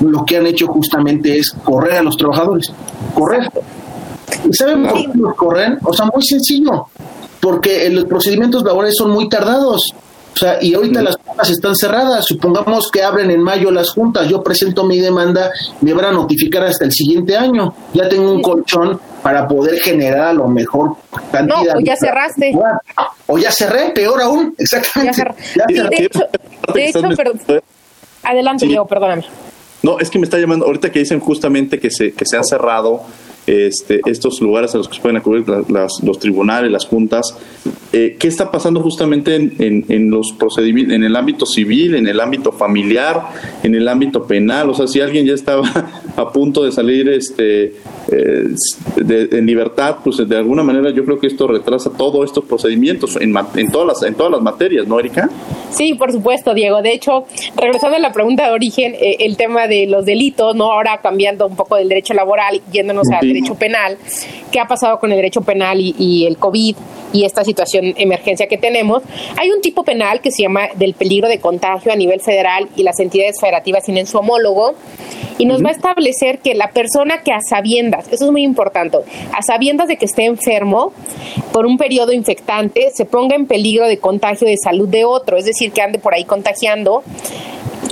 lo 0.01 0.25
que 0.25 0.37
han 0.37 0.47
hecho 0.47 0.67
justamente 0.69 1.39
es 1.39 1.51
correr 1.65 1.95
a 1.95 2.03
los 2.03 2.17
trabajadores. 2.17 2.73
Correr. 3.15 3.51
¿Y 4.49 4.53
saben 4.55 4.85
por 4.85 4.95
qué 4.95 5.11
los 5.15 5.35
corren? 5.35 5.79
O 5.85 5.93
sea, 5.93 6.07
muy 6.07 6.23
sencillo. 6.23 6.87
Porque 7.41 7.89
los 7.91 8.05
procedimientos 8.05 8.63
laborales 8.63 8.95
son 8.97 9.11
muy 9.11 9.29
tardados. 9.29 9.93
O 10.35 10.39
sea, 10.39 10.59
y 10.63 10.75
ahorita 10.75 11.03
las 11.03 11.17
juntas 11.17 11.51
están 11.51 11.77
cerradas. 11.77 12.25
Supongamos 12.25 12.91
que 12.91 13.03
abren 13.03 13.31
en 13.31 13.43
mayo 13.43 13.71
las 13.71 13.91
juntas. 13.91 14.29
Yo 14.29 14.43
presento 14.43 14.85
mi 14.85 14.99
demanda, 14.99 15.51
me 15.81 15.93
van 15.93 16.07
a 16.07 16.13
notificar 16.13 16.65
hasta 16.65 16.85
el 16.85 16.93
siguiente 16.93 17.37
año. 17.37 17.75
Ya 17.93 18.09
tengo 18.09 18.33
un 18.33 18.41
colchón 18.41 18.99
para 19.23 19.47
poder 19.47 19.79
generar 19.79 20.29
a 20.29 20.33
lo 20.33 20.49
mejor 20.49 20.97
cantidad. 21.31 21.75
No, 21.75 21.79
o 21.79 21.81
ya 21.81 21.97
cerraste. 21.97 22.53
O 23.27 23.39
ya 23.39 23.53
cerré, 23.53 23.91
peor 23.91 24.21
aún. 24.23 24.55
Exactamente. 24.59 25.23
de 25.67 26.05
hecho, 26.05 26.21
de 26.75 26.89
hecho 26.89 27.01
perdón. 27.17 27.41
Adelante, 28.23 28.67
Diego, 28.67 28.87
perdóname. 28.87 29.25
No, 29.83 29.99
es 29.99 30.11
que 30.11 30.19
me 30.19 30.25
está 30.25 30.39
llamando, 30.39 30.67
ahorita 30.67 30.93
que 30.93 31.01
dicen 31.01 31.19
justamente 31.19 31.81
que 31.81 31.91
se, 31.91 32.13
que 32.13 32.25
se 32.25 32.37
ha 32.37 32.43
cerrado 32.45 33.03
este, 33.47 34.01
estos 34.07 34.41
lugares 34.41 34.75
a 34.75 34.79
los 34.79 34.89
que 34.89 34.95
se 34.95 35.01
pueden 35.01 35.17
acudir 35.17 35.45
los 35.49 36.19
tribunales, 36.19 36.71
las 36.71 36.87
juntas. 36.87 37.37
Eh, 37.93 38.17
¿Qué 38.19 38.29
está 38.29 38.51
pasando 38.51 38.81
justamente 38.81 39.35
en, 39.35 39.85
en, 39.89 40.11
los 40.11 40.33
procedimientos, 40.39 40.95
en 40.95 41.05
el 41.05 41.15
ámbito 41.15 41.45
civil, 41.45 41.95
en 41.95 42.09
el 42.09 42.21
ámbito 42.21 42.53
familiar, 42.53 43.23
en 43.63 43.75
el 43.75 43.87
ámbito 43.87 44.25
penal? 44.25 44.71
O 44.71 44.75
sea, 44.75 44.87
si 44.87 45.01
alguien 45.01 45.27
ya 45.27 45.35
estaba 45.35 45.63
a 46.17 46.33
punto 46.33 46.65
de 46.65 46.73
salir 46.73 47.09
este, 47.09 47.75
eh, 48.11 48.55
en 48.97 49.47
libertad, 49.47 49.97
pues 50.03 50.17
de 50.27 50.37
alguna 50.37 50.63
manera 50.63 50.91
yo 50.91 51.05
creo 51.05 51.19
que 51.19 51.27
esto 51.27 51.47
retrasa 51.47 51.91
todos 51.91 52.25
estos 52.25 52.45
procedimientos 52.45 53.17
en, 53.17 53.35
en, 53.57 53.71
todas, 53.71 53.87
las, 53.87 54.03
en 54.03 54.15
todas 54.15 54.33
las 54.33 54.41
materias, 54.41 54.87
¿no, 54.87 54.99
Erika? 54.99 55.29
Sí, 55.71 55.95
por 55.95 56.13
supuesto, 56.13 56.55
Diego. 56.55 56.83
De 56.83 56.93
hecho, 56.93 57.25
regresando 57.57 57.97
a 57.97 58.01
la 58.01 58.13
pregunta 58.13 58.47
de 58.47 58.53
origen, 58.53 58.95
eh, 58.95 59.17
el 59.21 59.37
tema 59.37 59.67
de 59.67 59.87
los 59.87 60.05
delitos, 60.05 60.55
¿no? 60.55 60.73
Ahora 60.73 61.01
cambiando 61.03 61.47
un 61.47 61.57
poco 61.57 61.77
del 61.77 61.89
derecho 61.89 62.15
laboral, 62.15 62.61
yéndonos 62.73 63.09
al 63.11 63.32
derecho 63.33 63.55
penal, 63.55 63.99
¿qué 64.51 64.61
ha 64.61 64.67
pasado 64.67 64.99
con 64.99 65.11
el 65.11 65.17
derecho 65.17 65.41
penal 65.41 65.79
y, 65.81 66.27
el 66.27 66.37
COVID 66.37 66.77
y 67.13 67.25
esta 67.25 67.45
situación 67.45 67.95
emergencia 67.97 68.47
que 68.47 68.59
tenemos? 68.59 69.03
Hay 69.37 69.51
un 69.51 69.61
tipo 69.61 69.85
penal 69.85 70.21
que 70.21 70.31
se 70.31 70.43
llama 70.43 70.69
del 70.77 70.95
peligro 70.95 71.29
de 71.29 71.39
contagio 71.39 71.93
a 71.93 71.97
nivel 71.97 72.21
federal 72.21 72.69
y 72.77 72.83
las 72.83 72.99
entidades 73.01 73.37
federativas 73.41 73.85
tienen 73.85 74.07
su 74.07 74.19
homólogo 74.19 74.75
y 75.39 75.47
nos 75.47 75.65
va 75.65 75.71
a 75.71 75.73
establecer 75.73 76.39
que 76.39 76.55
la 76.55 76.71
persona 76.71 77.23
que 77.23 77.33
a 77.33 77.41
sabiendas, 77.41 78.07
eso 78.13 78.27
es 78.27 78.31
muy 78.31 78.43
importante, 78.43 78.99
a 79.33 79.43
sabiendas 79.43 79.89
de 79.89 79.97
que 79.97 80.05
esté 80.05 80.25
enfermo 80.25 80.93
por 81.53 81.67
un 81.67 81.79
periodo 81.79 82.13
infectante, 82.13 82.91
se 82.95 83.05
ponga 83.05 83.35
en 83.35 83.47
peligro 83.47 83.87
de 83.87 83.99
contagio 83.99 84.47
de 84.47 84.57
salud 84.57 84.89
de 84.89 85.05
otro, 85.05 85.37
es 85.37 85.45
decir, 85.45 85.73
que 85.73 85.83
ande 85.83 85.99
por 85.99 86.15
ahí 86.15 86.25
contagiando, 86.25 87.03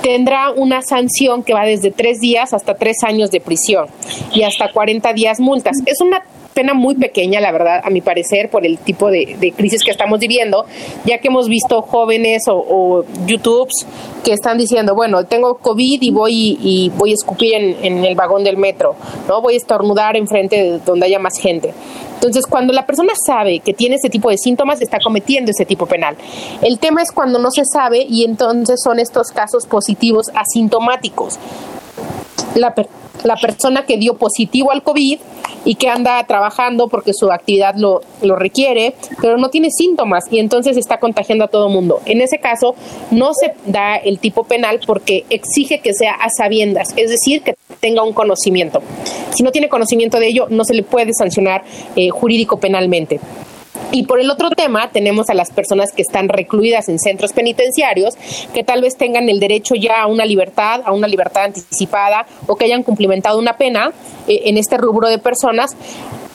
tendrá 0.02 0.50
una 0.50 0.82
sanción 0.82 1.42
que 1.42 1.54
va 1.54 1.64
desde 1.64 1.90
tres 1.90 2.20
días 2.20 2.52
hasta 2.52 2.74
tres 2.74 2.98
años 3.02 3.30
de 3.30 3.40
prisión 3.40 3.86
y 4.32 4.42
hasta 4.42 4.72
40 4.72 5.12
días 5.12 5.40
multas. 5.40 5.76
Es 5.86 6.00
una 6.00 6.22
pena 6.54 6.74
muy 6.74 6.94
pequeña, 6.94 7.40
la 7.40 7.52
verdad, 7.52 7.80
a 7.84 7.90
mi 7.90 8.00
parecer, 8.00 8.50
por 8.50 8.66
el 8.66 8.78
tipo 8.78 9.10
de, 9.10 9.52
crisis 9.56 9.82
que 9.82 9.90
estamos 9.90 10.18
viviendo, 10.20 10.66
ya 11.04 11.18
que 11.18 11.28
hemos 11.28 11.48
visto 11.48 11.82
jóvenes 11.82 12.48
o, 12.48 12.56
o 12.56 13.04
YouTubes 13.26 13.86
que 14.22 14.32
están 14.32 14.58
diciendo, 14.58 14.94
bueno, 14.94 15.24
tengo 15.24 15.56
COVID 15.56 16.02
y 16.02 16.10
voy 16.10 16.58
y 16.60 16.90
voy 16.96 17.12
a 17.12 17.14
escupir 17.14 17.54
en, 17.54 18.04
el 18.04 18.14
vagón 18.14 18.44
del 18.44 18.56
metro, 18.56 18.94
¿no? 19.28 19.40
Voy 19.40 19.54
a 19.54 19.56
estornudar 19.56 20.16
enfrente 20.16 20.56
de 20.56 20.78
donde 20.78 21.06
haya 21.06 21.18
más 21.18 21.38
gente. 21.38 21.72
Entonces, 22.14 22.46
cuando 22.46 22.72
la 22.72 22.84
persona 22.84 23.14
sabe 23.26 23.60
que 23.60 23.72
tiene 23.72 23.96
ese 23.96 24.10
tipo 24.10 24.28
de 24.28 24.36
síntomas, 24.36 24.82
está 24.82 24.98
cometiendo 25.02 25.50
ese 25.50 25.64
tipo 25.64 25.86
penal. 25.86 26.16
El 26.60 26.78
tema 26.78 27.02
es 27.02 27.12
cuando 27.12 27.38
no 27.38 27.50
se 27.50 27.62
sabe 27.64 28.04
y 28.08 28.24
entonces 28.24 28.80
son 28.82 28.98
estos 28.98 29.28
casos 29.28 29.66
positivos 29.66 30.30
asintomáticos. 30.34 31.38
La, 32.54 32.74
la 33.24 33.36
persona 33.36 33.84
que 33.84 33.96
dio 33.96 34.14
positivo 34.14 34.70
al 34.72 34.82
COVID 34.82 35.18
y 35.64 35.74
que 35.74 35.88
anda 35.88 36.22
trabajando 36.24 36.88
porque 36.88 37.12
su 37.12 37.30
actividad 37.30 37.74
lo, 37.76 38.00
lo 38.22 38.36
requiere, 38.36 38.94
pero 39.20 39.36
no 39.36 39.50
tiene 39.50 39.70
síntomas 39.70 40.24
y 40.30 40.38
entonces 40.38 40.76
está 40.76 40.98
contagiando 40.98 41.44
a 41.44 41.48
todo 41.48 41.68
mundo. 41.68 42.00
En 42.06 42.20
ese 42.20 42.38
caso, 42.38 42.74
no 43.10 43.32
se 43.34 43.54
da 43.66 43.96
el 43.96 44.18
tipo 44.18 44.44
penal 44.44 44.80
porque 44.86 45.24
exige 45.30 45.80
que 45.80 45.92
sea 45.92 46.12
a 46.12 46.30
sabiendas, 46.30 46.88
es 46.96 47.10
decir, 47.10 47.42
que 47.42 47.54
tenga 47.80 48.02
un 48.02 48.12
conocimiento. 48.12 48.82
Si 49.34 49.42
no 49.42 49.52
tiene 49.52 49.68
conocimiento 49.68 50.18
de 50.18 50.28
ello, 50.28 50.46
no 50.50 50.64
se 50.64 50.74
le 50.74 50.82
puede 50.82 51.12
sancionar 51.14 51.64
eh, 51.96 52.10
jurídico 52.10 52.58
penalmente. 52.58 53.20
Y 53.92 54.04
por 54.04 54.20
el 54.20 54.30
otro 54.30 54.50
tema 54.50 54.90
tenemos 54.90 55.30
a 55.30 55.34
las 55.34 55.50
personas 55.50 55.92
que 55.92 56.02
están 56.02 56.28
recluidas 56.28 56.88
en 56.88 56.98
centros 56.98 57.32
penitenciarios, 57.32 58.14
que 58.54 58.62
tal 58.62 58.82
vez 58.82 58.96
tengan 58.96 59.28
el 59.28 59.40
derecho 59.40 59.74
ya 59.74 60.02
a 60.02 60.06
una 60.06 60.24
libertad, 60.24 60.82
a 60.84 60.92
una 60.92 61.08
libertad 61.08 61.44
anticipada 61.44 62.26
o 62.46 62.56
que 62.56 62.66
hayan 62.66 62.82
cumplimentado 62.82 63.38
una 63.38 63.56
pena 63.56 63.92
eh, 64.28 64.42
en 64.44 64.56
este 64.56 64.76
rubro 64.76 65.08
de 65.08 65.18
personas. 65.18 65.76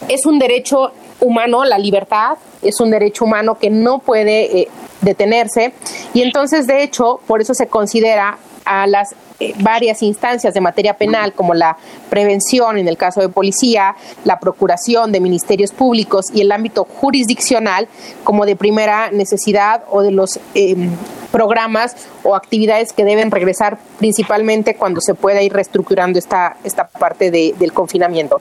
Es 0.10 0.26
un 0.26 0.40
derecho 0.40 0.92
humano, 1.22 1.64
la 1.64 1.78
libertad, 1.78 2.38
es 2.62 2.80
un 2.80 2.92
derecho 2.92 3.26
humano 3.26 3.58
que 3.58 3.70
no 3.70 4.00
puede 4.00 4.60
eh, 4.60 4.68
detenerse 5.02 5.72
y 6.14 6.22
entonces 6.22 6.68
de 6.68 6.84
hecho 6.84 7.20
por 7.28 7.42
eso 7.42 7.54
se 7.54 7.68
considera 7.68 8.38
a 8.66 8.88
las 8.88 9.16
eh, 9.40 9.54
varias 9.60 10.02
instancias 10.02 10.54
de 10.54 10.62
materia 10.62 10.94
penal, 10.94 11.34
como 11.34 11.54
la 11.54 11.78
prevención 12.10 12.78
en 12.78 12.88
el 12.88 12.98
caso 12.98 13.22
de 13.22 13.30
policía, 13.30 13.96
la 14.24 14.40
procuración 14.40 15.12
de 15.12 15.20
ministerios 15.20 15.72
públicos 15.72 16.28
y 16.34 16.42
el 16.42 16.52
ámbito 16.52 16.86
jurisdiccional, 16.86 17.88
como 18.24 18.46
de 18.46 18.56
primera 18.56 19.12
necesidad 19.12 19.84
o 19.90 20.02
de 20.02 20.12
los 20.12 20.40
em, 20.54 20.92
programas 21.32 21.96
o 22.24 22.34
actividades 22.34 22.94
que 22.94 23.04
deben 23.04 23.30
regresar 23.30 23.78
principalmente 24.00 24.76
cuando 24.76 25.02
se 25.02 25.16
pueda 25.16 25.42
ir 25.42 25.52
reestructurando 25.52 26.18
esta, 26.18 26.56
esta 26.64 26.88
parte 26.88 27.30
del 27.30 27.74
confinamiento. 27.74 28.38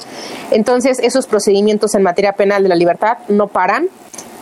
Entonces, 0.53 1.01
esos 1.01 1.26
procedimientos 1.26 1.95
en 1.97 2.03
materia 2.03 2.34
penal 2.34 2.62
de 2.62 2.68
la 2.68 2.76
libertad 2.76 3.18
no 3.28 3.49
paran, 3.49 3.88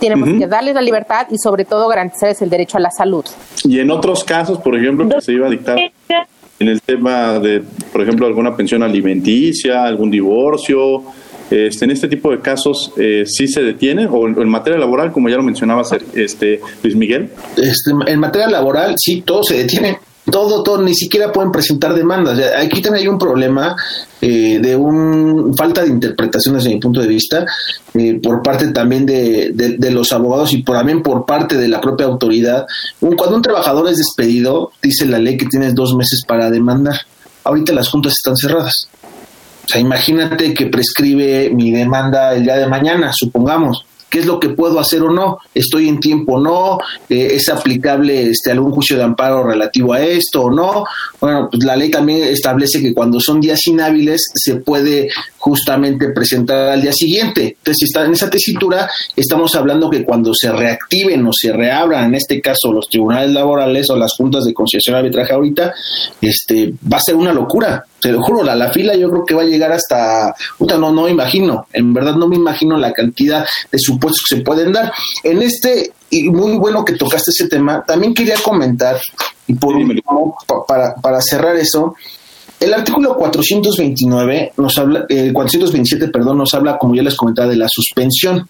tenemos 0.02 0.28
que 0.36 0.46
darles 0.46 0.74
la 0.74 0.82
libertad 0.82 1.28
y 1.30 1.38
sobre 1.38 1.64
todo 1.64 1.88
garantizarles 1.88 2.42
el 2.42 2.50
derecho 2.50 2.76
a 2.76 2.80
la 2.80 2.90
salud. 2.90 3.24
Y 3.64 3.78
en 3.78 3.90
otros 3.90 4.24
casos, 4.24 4.58
por 4.58 4.76
ejemplo, 4.76 5.08
que 5.08 5.20
se 5.20 5.32
iba 5.32 5.46
a 5.46 5.50
dictar 5.50 5.78
en 6.58 6.68
el 6.68 6.80
tema 6.80 7.38
de, 7.38 7.62
por 7.92 8.02
ejemplo, 8.02 8.26
alguna 8.26 8.56
pensión 8.56 8.82
alimenticia, 8.82 9.84
algún 9.84 10.10
divorcio, 10.10 11.04
este, 11.50 11.84
en 11.84 11.90
este 11.90 12.08
tipo 12.08 12.30
de 12.30 12.40
casos 12.40 12.92
eh, 12.96 13.24
sí 13.26 13.46
se 13.46 13.62
detiene 13.62 14.06
o 14.06 14.26
en 14.26 14.48
materia 14.48 14.78
laboral, 14.78 15.12
como 15.12 15.28
ya 15.28 15.36
lo 15.36 15.42
mencionaba 15.42 15.82
este, 16.14 16.60
Luis 16.82 16.96
Miguel. 16.96 17.30
Este, 17.56 17.92
en 18.06 18.18
materia 18.18 18.48
laboral 18.48 18.94
sí 18.98 19.22
todo 19.22 19.42
se 19.42 19.58
detiene 19.58 19.98
todo, 20.30 20.62
todo, 20.62 20.80
ni 20.80 20.94
siquiera 20.94 21.32
pueden 21.32 21.50
presentar 21.50 21.94
demandas. 21.94 22.38
Aquí 22.56 22.80
también 22.80 23.02
hay 23.02 23.08
un 23.08 23.18
problema 23.18 23.76
eh, 24.20 24.60
de 24.60 24.76
un 24.76 25.54
falta 25.56 25.82
de 25.82 25.88
interpretación 25.88 26.54
desde 26.54 26.70
mi 26.70 26.78
punto 26.78 27.00
de 27.00 27.08
vista 27.08 27.44
eh, 27.94 28.20
por 28.22 28.42
parte 28.42 28.68
también 28.68 29.04
de, 29.04 29.50
de, 29.52 29.90
los 29.90 30.12
abogados 30.12 30.52
y 30.52 30.62
por, 30.62 30.76
también 30.76 31.02
por 31.02 31.26
parte 31.26 31.56
de 31.56 31.68
la 31.68 31.80
propia 31.80 32.06
autoridad. 32.06 32.66
cuando 33.00 33.36
un 33.36 33.42
trabajador 33.42 33.88
es 33.88 33.98
despedido, 33.98 34.72
dice 34.80 35.06
la 35.06 35.18
ley 35.18 35.36
que 35.36 35.46
tienes 35.46 35.74
dos 35.74 35.94
meses 35.94 36.22
para 36.26 36.50
demandar. 36.50 36.96
Ahorita 37.44 37.72
las 37.72 37.88
juntas 37.88 38.12
están 38.12 38.36
cerradas. 38.36 38.88
O 39.64 39.68
sea, 39.68 39.80
imagínate 39.80 40.54
que 40.54 40.66
prescribe 40.66 41.50
mi 41.50 41.70
demanda 41.72 42.32
el 42.34 42.44
día 42.44 42.56
de 42.56 42.68
mañana, 42.68 43.12
supongamos 43.12 43.86
qué 44.12 44.18
es 44.18 44.26
lo 44.26 44.38
que 44.38 44.50
puedo 44.50 44.78
hacer 44.78 45.02
o 45.02 45.10
no, 45.10 45.38
estoy 45.54 45.88
en 45.88 45.98
tiempo 45.98 46.34
o 46.34 46.40
no, 46.40 46.78
eh, 47.08 47.30
es 47.32 47.48
aplicable 47.48 48.28
este, 48.28 48.52
algún 48.52 48.70
juicio 48.70 48.98
de 48.98 49.04
amparo 49.04 49.42
relativo 49.42 49.94
a 49.94 50.02
esto 50.02 50.42
o 50.42 50.50
no. 50.50 50.84
Bueno, 51.18 51.48
pues 51.50 51.64
la 51.64 51.76
ley 51.76 51.90
también 51.90 52.24
establece 52.24 52.82
que 52.82 52.92
cuando 52.92 53.18
son 53.18 53.40
días 53.40 53.66
inhábiles 53.66 54.30
se 54.34 54.56
puede 54.56 55.08
justamente 55.42 56.10
presentar 56.10 56.68
al 56.68 56.80
día 56.80 56.92
siguiente. 56.92 57.56
Entonces, 57.58 57.76
si 57.78 57.84
está 57.86 58.04
en 58.04 58.12
esa 58.12 58.30
tesitura, 58.30 58.88
estamos 59.16 59.52
hablando 59.56 59.90
que 59.90 60.04
cuando 60.04 60.32
se 60.32 60.52
reactiven 60.52 61.26
o 61.26 61.30
se 61.32 61.52
reabran, 61.52 62.04
en 62.04 62.14
este 62.14 62.40
caso, 62.40 62.72
los 62.72 62.88
tribunales 62.88 63.32
laborales 63.32 63.90
o 63.90 63.96
las 63.96 64.12
juntas 64.12 64.44
de 64.44 64.54
conciliación 64.54 64.94
arbitraje 64.94 65.32
ahorita, 65.32 65.74
este, 66.20 66.72
va 66.90 66.98
a 66.98 67.02
ser 67.04 67.16
una 67.16 67.32
locura 67.32 67.84
te 68.02 68.10
lo 68.10 68.20
juro, 68.20 68.42
la, 68.42 68.56
la 68.56 68.72
fila 68.72 68.96
yo 68.96 69.08
creo 69.08 69.24
que 69.24 69.34
va 69.34 69.42
a 69.42 69.46
llegar 69.46 69.70
hasta, 69.70 70.34
puta, 70.58 70.76
no, 70.76 70.90
no 70.90 71.04
me 71.04 71.12
imagino, 71.12 71.68
en 71.72 71.94
verdad 71.94 72.16
no 72.16 72.26
me 72.26 72.34
imagino 72.34 72.76
la 72.76 72.92
cantidad 72.92 73.46
de 73.70 73.78
supuestos 73.78 74.22
que 74.28 74.36
se 74.36 74.42
pueden 74.42 74.72
dar. 74.72 74.92
En 75.22 75.40
este, 75.40 75.92
y 76.10 76.24
muy 76.24 76.56
bueno 76.56 76.84
que 76.84 76.94
tocaste 76.94 77.30
ese 77.30 77.46
tema, 77.46 77.84
también 77.86 78.12
quería 78.12 78.34
comentar, 78.42 79.00
y 79.46 79.54
por 79.54 79.76
último, 79.76 80.36
para, 80.66 80.96
para 80.96 81.20
cerrar 81.20 81.54
eso, 81.54 81.94
el 82.62 82.74
artículo 82.74 83.16
429 83.16 84.52
nos 84.56 84.78
habla, 84.78 85.04
el 85.08 85.32
427, 85.32 86.08
perdón, 86.08 86.38
nos 86.38 86.54
habla, 86.54 86.78
como 86.78 86.94
ya 86.94 87.02
les 87.02 87.16
comentaba, 87.16 87.48
de 87.48 87.56
la 87.56 87.68
suspensión. 87.68 88.48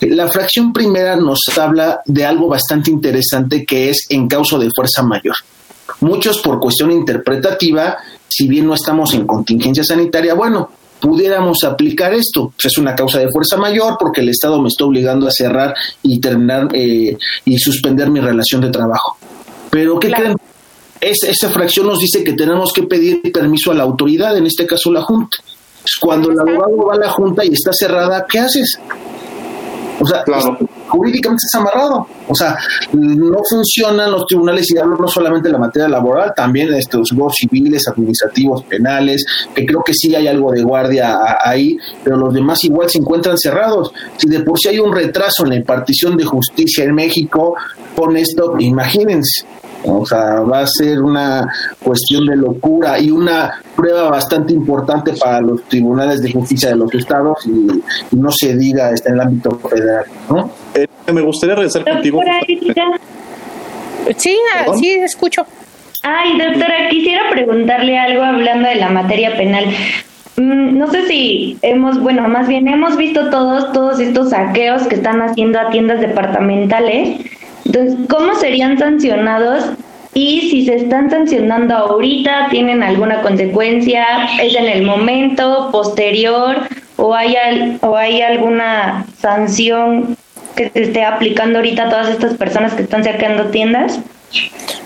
La 0.00 0.28
fracción 0.28 0.72
primera 0.72 1.14
nos 1.16 1.40
habla 1.58 2.00
de 2.06 2.24
algo 2.24 2.48
bastante 2.48 2.90
interesante 2.90 3.66
que 3.66 3.90
es 3.90 4.06
en 4.08 4.28
causa 4.28 4.56
de 4.56 4.70
fuerza 4.74 5.02
mayor. 5.02 5.34
Muchos 6.00 6.38
por 6.38 6.58
cuestión 6.58 6.90
interpretativa, 6.90 7.98
si 8.26 8.48
bien 8.48 8.66
no 8.66 8.74
estamos 8.74 9.12
en 9.12 9.26
contingencia 9.26 9.84
sanitaria, 9.84 10.32
bueno, 10.32 10.70
pudiéramos 10.98 11.62
aplicar 11.64 12.14
esto. 12.14 12.52
Pues 12.56 12.72
es 12.72 12.78
una 12.78 12.94
causa 12.94 13.18
de 13.18 13.28
fuerza 13.30 13.58
mayor 13.58 13.96
porque 13.98 14.22
el 14.22 14.30
Estado 14.30 14.60
me 14.62 14.68
está 14.68 14.86
obligando 14.86 15.26
a 15.28 15.30
cerrar 15.30 15.74
y 16.02 16.18
terminar 16.18 16.68
eh, 16.72 17.18
y 17.44 17.58
suspender 17.58 18.08
mi 18.08 18.20
relación 18.20 18.62
de 18.62 18.70
trabajo. 18.70 19.18
Pero 19.68 19.98
¿qué 19.98 20.10
creen? 20.10 20.36
Esa 21.00 21.48
fracción 21.48 21.86
nos 21.86 21.98
dice 21.98 22.22
que 22.22 22.34
tenemos 22.34 22.72
que 22.72 22.82
pedir 22.82 23.32
permiso 23.32 23.70
a 23.70 23.74
la 23.74 23.84
autoridad, 23.84 24.36
en 24.36 24.46
este 24.46 24.66
caso 24.66 24.92
la 24.92 25.02
Junta. 25.02 25.38
Cuando 26.00 26.30
el 26.30 26.38
abogado 26.38 26.76
va 26.86 26.94
a 26.94 26.98
la 26.98 27.10
Junta 27.10 27.44
y 27.44 27.52
está 27.52 27.70
cerrada, 27.72 28.26
¿qué 28.28 28.38
haces? 28.38 28.78
O 30.02 30.06
sea, 30.06 30.24
jurídicamente 30.88 31.42
estás 31.44 31.60
amarrado. 31.60 32.06
O 32.26 32.34
sea, 32.34 32.56
no 32.92 33.38
funcionan 33.48 34.10
los 34.10 34.26
tribunales 34.26 34.70
y 34.70 34.78
hablo 34.78 34.96
no 34.96 35.06
solamente 35.06 35.48
de 35.48 35.52
la 35.52 35.58
materia 35.58 35.88
laboral, 35.88 36.32
también 36.34 36.70
de 36.70 36.78
estos 36.78 37.10
juegos 37.10 37.34
civiles, 37.38 37.86
administrativos, 37.86 38.62
penales, 38.64 39.24
que 39.54 39.66
creo 39.66 39.82
que 39.84 39.92
sí 39.92 40.14
hay 40.14 40.26
algo 40.26 40.52
de 40.52 40.62
guardia 40.62 41.18
ahí, 41.44 41.76
pero 42.02 42.16
los 42.16 42.32
demás 42.32 42.64
igual 42.64 42.88
se 42.88 42.98
encuentran 42.98 43.36
cerrados. 43.36 43.92
Si 44.16 44.26
de 44.28 44.40
por 44.40 44.58
sí 44.58 44.68
hay 44.68 44.78
un 44.78 44.92
retraso 44.92 45.44
en 45.44 45.50
la 45.50 45.56
impartición 45.56 46.16
de 46.16 46.24
justicia 46.24 46.84
en 46.84 46.94
México, 46.94 47.54
con 47.94 48.16
esto, 48.16 48.54
imagínense. 48.58 49.44
O 49.84 50.04
sea, 50.04 50.40
va 50.40 50.60
a 50.60 50.66
ser 50.66 51.00
una 51.00 51.48
cuestión 51.82 52.26
de 52.26 52.36
locura 52.36 52.98
y 52.98 53.10
una 53.10 53.62
prueba 53.74 54.10
bastante 54.10 54.52
importante 54.52 55.12
para 55.14 55.40
los 55.40 55.62
tribunales 55.64 56.22
de 56.22 56.32
justicia 56.32 56.70
de 56.70 56.76
los 56.76 56.92
estados 56.94 57.46
y, 57.46 57.82
no 58.16 58.30
se 58.30 58.56
diga 58.56 58.90
está 58.90 59.10
en 59.10 59.14
el 59.14 59.20
ámbito 59.22 59.58
federal, 59.58 60.04
¿no? 60.28 60.50
Eh, 60.74 60.86
me 61.12 61.22
gustaría 61.22 61.54
regresar 61.54 61.84
contigo. 61.84 62.20
Sí, 64.16 64.36
ah, 64.54 64.66
sí, 64.78 64.90
escucho. 64.90 65.46
Ay, 66.02 66.38
doctora, 66.38 66.88
quisiera 66.90 67.30
preguntarle 67.30 67.98
algo 67.98 68.22
hablando 68.22 68.68
de 68.68 68.76
la 68.76 68.88
materia 68.88 69.36
penal. 69.36 69.66
Mm, 70.36 70.78
no 70.78 70.90
sé 70.90 71.06
si 71.06 71.58
hemos, 71.62 72.00
bueno, 72.00 72.26
más 72.28 72.48
bien 72.48 72.68
hemos 72.68 72.96
visto 72.96 73.30
todos, 73.30 73.72
todos 73.72 74.00
estos 74.00 74.30
saqueos 74.30 74.82
que 74.84 74.94
están 74.96 75.20
haciendo 75.20 75.60
a 75.60 75.70
tiendas 75.70 76.00
departamentales 76.00 77.20
entonces, 77.70 78.08
¿cómo 78.08 78.34
serían 78.34 78.76
sancionados? 78.78 79.64
Y 80.12 80.50
si 80.50 80.66
se 80.66 80.74
están 80.74 81.08
sancionando 81.08 81.76
ahorita, 81.76 82.48
¿tienen 82.50 82.82
alguna 82.82 83.22
consecuencia? 83.22 84.04
¿Es 84.42 84.56
en 84.56 84.66
el 84.66 84.82
momento, 84.82 85.68
posterior? 85.70 86.56
¿O 86.96 87.14
hay, 87.14 87.78
o 87.80 87.96
hay 87.96 88.22
alguna 88.22 89.06
sanción 89.20 90.16
que 90.56 90.70
se 90.70 90.82
esté 90.82 91.04
aplicando 91.04 91.60
ahorita 91.60 91.84
a 91.84 91.90
todas 91.90 92.08
estas 92.08 92.36
personas 92.36 92.74
que 92.74 92.82
están 92.82 93.04
saqueando 93.04 93.46
tiendas? 93.50 94.00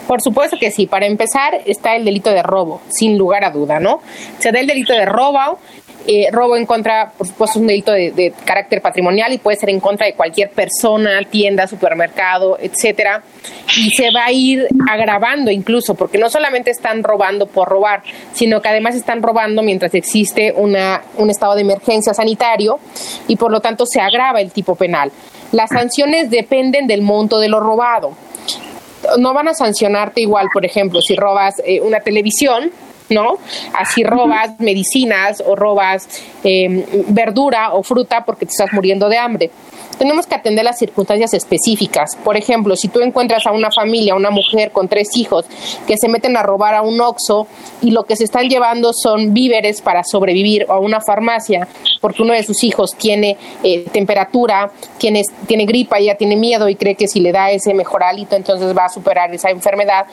Por 0.07 0.21
supuesto 0.21 0.59
que 0.61 0.71
sí. 0.71 0.87
Para 0.87 1.07
empezar, 1.07 1.63
está 1.65 1.97
el 1.97 2.05
delito 2.05 2.29
de 2.29 2.43
robo, 2.43 2.83
sin 2.91 3.17
lugar 3.17 3.45
a 3.45 3.51
duda, 3.51 3.81
¿no? 3.81 4.03
Se 4.41 4.53
da 4.53 4.61
el 4.61 4.67
delito 4.67 4.93
de 4.93 5.07
robo 5.07 5.59
eh, 6.07 6.29
robo 6.31 6.57
en 6.57 6.67
contra, 6.67 7.13
por 7.17 7.27
supuesto, 7.27 7.59
es 7.59 7.63
un 7.63 7.67
delito 7.67 7.93
de, 7.93 8.33
carácter 8.45 8.83
patrimonial 8.83 9.33
y 9.33 9.39
puede 9.39 9.57
ser 9.57 9.71
en 9.71 9.81
contra 9.81 10.07
de 10.07 10.15
cualquier 10.15 10.51
persona, 10.51 11.21
tienda, 11.31 11.67
supermercado, 11.67 12.59
etcétera. 12.61 13.23
Y 13.79 13.91
se 13.91 14.11
va 14.11 14.27
a 14.27 14.33
ir 14.33 14.69
agravando 14.91 15.51
incluso, 15.51 15.95
porque 15.95 16.19
no 16.19 16.29
solamente 16.29 16.71
están 16.71 17.03
robando 17.03 17.47
por 17.47 17.69
robar, 17.69 18.03
sino 18.33 18.61
que 18.61 18.69
además 18.69 18.95
están 18.95 19.23
robando 19.23 19.63
mientras 19.63 19.95
existe 19.95 20.53
una, 20.53 21.03
un 21.17 21.31
estado 21.31 21.55
de 21.55 21.63
emergencia 21.63 22.13
sanitario 22.13 22.79
y 23.27 23.37
por 23.37 23.51
lo 23.51 23.61
tanto 23.61 23.87
se 23.87 24.01
agrava 24.01 24.41
el 24.41 24.53
tipo 24.53 24.75
penal. 24.75 25.11
Las 25.53 25.71
sanciones 25.71 26.31
dependen 26.31 26.87
del 26.87 27.03
monto 27.03 27.39
de 27.39 27.49
lo 27.49 27.61
robado. 27.61 28.13
No 29.19 29.33
van 29.33 29.49
a 29.49 29.55
sancionarte 29.55 30.21
igual, 30.21 30.49
por 30.53 30.65
ejemplo, 30.65 31.01
si 31.01 31.15
robas 31.15 31.63
eh, 31.65 31.81
una 31.81 32.01
televisión, 32.01 32.73
¿no? 33.15 33.39
Así 33.73 34.05
robas 34.05 34.59
medicinas 34.59 35.43
o 35.47 35.57
robas 35.57 36.09
em, 36.43 36.85
verdura 37.09 37.73
o 37.73 37.83
fruta 37.83 38.25
porque 38.25 38.47
te 38.47 38.51
estás 38.51 38.73
muriendo 38.73 39.09
de 39.09 39.17
hambre. 39.17 39.51
Tenemos 39.99 40.27
que 40.27 40.35
atender 40.35 40.65
las 40.65 40.79
circunstancias 40.79 41.35
específicas. 41.35 42.17
Por 42.25 42.37
ejemplo, 42.37 42.75
si 42.75 42.89
tú 42.89 43.01
encuentras 43.01 43.47
a 43.47 43.53
una 43.53 43.71
familia, 43.71 44.17
una 44.17 44.31
mujer 44.31 44.73
con 44.73 44.89
tres 44.89 45.09
hijos 45.17 45.47
que 45.87 45.97
se 45.97 46.09
meten 46.09 46.37
a 46.37 46.43
robar 46.43 46.75
a 46.75 46.83
un 46.83 47.01
oxo 47.01 47.47
y 47.81 47.93
lo 47.93 48.03
que 48.03 48.17
se 48.17 48.25
están 48.25 48.49
llevando 48.49 48.93
son 48.93 49.33
víveres 49.33 49.81
para 49.81 50.03
sobrevivir 50.03 50.67
o 50.69 50.73
a 50.73 50.81
una 50.81 51.01
farmacia 51.01 51.69
porque 52.05 52.23
uno 52.23 52.35
de 52.35 52.43
sus 52.43 52.63
hijos 52.65 52.91
tiene 52.99 53.39
eh, 53.63 53.87
temperatura, 53.91 54.71
tiene, 54.99 55.23
tiene 55.47 55.65
gripa, 55.65 55.99
ya 56.01 56.15
tiene 56.17 56.37
miedo 56.37 56.69
y 56.69 56.75
cree 56.75 56.97
que 56.97 57.09
si 57.09 57.19
le 57.19 57.33
da 57.33 57.51
ese 57.51 57.73
mejor 57.73 58.03
hálito 58.03 58.37
entonces 58.37 58.77
va 58.77 58.85
a 58.85 58.89
superar 58.91 59.33
esa 59.35 59.49
enfermedad, 59.49 60.05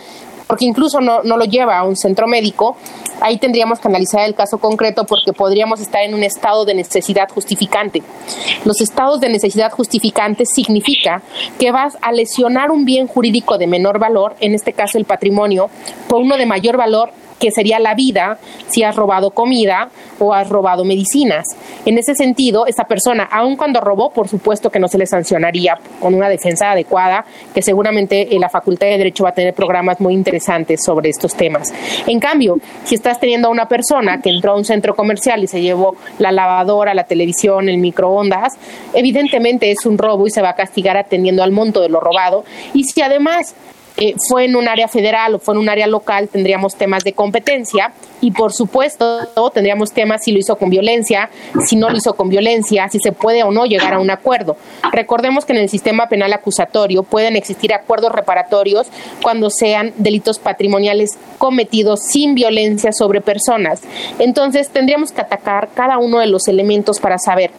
porque 0.47 0.65
incluso 0.65 0.99
no, 0.99 1.23
no 1.23 1.37
lo 1.37 1.45
lleva 1.45 1.77
a 1.77 1.83
un 1.83 1.95
centro 1.95 2.27
médico, 2.27 2.77
ahí 3.21 3.37
tendríamos 3.37 3.79
que 3.79 3.87
analizar 3.87 4.27
el 4.27 4.35
caso 4.35 4.57
concreto 4.57 5.05
porque 5.05 5.33
podríamos 5.33 5.79
estar 5.79 6.03
en 6.03 6.13
un 6.13 6.23
estado 6.23 6.65
de 6.65 6.73
necesidad 6.73 7.29
justificante. 7.29 8.01
Los 8.65 8.81
estados 8.81 9.19
de 9.21 9.29
necesidad 9.29 9.71
justificante 9.71 10.45
significa 10.45 11.21
que 11.59 11.71
vas 11.71 11.97
a 12.01 12.11
lesionar 12.11 12.71
un 12.71 12.85
bien 12.85 13.07
jurídico 13.07 13.57
de 13.57 13.67
menor 13.67 13.99
valor, 13.99 14.35
en 14.39 14.53
este 14.55 14.73
caso 14.73 14.97
el 14.97 15.05
patrimonio, 15.05 15.69
por 16.07 16.21
uno 16.21 16.37
de 16.37 16.45
mayor 16.45 16.77
valor 16.77 17.11
que 17.41 17.51
sería 17.51 17.79
la 17.79 17.95
vida 17.95 18.37
si 18.67 18.83
has 18.83 18.95
robado 18.95 19.31
comida 19.31 19.89
o 20.19 20.33
has 20.33 20.47
robado 20.47 20.85
medicinas. 20.85 21.45
En 21.85 21.97
ese 21.97 22.13
sentido, 22.13 22.67
esa 22.67 22.83
persona, 22.83 23.23
aun 23.23 23.57
cuando 23.57 23.81
robó, 23.81 24.11
por 24.11 24.27
supuesto 24.27 24.69
que 24.69 24.79
no 24.79 24.87
se 24.87 24.99
le 24.99 25.07
sancionaría 25.07 25.79
con 25.99 26.13
una 26.13 26.29
defensa 26.29 26.71
adecuada, 26.71 27.25
que 27.53 27.63
seguramente 27.63 28.33
eh, 28.33 28.39
la 28.39 28.47
Facultad 28.47 28.87
de 28.87 28.99
Derecho 28.99 29.23
va 29.23 29.31
a 29.31 29.33
tener 29.33 29.55
programas 29.55 29.99
muy 29.99 30.13
interesantes 30.13 30.83
sobre 30.83 31.09
estos 31.09 31.33
temas. 31.35 31.73
En 32.05 32.19
cambio, 32.19 32.59
si 32.83 32.93
estás 32.95 33.19
teniendo 33.19 33.47
a 33.47 33.51
una 33.51 33.67
persona 33.67 34.21
que 34.21 34.29
entró 34.29 34.51
a 34.51 34.55
un 34.55 34.65
centro 34.65 34.95
comercial 34.95 35.43
y 35.43 35.47
se 35.47 35.61
llevó 35.61 35.95
la 36.19 36.31
lavadora, 36.31 36.93
la 36.93 37.05
televisión, 37.05 37.67
el 37.67 37.79
microondas, 37.79 38.53
evidentemente 38.93 39.71
es 39.71 39.87
un 39.87 39.97
robo 39.97 40.27
y 40.27 40.29
se 40.29 40.43
va 40.43 40.49
a 40.49 40.55
castigar 40.55 40.95
atendiendo 40.95 41.41
al 41.41 41.51
monto 41.51 41.81
de 41.81 41.89
lo 41.89 41.99
robado. 41.99 42.45
Y 42.75 42.83
si 42.83 43.01
además 43.01 43.55
eh, 44.03 44.15
fue 44.27 44.45
en 44.45 44.55
un 44.55 44.67
área 44.67 44.87
federal 44.87 45.35
o 45.35 45.39
fue 45.39 45.53
en 45.53 45.59
un 45.59 45.69
área 45.69 45.85
local, 45.85 46.27
tendríamos 46.27 46.75
temas 46.75 47.03
de 47.03 47.13
competencia 47.13 47.93
y 48.19 48.31
por 48.31 48.51
supuesto 48.51 49.27
tendríamos 49.53 49.91
temas 49.91 50.23
si 50.23 50.31
lo 50.31 50.39
hizo 50.39 50.55
con 50.55 50.71
violencia, 50.71 51.29
si 51.67 51.75
no 51.75 51.87
lo 51.87 51.97
hizo 51.97 52.15
con 52.15 52.27
violencia, 52.27 52.89
si 52.89 52.97
se 52.97 53.11
puede 53.11 53.43
o 53.43 53.51
no 53.51 53.67
llegar 53.67 53.93
a 53.93 53.99
un 53.99 54.09
acuerdo. 54.09 54.57
Recordemos 54.91 55.45
que 55.45 55.53
en 55.53 55.59
el 55.59 55.69
sistema 55.69 56.09
penal 56.09 56.33
acusatorio 56.33 57.03
pueden 57.03 57.35
existir 57.35 57.75
acuerdos 57.75 58.11
reparatorios 58.11 58.87
cuando 59.21 59.51
sean 59.51 59.93
delitos 59.97 60.39
patrimoniales 60.39 61.11
cometidos 61.37 61.99
sin 62.01 62.33
violencia 62.33 62.93
sobre 62.93 63.21
personas. 63.21 63.83
Entonces 64.17 64.69
tendríamos 64.69 65.11
que 65.11 65.21
atacar 65.21 65.69
cada 65.75 65.99
uno 65.99 66.17
de 66.17 66.25
los 66.25 66.47
elementos 66.47 66.99
para 66.99 67.19
saber. 67.19 67.51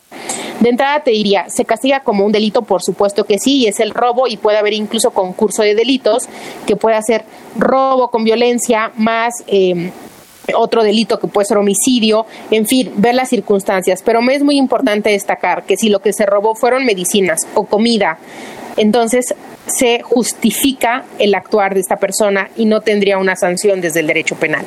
De 0.60 0.68
entrada 0.68 1.02
te 1.02 1.10
diría, 1.10 1.46
se 1.48 1.64
castiga 1.64 2.00
como 2.00 2.24
un 2.24 2.30
delito, 2.30 2.62
por 2.62 2.82
supuesto 2.82 3.24
que 3.24 3.38
sí, 3.38 3.66
es 3.66 3.80
el 3.80 3.90
robo 3.90 4.28
y 4.28 4.36
puede 4.36 4.58
haber 4.58 4.74
incluso 4.74 5.10
concurso 5.10 5.62
de 5.62 5.74
delitos 5.74 6.28
que 6.66 6.76
puede 6.76 7.00
ser 7.02 7.24
robo 7.56 8.08
con 8.08 8.24
violencia 8.24 8.92
más... 8.96 9.34
Eh, 9.46 9.90
otro 10.56 10.82
delito 10.82 11.18
que 11.18 11.28
puede 11.28 11.46
ser 11.46 11.56
homicidio, 11.56 12.26
en 12.50 12.66
fin, 12.66 12.92
ver 12.96 13.14
las 13.14 13.28
circunstancias. 13.28 14.02
Pero 14.04 14.20
me 14.22 14.34
es 14.34 14.42
muy 14.42 14.58
importante 14.58 15.10
destacar 15.10 15.62
que 15.64 15.76
si 15.76 15.88
lo 15.88 16.00
que 16.00 16.12
se 16.12 16.26
robó 16.26 16.54
fueron 16.54 16.84
medicinas 16.84 17.38
o 17.54 17.64
comida, 17.64 18.18
entonces 18.76 19.34
se 19.66 20.02
justifica 20.02 21.04
el 21.18 21.34
actuar 21.34 21.74
de 21.74 21.80
esta 21.80 21.96
persona 21.96 22.48
y 22.56 22.64
no 22.64 22.80
tendría 22.80 23.18
una 23.18 23.36
sanción 23.36 23.80
desde 23.80 24.00
el 24.00 24.06
derecho 24.06 24.34
penal. 24.36 24.64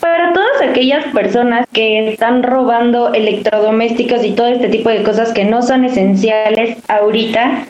Para 0.00 0.32
todas 0.32 0.62
aquellas 0.62 1.04
personas 1.12 1.66
que 1.72 2.12
están 2.12 2.42
robando 2.42 3.12
electrodomésticos 3.12 4.24
y 4.24 4.32
todo 4.32 4.46
este 4.46 4.68
tipo 4.68 4.88
de 4.88 5.02
cosas 5.02 5.32
que 5.32 5.44
no 5.44 5.62
son 5.62 5.84
esenciales 5.84 6.78
ahorita, 6.88 7.66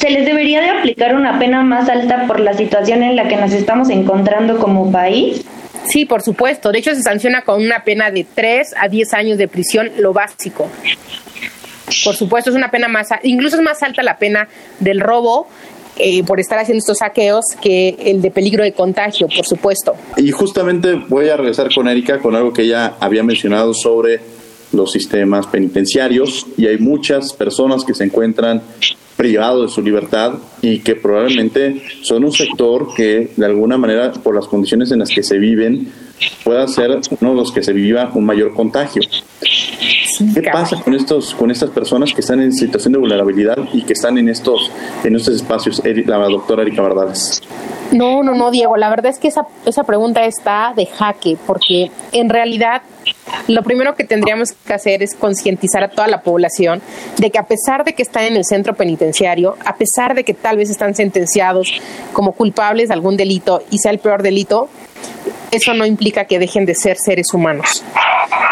¿se 0.00 0.10
les 0.10 0.24
debería 0.24 0.62
de 0.62 0.70
aplicar 0.70 1.14
una 1.14 1.38
pena 1.38 1.62
más 1.62 1.88
alta 1.88 2.26
por 2.26 2.40
la 2.40 2.54
situación 2.54 3.02
en 3.02 3.16
la 3.16 3.28
que 3.28 3.36
nos 3.36 3.52
estamos 3.52 3.90
encontrando 3.90 4.58
como 4.58 4.90
país? 4.90 5.44
Sí, 5.84 6.06
por 6.06 6.22
supuesto. 6.22 6.72
De 6.72 6.78
hecho, 6.78 6.94
se 6.94 7.02
sanciona 7.02 7.42
con 7.42 7.62
una 7.62 7.84
pena 7.84 8.10
de 8.10 8.24
3 8.24 8.74
a 8.78 8.88
10 8.88 9.14
años 9.14 9.38
de 9.38 9.46
prisión, 9.46 9.90
lo 9.98 10.14
básico. 10.14 10.70
Por 12.04 12.14
supuesto, 12.14 12.50
es 12.50 12.56
una 12.56 12.70
pena 12.70 12.88
más, 12.88 13.08
incluso 13.24 13.56
es 13.56 13.62
más 13.62 13.82
alta 13.82 14.02
la 14.02 14.16
pena 14.16 14.48
del 14.78 15.00
robo 15.00 15.48
eh, 15.98 16.22
por 16.24 16.40
estar 16.40 16.58
haciendo 16.58 16.78
estos 16.78 16.98
saqueos 16.98 17.44
que 17.60 17.96
el 17.98 18.22
de 18.22 18.30
peligro 18.30 18.64
de 18.64 18.72
contagio, 18.72 19.28
por 19.28 19.44
supuesto. 19.44 19.94
Y 20.16 20.30
justamente 20.30 20.94
voy 21.08 21.28
a 21.28 21.36
regresar 21.36 21.68
con 21.74 21.88
Erika 21.88 22.20
con 22.20 22.34
algo 22.34 22.52
que 22.54 22.62
ella 22.62 22.94
había 23.00 23.22
mencionado 23.22 23.74
sobre 23.74 24.20
los 24.72 24.92
sistemas 24.92 25.46
penitenciarios 25.48 26.46
y 26.56 26.68
hay 26.68 26.78
muchas 26.78 27.32
personas 27.32 27.84
que 27.84 27.92
se 27.92 28.04
encuentran 28.04 28.62
privados 29.20 29.66
de 29.66 29.74
su 29.74 29.82
libertad 29.82 30.32
y 30.62 30.78
que 30.78 30.96
probablemente 30.96 31.82
son 32.00 32.24
un 32.24 32.32
sector 32.32 32.94
que 32.96 33.28
de 33.36 33.44
alguna 33.44 33.76
manera 33.76 34.12
por 34.12 34.34
las 34.34 34.46
condiciones 34.46 34.90
en 34.92 35.00
las 35.00 35.10
que 35.10 35.22
se 35.22 35.36
viven 35.38 35.92
pueda 36.42 36.66
ser 36.66 36.98
uno 37.20 37.30
de 37.32 37.36
los 37.36 37.52
que 37.52 37.62
se 37.62 37.74
viva 37.74 38.10
un 38.14 38.24
mayor 38.24 38.54
contagio. 38.54 39.02
¿Qué 40.34 40.42
pasa 40.42 40.80
con 40.82 40.94
estos, 40.94 41.34
con 41.34 41.50
estas 41.50 41.70
personas 41.70 42.12
que 42.12 42.20
están 42.20 42.40
en 42.40 42.52
situación 42.52 42.92
de 42.92 42.98
vulnerabilidad 42.98 43.56
y 43.72 43.82
que 43.82 43.94
están 43.94 44.18
en 44.18 44.28
estos, 44.28 44.70
en 45.04 45.16
estos 45.16 45.34
espacios? 45.34 45.82
La 46.06 46.18
doctora 46.18 46.62
Erika 46.62 46.82
Bardales. 46.82 47.42
No, 47.92 48.22
no, 48.22 48.34
no, 48.34 48.50
Diego. 48.50 48.76
La 48.76 48.90
verdad 48.90 49.06
es 49.06 49.18
que 49.18 49.28
esa, 49.28 49.46
esa 49.64 49.84
pregunta 49.84 50.24
está 50.24 50.72
de 50.76 50.86
jaque, 50.86 51.36
porque 51.46 51.90
en 52.12 52.28
realidad 52.28 52.82
lo 53.48 53.62
primero 53.62 53.94
que 53.94 54.04
tendríamos 54.04 54.52
que 54.52 54.72
hacer 54.72 55.02
es 55.02 55.14
concientizar 55.14 55.82
a 55.82 55.88
toda 55.88 56.06
la 56.06 56.22
población 56.22 56.80
de 57.18 57.30
que 57.30 57.38
a 57.38 57.44
pesar 57.44 57.84
de 57.84 57.94
que 57.94 58.02
están 58.02 58.24
en 58.24 58.36
el 58.36 58.44
centro 58.44 58.74
penitenciario, 58.74 59.56
a 59.64 59.76
pesar 59.76 60.14
de 60.14 60.24
que 60.24 60.34
tal 60.34 60.56
vez 60.56 60.70
están 60.70 60.94
sentenciados 60.94 61.80
como 62.12 62.32
culpables 62.32 62.88
de 62.88 62.94
algún 62.94 63.16
delito 63.16 63.62
y 63.70 63.78
sea 63.78 63.90
el 63.92 63.98
peor 63.98 64.22
delito, 64.22 64.68
eso 65.50 65.74
no 65.74 65.84
implica 65.86 66.24
que 66.24 66.38
dejen 66.38 66.66
de 66.66 66.74
ser 66.74 66.96
seres 66.96 67.32
humanos 67.32 67.82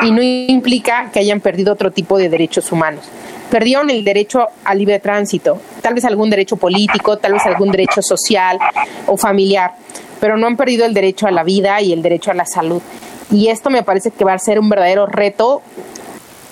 y 0.03 0.11
no 0.11 0.23
implica 0.23 1.11
que 1.13 1.21
hayan 1.21 1.41
perdido 1.41 1.73
otro 1.73 1.91
tipo 1.91 2.19
de 2.19 2.29
derechos 2.29 2.71
humanos. 2.73 3.05
Perdieron 3.51 3.89
el 3.89 4.05
derecho 4.05 4.49
al 4.65 4.79
libre 4.79 4.99
tránsito, 4.99 5.61
tal 5.81 5.95
vez 5.95 6.05
algún 6.05 6.29
derecho 6.29 6.57
político, 6.57 7.17
tal 7.17 7.33
vez 7.33 7.47
algún 7.47 7.71
derecho 7.71 8.03
social 8.03 8.59
o 9.07 9.17
familiar, 9.17 9.73
pero 10.21 10.37
no 10.37 10.47
han 10.47 10.57
perdido 10.57 10.85
el 10.85 10.93
derecho 10.93 11.27
a 11.27 11.31
la 11.31 11.45
vida 11.45 11.81
y 11.81 11.93
el 11.93 12.03
derecho 12.03 12.31
a 12.31 12.35
la 12.35 12.45
salud. 12.45 12.83
Y 13.31 13.49
esto 13.49 13.71
me 13.71 13.83
parece 13.83 14.11
que 14.11 14.25
va 14.25 14.35
a 14.35 14.39
ser 14.39 14.59
un 14.59 14.69
verdadero 14.69 15.07
reto 15.07 15.63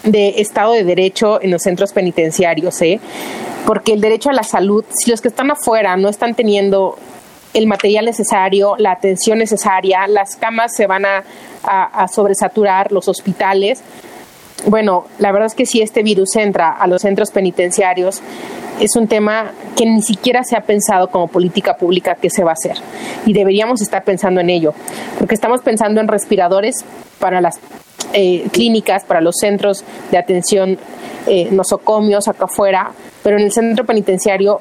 de 0.05 0.41
Estado 0.41 0.73
de 0.73 0.85
Derecho 0.85 1.43
en 1.43 1.51
los 1.51 1.63
centros 1.63 1.93
penitenciarios, 1.93 2.81
¿eh? 2.83 3.01
porque 3.67 3.93
el 3.93 4.01
derecho 4.01 4.31
a 4.31 4.33
la 4.33 4.45
salud, 4.45 4.85
si 4.91 5.11
los 5.11 5.21
que 5.21 5.29
están 5.29 5.51
afuera 5.51 5.97
no 5.97 6.09
están 6.09 6.35
teniendo 6.35 6.97
el 7.55 7.67
material 7.67 8.05
necesario, 8.05 8.77
la 8.79 8.93
atención 8.93 9.39
necesaria, 9.39 10.07
las 10.09 10.37
camas 10.37 10.75
se 10.75 10.87
van 10.87 11.05
a, 11.05 11.25
sobresaturar, 12.13 12.93
los 12.93 13.09
hospitales. 13.09 13.83
Bueno, 14.67 15.07
la 15.19 15.33
verdad 15.33 15.47
es 15.47 15.55
que 15.55 15.67
si 15.67 15.83
este 15.83 16.03
virus 16.03 16.37
entra 16.37 16.71
a 16.71 16.87
los 16.87 17.03
centros 17.03 17.31
penitenciarios, 17.31 18.21
es 18.81 18.95
un 18.95 19.09
tema 19.09 19.53
que 19.75 19.87
ni 19.87 20.03
siquiera 20.03 20.45
se 20.45 20.57
ha 20.57 20.61
pensado 20.61 21.09
como 21.09 21.29
política 21.29 21.77
pública 21.77 22.15
que 22.15 22.31
se 22.31 22.45
va 22.45 22.51
a 22.51 22.55
hacer. 22.55 22.77
Y 23.25 23.33
deberíamos 23.33 23.81
estar 23.81 24.05
pensando 24.05 24.41
en 24.41 24.51
ello, 24.51 24.75
porque 25.19 25.35
estamos 25.35 25.61
pensando 25.63 26.01
en 26.01 26.09
respiradores 26.09 26.85
para 27.19 27.41
las 27.41 27.59
eh, 28.13 28.47
clínicas, 28.53 29.05
para 29.05 29.21
los 29.21 29.37
centros 29.41 29.85
de 30.11 30.19
atención 30.19 30.79
eh, 31.27 31.49
nosocomios 31.51 32.29
acá 32.29 32.45
afuera, 32.45 32.93
pero 33.23 33.37
en 33.37 33.45
el 33.45 33.53
centro 33.53 33.85
penitenciario 33.85 34.61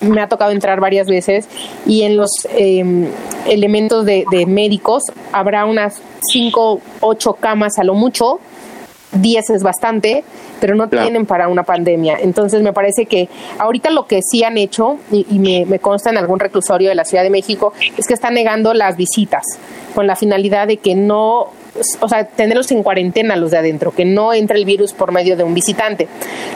me 0.00 0.20
ha 0.20 0.28
tocado 0.28 0.50
entrar 0.50 0.80
varias 0.80 1.06
veces 1.06 1.48
y 1.86 2.02
en 2.02 2.16
los 2.16 2.30
em, 2.56 3.06
elementos 3.46 4.04
de, 4.04 4.24
médicos 4.46 5.04
habrá 5.32 5.64
unas 5.64 6.00
5, 6.32 6.80
8 7.00 7.32
camas 7.34 7.78
a 7.78 7.84
lo 7.84 7.94
mucho, 7.94 8.40
10 9.12 9.50
es 9.50 9.62
bastante, 9.62 10.24
pero 10.60 10.74
no 10.74 10.88
tienen 10.88 11.26
para 11.26 11.48
una 11.48 11.64
pandemia. 11.64 12.18
Entonces 12.20 12.62
me 12.62 12.72
parece 12.72 13.06
que 13.06 13.28
ahorita 13.58 13.90
lo 13.90 14.06
que 14.06 14.20
sí 14.22 14.44
han 14.44 14.56
hecho, 14.56 14.98
y, 15.10 15.38
me, 15.38 15.66
me, 15.66 15.78
consta 15.80 16.10
en 16.10 16.18
algún 16.18 16.38
reclusorio 16.38 16.88
de 16.88 16.94
la 16.94 17.04
Ciudad 17.04 17.24
de 17.24 17.30
México, 17.30 17.72
es 17.96 18.06
que 18.06 18.14
están 18.14 18.34
negando 18.34 18.72
las 18.72 18.96
visitas 18.96 19.42
con 19.94 20.06
la 20.06 20.16
finalidad 20.16 20.68
de 20.68 20.76
que 20.76 20.94
no 20.94 21.48
o 22.00 22.08
sea, 22.08 22.24
tenerlos 22.24 22.70
en 22.70 22.82
cuarentena 22.82 23.36
los 23.36 23.50
de 23.50 23.58
adentro, 23.58 23.92
que 23.92 24.04
no 24.04 24.32
entre 24.32 24.58
el 24.58 24.64
virus 24.64 24.92
por 24.92 25.12
medio 25.12 25.36
de 25.36 25.44
un 25.44 25.54
visitante. 25.54 26.08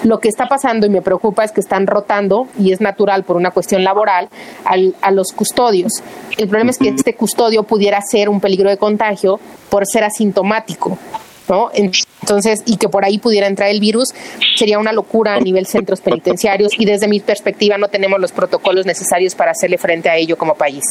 Lo 0.02 0.20
que 0.20 0.28
está 0.28 0.46
pasando 0.46 0.86
y 0.86 0.90
me 0.90 1.02
preocupa 1.02 1.44
es 1.44 1.52
que 1.52 1.60
están 1.60 1.86
rotando, 1.86 2.46
y 2.58 2.72
es 2.72 2.80
natural 2.80 3.24
por 3.24 3.36
una 3.36 3.50
cuestión 3.50 3.84
laboral, 3.84 4.28
a 4.64 5.10
los 5.10 5.32
custodios. 5.32 5.92
El 6.36 6.48
problema 6.48 6.70
es 6.70 6.78
que 6.78 6.88
este 6.88 7.14
custodio 7.14 7.62
pudiera 7.62 8.00
ser 8.00 8.28
un 8.28 8.40
peligro 8.40 8.70
de 8.70 8.76
contagio 8.76 9.40
por 9.68 9.86
ser 9.86 10.04
asintomático. 10.04 10.98
¿No? 11.48 11.70
Entonces, 11.72 12.62
y 12.66 12.76
que 12.76 12.88
por 12.88 13.04
ahí 13.04 13.18
pudiera 13.18 13.46
entrar 13.46 13.68
el 13.70 13.80
virus, 13.80 14.08
sería 14.56 14.78
una 14.78 14.92
locura 14.92 15.34
a 15.34 15.40
nivel 15.40 15.66
centros 15.66 16.00
penitenciarios 16.00 16.72
y 16.78 16.84
desde 16.84 17.08
mi 17.08 17.20
perspectiva 17.20 17.78
no 17.78 17.88
tenemos 17.88 18.20
los 18.20 18.32
protocolos 18.32 18.86
necesarios 18.86 19.34
para 19.34 19.52
hacerle 19.52 19.78
frente 19.78 20.08
a 20.08 20.16
ello 20.16 20.36
como 20.36 20.54
país. 20.54 20.84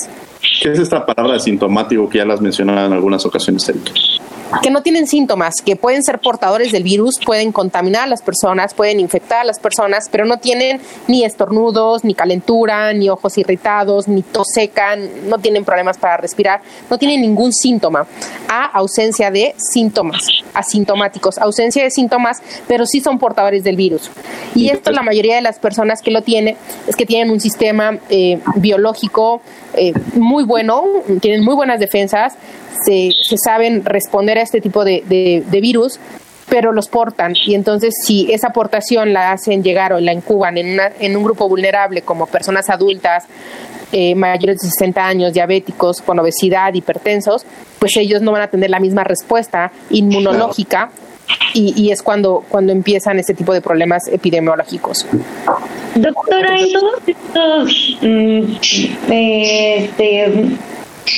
¿Qué 0.62 0.72
es 0.72 0.80
esta 0.80 1.06
palabra 1.06 1.34
de 1.34 1.39
sintomático 1.39 2.08
que 2.10 2.20
ya 2.20 2.26
las 2.26 2.41
mencionaba 2.41 2.86
en 2.86 2.93
algunas 2.93 3.26
ocasiones, 3.26 3.68
Erika? 3.68 3.91
que 4.62 4.70
no 4.70 4.82
tienen 4.82 5.08
síntomas, 5.08 5.56
que 5.64 5.76
pueden 5.76 6.04
ser 6.04 6.20
portadores 6.20 6.72
del 6.72 6.84
virus, 6.84 7.16
pueden 7.26 7.51
contaminar 7.51 8.04
a 8.04 8.08
las 8.08 8.22
personas, 8.22 8.74
pueden 8.74 8.99
infectar 8.99 9.39
a 9.39 9.43
las 9.43 9.60
personas, 9.60 10.10
pero 10.12 10.26
no 10.26 10.38
tienen 10.38 10.80
ni 11.08 11.24
estornudos, 11.24 12.04
ni 12.04 12.14
calentura, 12.14 12.93
ni 12.93 13.10
ojos 13.10 13.38
irritados, 13.38 14.08
ni 14.08 14.22
tos 14.22 14.47
seca, 14.54 14.95
no 14.95 15.39
tienen 15.39 15.66
problemas 15.66 15.97
para 15.97 16.18
respirar, 16.18 16.62
no 16.89 16.97
tienen 16.97 17.22
ningún 17.22 17.54
síntoma, 17.54 18.06
a 18.47 18.66
ausencia 18.66 19.32
de 19.32 19.56
síntomas, 19.58 20.43
asintomáticos, 20.54 21.38
ausencia 21.38 21.84
de 21.84 21.91
síntomas, 21.91 22.41
pero 22.68 22.86
sí 22.86 23.02
son 23.02 23.20
portadores 23.20 23.64
del 23.64 23.76
virus. 23.76 24.10
Y 24.56 24.70
esto 24.70 24.91
la 24.91 25.02
mayoría 25.02 25.36
de 25.36 25.41
las 25.41 25.60
personas 25.60 26.02
que 26.02 26.12
lo 26.12 26.22
tienen 26.22 26.56
es 26.88 26.96
que 26.96 27.06
tienen 27.06 27.32
un 27.32 27.39
sistema 27.39 27.98
eh, 28.10 28.39
biológico 28.56 29.41
eh, 29.76 29.94
muy 30.14 30.44
bueno, 30.44 30.84
tienen 31.22 31.44
muy 31.44 31.56
buenas 31.56 31.80
defensas, 31.80 32.34
se, 32.86 33.12
se 33.12 33.38
saben 33.38 33.86
responder 33.86 34.38
a 34.38 34.41
este 34.41 34.62
tipo 34.62 34.84
de, 34.84 35.04
de, 35.06 35.62
virus, 35.62 36.00
pero 36.50 36.72
los 36.72 36.88
portan. 36.88 37.34
Y 37.46 37.56
entonces, 37.56 37.94
si 38.04 38.32
esa 38.32 38.48
aportación 38.48 39.14
la 39.14 39.32
hacen 39.32 39.64
llegar 39.64 39.94
o 39.94 40.00
la 40.00 40.14
incuban 40.14 40.58
en, 40.58 40.74
una, 40.74 40.91
en 41.00 41.16
un 41.16 41.24
grupo 41.24 41.48
vulnerable, 41.48 42.02
como 42.02 42.28
personas 42.28 42.70
adultas, 42.70 43.26
eh, 43.94 44.16
mayores 44.16 44.58
de 44.58 44.70
60 44.70 45.06
años, 45.06 45.34
diabéticos, 45.34 46.02
con 46.02 46.20
obesidad, 46.20 46.74
hipertensos, 46.74 47.46
pues 47.80 47.96
ellos 47.98 48.22
no 48.22 48.32
van 48.32 48.41
a 48.41 48.48
tener 48.48 48.70
la 48.70 48.80
misma 48.80 49.04
respuesta 49.04 49.72
inmunológica. 49.89 50.89
Y, 51.54 51.74
y, 51.82 51.91
es 51.91 52.02
cuando, 52.02 52.44
cuando 52.50 52.74
empiezan 52.74 53.18
este 53.18 53.34
tipo 53.34 53.54
de 53.54 53.62
problemas 53.62 54.08
epidemiológicos. 54.12 55.06
Doctora, 55.96 56.60
en 56.60 56.74
todos 56.74 57.00
estos 57.08 57.98
mm, 58.02 58.44
este, 59.10 60.58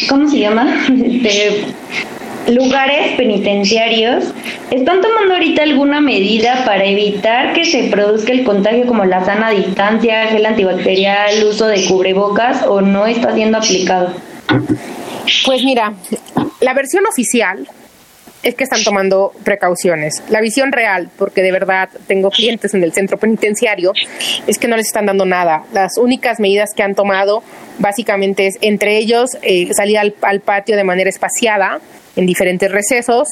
¿cómo 0.10 0.30
se 0.30 0.40
llama? 0.40 0.66
De 0.90 1.66
lugares 2.48 3.16
penitenciarios, 3.18 4.26
¿están 4.72 5.02
tomando 5.02 5.34
ahorita 5.34 5.64
alguna 5.64 6.02
medida 6.02 6.64
para 6.66 6.86
evitar 6.86 7.54
que 7.54 7.66
se 7.66 7.86
produzca 7.86 8.32
el 8.32 8.44
contagio 8.44 8.86
como 8.86 9.06
la 9.06 9.24
sana 9.24 9.50
distancia, 9.50 10.28
gel 10.28 10.46
antibacterial, 10.46 11.44
uso 11.44 11.68
de 11.68 11.86
cubrebocas 11.86 12.64
o 12.68 12.82
no 12.82 13.06
está 13.06 13.34
siendo 13.34 13.58
aplicado? 13.58 14.14
Pues 15.46 15.64
mira, 15.64 15.94
la 16.62 16.74
versión 16.74 17.06
oficial 17.08 17.68
es 18.46 18.54
que 18.54 18.64
están 18.64 18.84
tomando 18.84 19.32
precauciones. 19.44 20.22
La 20.30 20.40
visión 20.40 20.72
real, 20.72 21.10
porque 21.18 21.42
de 21.42 21.52
verdad 21.52 21.90
tengo 22.06 22.30
clientes 22.30 22.76
en 22.76 22.84
el 22.84 22.94
centro 22.94 23.18
penitenciario, 23.18 23.92
es 24.46 24.60
que 24.60 24.68
no 24.68 24.78
les 24.78 24.86
están 24.86 25.08
dando 25.08 25.26
nada. 25.26 25.64
Las 25.74 25.98
únicas 25.98 26.40
medidas 26.40 26.70
que 26.76 26.84
han 26.84 26.94
tomado 26.94 27.42
básicamente 27.80 28.46
es 28.46 28.58
entre 28.62 28.98
ellos 28.98 29.32
eh, 29.42 29.74
salir 29.74 29.98
al, 29.98 30.42
patio 30.42 30.78
de 30.78 30.84
manera 30.84 31.10
espaciada 31.10 31.82
en 32.16 32.26
diferentes 32.26 32.72
recesos, 32.72 33.30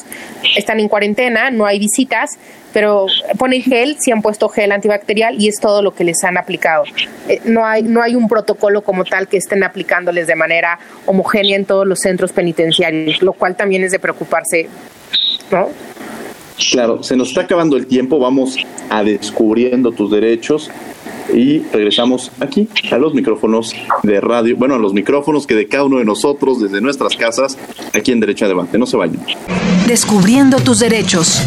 están 0.58 0.80
en 0.80 0.88
cuarentena, 0.88 1.52
no 1.52 1.66
hay 1.66 1.80
visitas, 1.80 2.38
pero 2.74 3.06
ponen 3.38 3.62
gel, 3.62 3.98
sí 4.00 4.12
han 4.12 4.22
puesto 4.22 4.50
gel 4.50 4.72
antibacterial 4.72 5.36
y 5.40 5.48
es 5.48 5.60
todo 5.60 5.82
lo 5.82 5.94
que 5.94 6.04
les 6.04 6.24
han 6.24 6.38
aplicado. 6.38 6.84
Eh, 7.30 7.40
no, 7.46 7.66
hay, 7.66 7.84
no 7.84 8.02
hay 8.02 8.16
un 8.16 8.28
protocolo 8.28 8.82
como 8.82 9.06
tal 9.06 9.28
que 9.28 9.38
estén 9.38 9.64
aplicándoles 9.64 10.28
de 10.28 10.36
manera 10.36 10.80
homogénea 11.06 11.56
en 11.56 11.66
todos 11.66 11.88
los 11.88 12.00
centros 12.00 12.32
penitenciarios, 12.32 13.22
lo 13.22 13.34
cual 13.34 13.56
también 13.56 13.84
es 13.84 13.92
de 13.92 14.00
preocuparse 14.00 14.68
Claro, 16.72 17.04
se 17.04 17.16
nos 17.16 17.30
está 17.30 17.41
acabando 17.41 17.78
el 17.78 17.88
tiempo, 17.88 18.20
vamos 18.20 18.58
a 18.89 19.04
descubriendo 19.04 19.91
tus 19.91 20.12
derechos 20.12 20.70
y 21.34 21.60
regresamos 21.60 22.32
aquí 22.39 22.68
a 22.91 22.97
los 22.97 23.14
micrófonos 23.14 23.74
de 24.04 24.22
radio, 24.22 24.56
bueno, 24.58 24.76
a 24.76 24.80
los 24.80 24.93
micrófonos 24.93 25.47
que 25.47 25.56
de 25.56 25.68
cada 25.68 25.86
uno 25.86 25.97
de 25.97 26.06
nosotros 26.06 26.62
desde 26.62 26.82
nuestras 26.82 27.16
casas, 27.16 27.58
aquí 27.93 28.12
en 28.12 28.20
Derecho 28.20 28.45
a 28.45 28.47
Debate. 28.49 28.78
No 28.78 28.86
se 28.86 28.97
vayan. 28.97 29.24
Descubriendo 29.88 30.60
tus 30.60 30.80
derechos. 30.80 31.41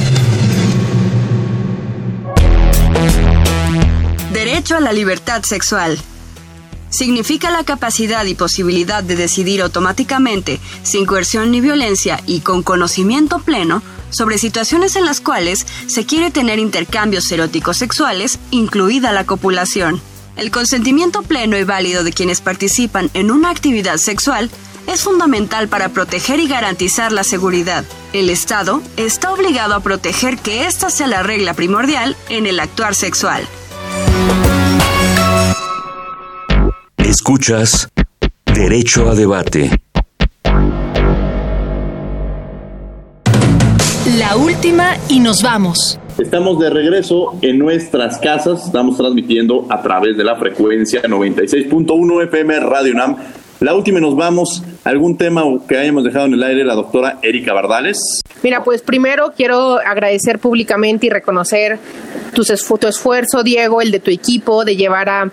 Derecho 4.32 4.76
a 4.76 4.80
la 4.80 4.92
libertad 4.92 5.42
sexual 5.42 5.98
significa 6.90 7.50
la 7.50 7.64
capacidad 7.64 8.24
y 8.24 8.34
posibilidad 8.34 9.02
de 9.02 9.16
decidir 9.16 9.62
automáticamente, 9.62 10.60
sin 10.82 11.06
coerción 11.06 11.50
ni 11.50 11.60
violencia 11.60 12.22
y 12.26 12.40
con 12.40 12.62
conocimiento 12.62 13.38
pleno, 13.40 13.82
sobre 14.10 14.38
situaciones 14.38 14.96
en 14.96 15.04
las 15.04 15.20
cuales 15.20 15.66
se 15.86 16.06
quiere 16.06 16.30
tener 16.30 16.58
intercambios 16.58 17.30
eróticos 17.30 17.76
sexuales, 17.76 18.38
incluida 18.50 19.12
la 19.12 19.24
copulación. 19.24 20.00
El 20.36 20.50
consentimiento 20.50 21.22
pleno 21.22 21.56
y 21.56 21.64
válido 21.64 22.04
de 22.04 22.12
quienes 22.12 22.40
participan 22.40 23.10
en 23.14 23.30
una 23.30 23.50
actividad 23.50 23.96
sexual 23.96 24.50
es 24.86 25.02
fundamental 25.02 25.68
para 25.68 25.88
proteger 25.88 26.40
y 26.40 26.46
garantizar 26.46 27.10
la 27.10 27.24
seguridad. 27.24 27.84
El 28.12 28.30
Estado 28.30 28.82
está 28.96 29.32
obligado 29.32 29.74
a 29.74 29.80
proteger 29.80 30.38
que 30.38 30.66
esta 30.66 30.90
sea 30.90 31.06
la 31.06 31.22
regla 31.22 31.54
primordial 31.54 32.16
en 32.28 32.46
el 32.46 32.60
actuar 32.60 32.94
sexual. 32.94 33.46
Escuchas 37.08 37.88
Derecho 38.52 39.08
a 39.08 39.14
Debate. 39.14 39.70
La 44.18 44.36
última 44.36 44.96
y 45.08 45.20
nos 45.20 45.40
vamos. 45.40 46.00
Estamos 46.18 46.58
de 46.58 46.68
regreso 46.68 47.38
en 47.42 47.60
nuestras 47.60 48.18
casas, 48.18 48.66
estamos 48.66 48.96
transmitiendo 48.96 49.68
a 49.70 49.80
través 49.82 50.16
de 50.16 50.24
la 50.24 50.34
frecuencia 50.34 51.00
96.1 51.04 52.24
FM 52.24 52.58
Radio 52.58 52.92
UNAM. 52.92 53.16
La 53.60 53.76
última 53.76 54.00
nos 54.00 54.16
vamos. 54.16 54.64
¿Algún 54.82 55.16
tema 55.16 55.44
que 55.68 55.78
hayamos 55.78 56.02
dejado 56.02 56.26
en 56.26 56.34
el 56.34 56.42
aire 56.42 56.64
la 56.64 56.74
doctora 56.74 57.20
Erika 57.22 57.52
Bardales? 57.52 57.98
Mira, 58.42 58.64
pues 58.64 58.82
primero 58.82 59.32
quiero 59.36 59.78
agradecer 59.78 60.40
públicamente 60.40 61.06
y 61.06 61.10
reconocer 61.10 61.78
tu 62.34 62.42
esfuerzo, 62.88 63.44
Diego, 63.44 63.80
el 63.80 63.92
de 63.92 64.00
tu 64.00 64.10
equipo, 64.10 64.64
de 64.64 64.74
llevar 64.74 65.08
a 65.08 65.30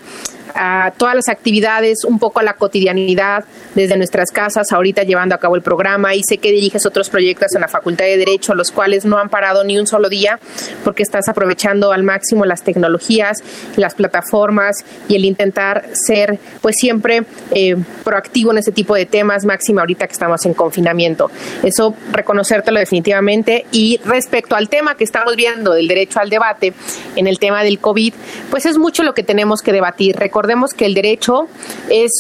a 0.56 0.94
todas 0.98 1.16
las 1.16 1.30
actividades, 1.30 2.04
un 2.04 2.20
poco 2.20 2.40
a 2.40 2.44
la 2.44 2.54
cotidianidad 2.54 3.46
desde 3.76 3.98
nuestras 3.98 4.32
casas, 4.32 4.72
ahorita 4.72 5.04
llevando 5.04 5.36
a 5.36 5.38
cabo 5.38 5.56
el 5.56 5.62
programa. 5.62 6.16
Y 6.16 6.24
sé 6.24 6.38
que 6.38 6.52
diriges 6.52 6.86
otros 6.86 7.10
proyectos 7.10 7.56
en 7.56 7.62
la 7.62 7.68
Facultad 7.68 8.06
de 8.06 8.18
Derecho, 8.18 8.54
los 8.56 8.72
cuales 8.72 9.06
no 9.06 9.18
han 9.18 9.30
parado 9.30 9.64
ni 9.64 9.78
un 9.78 9.88
solo 9.88 10.10
día 10.10 10.40
porque 10.84 11.04
estás 11.04 11.28
aprovechando 11.30 11.92
al 11.92 12.04
máximo 12.04 12.46
las 12.46 12.64
tecnologías, 12.64 13.38
las 13.76 13.96
plataformas 13.96 14.84
y 15.08 15.16
el 15.16 15.26
intentar 15.26 15.86
ser 15.94 16.40
pues 16.62 16.76
siempre 16.78 17.24
eh, 17.52 17.76
proactivo 18.04 18.52
en 18.52 18.58
ese 18.58 18.72
tipo 18.72 18.96
de 18.96 19.06
temas, 19.06 19.46
máximo 19.46 19.80
ahorita 19.80 20.08
que 20.08 20.14
estamos 20.14 20.46
en 20.46 20.54
confinamiento. 20.54 21.32
Eso 21.64 21.96
reconocértelo 22.12 22.80
definitivamente. 22.80 23.66
Y 23.72 24.00
respecto 24.06 24.56
al 24.56 24.70
tema 24.70 24.96
que 24.96 25.04
estamos 25.04 25.36
viendo 25.36 25.74
del 25.74 25.88
derecho 25.88 26.20
al 26.20 26.30
debate 26.30 26.74
en 27.16 27.28
el 27.28 27.40
tema 27.40 27.64
del 27.64 27.80
COVID, 27.80 28.14
pues 28.50 28.66
es 28.66 28.78
mucho 28.78 29.04
lo 29.04 29.14
que 29.14 29.24
tenemos 29.24 29.62
que 29.62 29.72
debatir 29.72 30.16
recordemos 30.44 30.74
que 30.74 30.86
el 30.86 30.94
derecho 30.94 31.48
es 31.90 32.12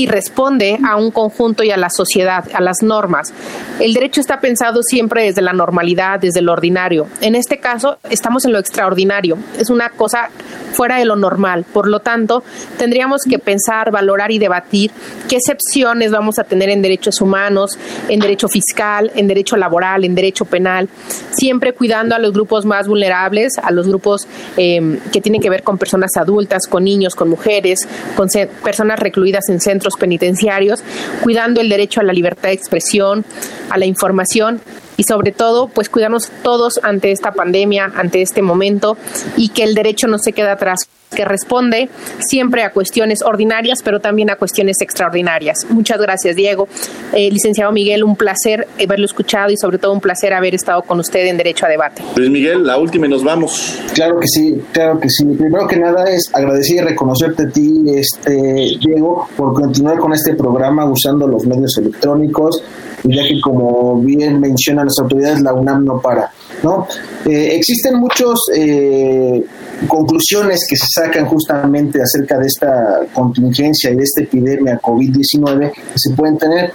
y 0.00 0.06
responde 0.06 0.78
a 0.82 0.96
un 0.96 1.10
conjunto 1.10 1.62
y 1.62 1.70
a 1.70 1.76
la 1.76 1.90
sociedad, 1.90 2.46
a 2.54 2.62
las 2.62 2.82
normas. 2.82 3.34
El 3.80 3.92
derecho 3.92 4.22
está 4.22 4.40
pensado 4.40 4.82
siempre 4.82 5.24
desde 5.24 5.42
la 5.42 5.52
normalidad, 5.52 6.18
desde 6.18 6.40
lo 6.40 6.52
ordinario. 6.52 7.06
En 7.20 7.34
este 7.34 7.58
caso, 7.58 7.98
estamos 8.08 8.46
en 8.46 8.52
lo 8.52 8.58
extraordinario. 8.58 9.36
Es 9.58 9.68
una 9.68 9.90
cosa 9.90 10.30
fuera 10.72 10.96
de 10.96 11.04
lo 11.04 11.16
normal. 11.16 11.66
Por 11.70 11.86
lo 11.86 12.00
tanto, 12.00 12.42
tendríamos 12.78 13.24
que 13.28 13.38
pensar, 13.38 13.90
valorar 13.90 14.30
y 14.30 14.38
debatir 14.38 14.90
qué 15.28 15.36
excepciones 15.36 16.10
vamos 16.12 16.38
a 16.38 16.44
tener 16.44 16.70
en 16.70 16.80
derechos 16.80 17.20
humanos, 17.20 17.78
en 18.08 18.20
derecho 18.20 18.48
fiscal, 18.48 19.12
en 19.14 19.26
derecho 19.26 19.58
laboral, 19.58 20.04
en 20.04 20.14
derecho 20.14 20.46
penal, 20.46 20.88
siempre 21.32 21.74
cuidando 21.74 22.14
a 22.14 22.18
los 22.18 22.32
grupos 22.32 22.64
más 22.64 22.88
vulnerables, 22.88 23.58
a 23.58 23.70
los 23.70 23.86
grupos 23.86 24.26
eh, 24.56 24.98
que 25.12 25.20
tienen 25.20 25.42
que 25.42 25.50
ver 25.50 25.62
con 25.62 25.76
personas 25.76 26.16
adultas, 26.16 26.66
con 26.66 26.84
niños, 26.84 27.14
con 27.14 27.28
mujeres, 27.28 27.86
con 28.16 28.28
personas 28.64 28.98
recluidas 28.98 29.48
en 29.50 29.60
centros 29.60 29.89
penitenciarios, 29.96 30.82
cuidando 31.22 31.60
el 31.60 31.68
derecho 31.68 32.00
a 32.00 32.04
la 32.04 32.12
libertad 32.12 32.48
de 32.48 32.54
expresión, 32.54 33.24
a 33.70 33.78
la 33.78 33.86
información 33.86 34.60
y 34.96 35.04
sobre 35.04 35.32
todo 35.32 35.68
pues 35.68 35.88
cuidarnos 35.88 36.30
todos 36.42 36.80
ante 36.82 37.10
esta 37.12 37.32
pandemia, 37.32 37.92
ante 37.96 38.22
este 38.22 38.42
momento 38.42 38.96
y 39.36 39.48
que 39.48 39.62
el 39.62 39.74
derecho 39.74 40.08
no 40.08 40.18
se 40.18 40.32
quede 40.32 40.50
atrás 40.50 40.88
que 41.14 41.24
responde 41.24 41.88
siempre 42.20 42.62
a 42.62 42.72
cuestiones 42.72 43.22
ordinarias, 43.22 43.80
pero 43.84 44.00
también 44.00 44.30
a 44.30 44.36
cuestiones 44.36 44.80
extraordinarias. 44.80 45.66
Muchas 45.68 45.98
gracias, 45.98 46.36
Diego. 46.36 46.68
Eh, 47.12 47.30
licenciado 47.30 47.72
Miguel, 47.72 48.04
un 48.04 48.16
placer 48.16 48.66
haberlo 48.82 49.06
escuchado 49.06 49.50
y 49.50 49.56
sobre 49.56 49.78
todo 49.78 49.92
un 49.92 50.00
placer 50.00 50.32
haber 50.32 50.54
estado 50.54 50.82
con 50.82 51.00
usted 51.00 51.26
en 51.26 51.36
Derecho 51.36 51.66
a 51.66 51.68
Debate. 51.68 52.02
Luis 52.16 52.30
Miguel, 52.30 52.64
la 52.64 52.78
última 52.78 53.06
y 53.06 53.10
nos 53.10 53.24
vamos. 53.24 53.78
Claro 53.94 54.18
que 54.20 54.26
sí, 54.28 54.62
claro 54.72 54.98
que 55.00 55.08
sí. 55.08 55.24
Primero 55.24 55.66
que 55.66 55.76
nada 55.76 56.10
es 56.10 56.30
agradecer 56.32 56.76
y 56.76 56.80
reconocerte 56.80 57.44
a 57.44 57.48
ti, 57.48 57.84
este, 57.94 58.78
Diego, 58.80 59.28
por 59.36 59.54
continuar 59.54 59.98
con 59.98 60.12
este 60.12 60.34
programa 60.34 60.84
usando 60.84 61.26
los 61.26 61.46
medios 61.46 61.76
electrónicos, 61.78 62.62
ya 63.04 63.22
que 63.26 63.40
como 63.40 64.00
bien 64.00 64.40
mencionan 64.40 64.86
las 64.86 64.98
autoridades, 65.00 65.40
la 65.40 65.54
UNAM 65.54 65.84
no 65.84 66.00
para. 66.00 66.30
¿No? 66.62 66.86
Eh, 67.26 67.56
existen 67.56 67.96
muchos 67.96 68.38
eh, 68.54 69.44
conclusiones 69.86 70.60
que 70.68 70.76
se 70.76 70.86
sacan 70.88 71.26
justamente 71.26 72.00
acerca 72.02 72.38
de 72.38 72.46
esta 72.46 73.00
contingencia 73.12 73.90
y 73.90 73.96
de 73.96 74.02
esta 74.02 74.22
epidemia 74.22 74.80
COVID-19 74.80 75.72
que 75.72 75.80
se 75.96 76.14
pueden 76.14 76.38
tener. 76.38 76.72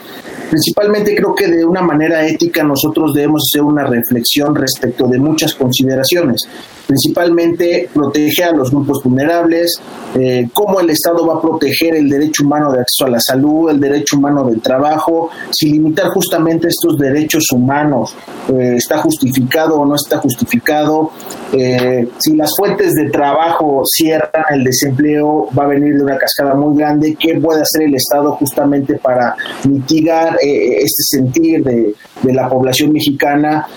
Principalmente 0.50 1.16
creo 1.16 1.34
que 1.34 1.48
de 1.48 1.66
una 1.66 1.82
manera 1.82 2.26
ética 2.26 2.64
nosotros 2.64 3.14
debemos 3.14 3.44
hacer 3.52 3.64
una 3.64 3.86
reflexión 3.86 4.56
respecto 4.56 5.08
de 5.08 5.18
muchas 5.18 5.56
consideraciones 5.56 6.48
principalmente 6.86 7.90
protege 7.94 8.44
a 8.44 8.52
los 8.52 8.72
grupos 8.72 9.02
vulnerables, 9.04 9.80
eh, 10.16 10.48
cómo 10.54 10.80
el 10.80 10.90
Estado 10.90 11.26
va 11.26 11.36
a 11.36 11.42
proteger 11.42 11.96
el 11.96 12.10
derecho 12.10 12.44
humano 12.44 12.72
de 12.72 12.80
acceso 12.80 13.06
a 13.06 13.10
la 13.10 13.20
salud, 13.20 13.70
el 13.70 13.80
derecho 13.80 14.18
humano 14.18 14.44
del 14.46 14.62
trabajo, 14.62 15.30
si 15.52 15.72
limitar 15.72 16.10
justamente 16.10 16.68
estos 16.68 16.98
derechos 16.98 17.52
humanos 17.52 18.16
está 18.48 19.00
justificado 19.00 19.65
o 19.74 19.86
no 19.86 19.96
está 19.96 20.18
justificado, 20.18 21.12
eh, 21.52 22.08
si 22.20 22.36
las 22.36 22.52
fuentes 22.58 22.92
de 22.94 23.10
trabajo 23.10 23.82
cierran 23.86 24.46
el 24.52 24.64
desempleo, 24.64 25.50
va 25.58 25.64
a 25.64 25.68
venir 25.68 25.96
de 25.96 26.04
una 26.04 26.18
cascada 26.18 26.54
muy 26.54 26.78
grande, 26.78 27.18
¿qué 27.20 27.40
puede 27.40 27.62
hacer 27.62 27.84
el 27.84 27.96
Estado 27.96 28.34
justamente 28.34 28.96
para 29.00 29.36
mitigar 29.68 30.38
este 30.42 31.04
sentir 31.04 31.64
de, 31.64 31.96
de 32.22 32.34
la 32.34 32.48
población 32.48 32.92
mexicana? 32.92 33.68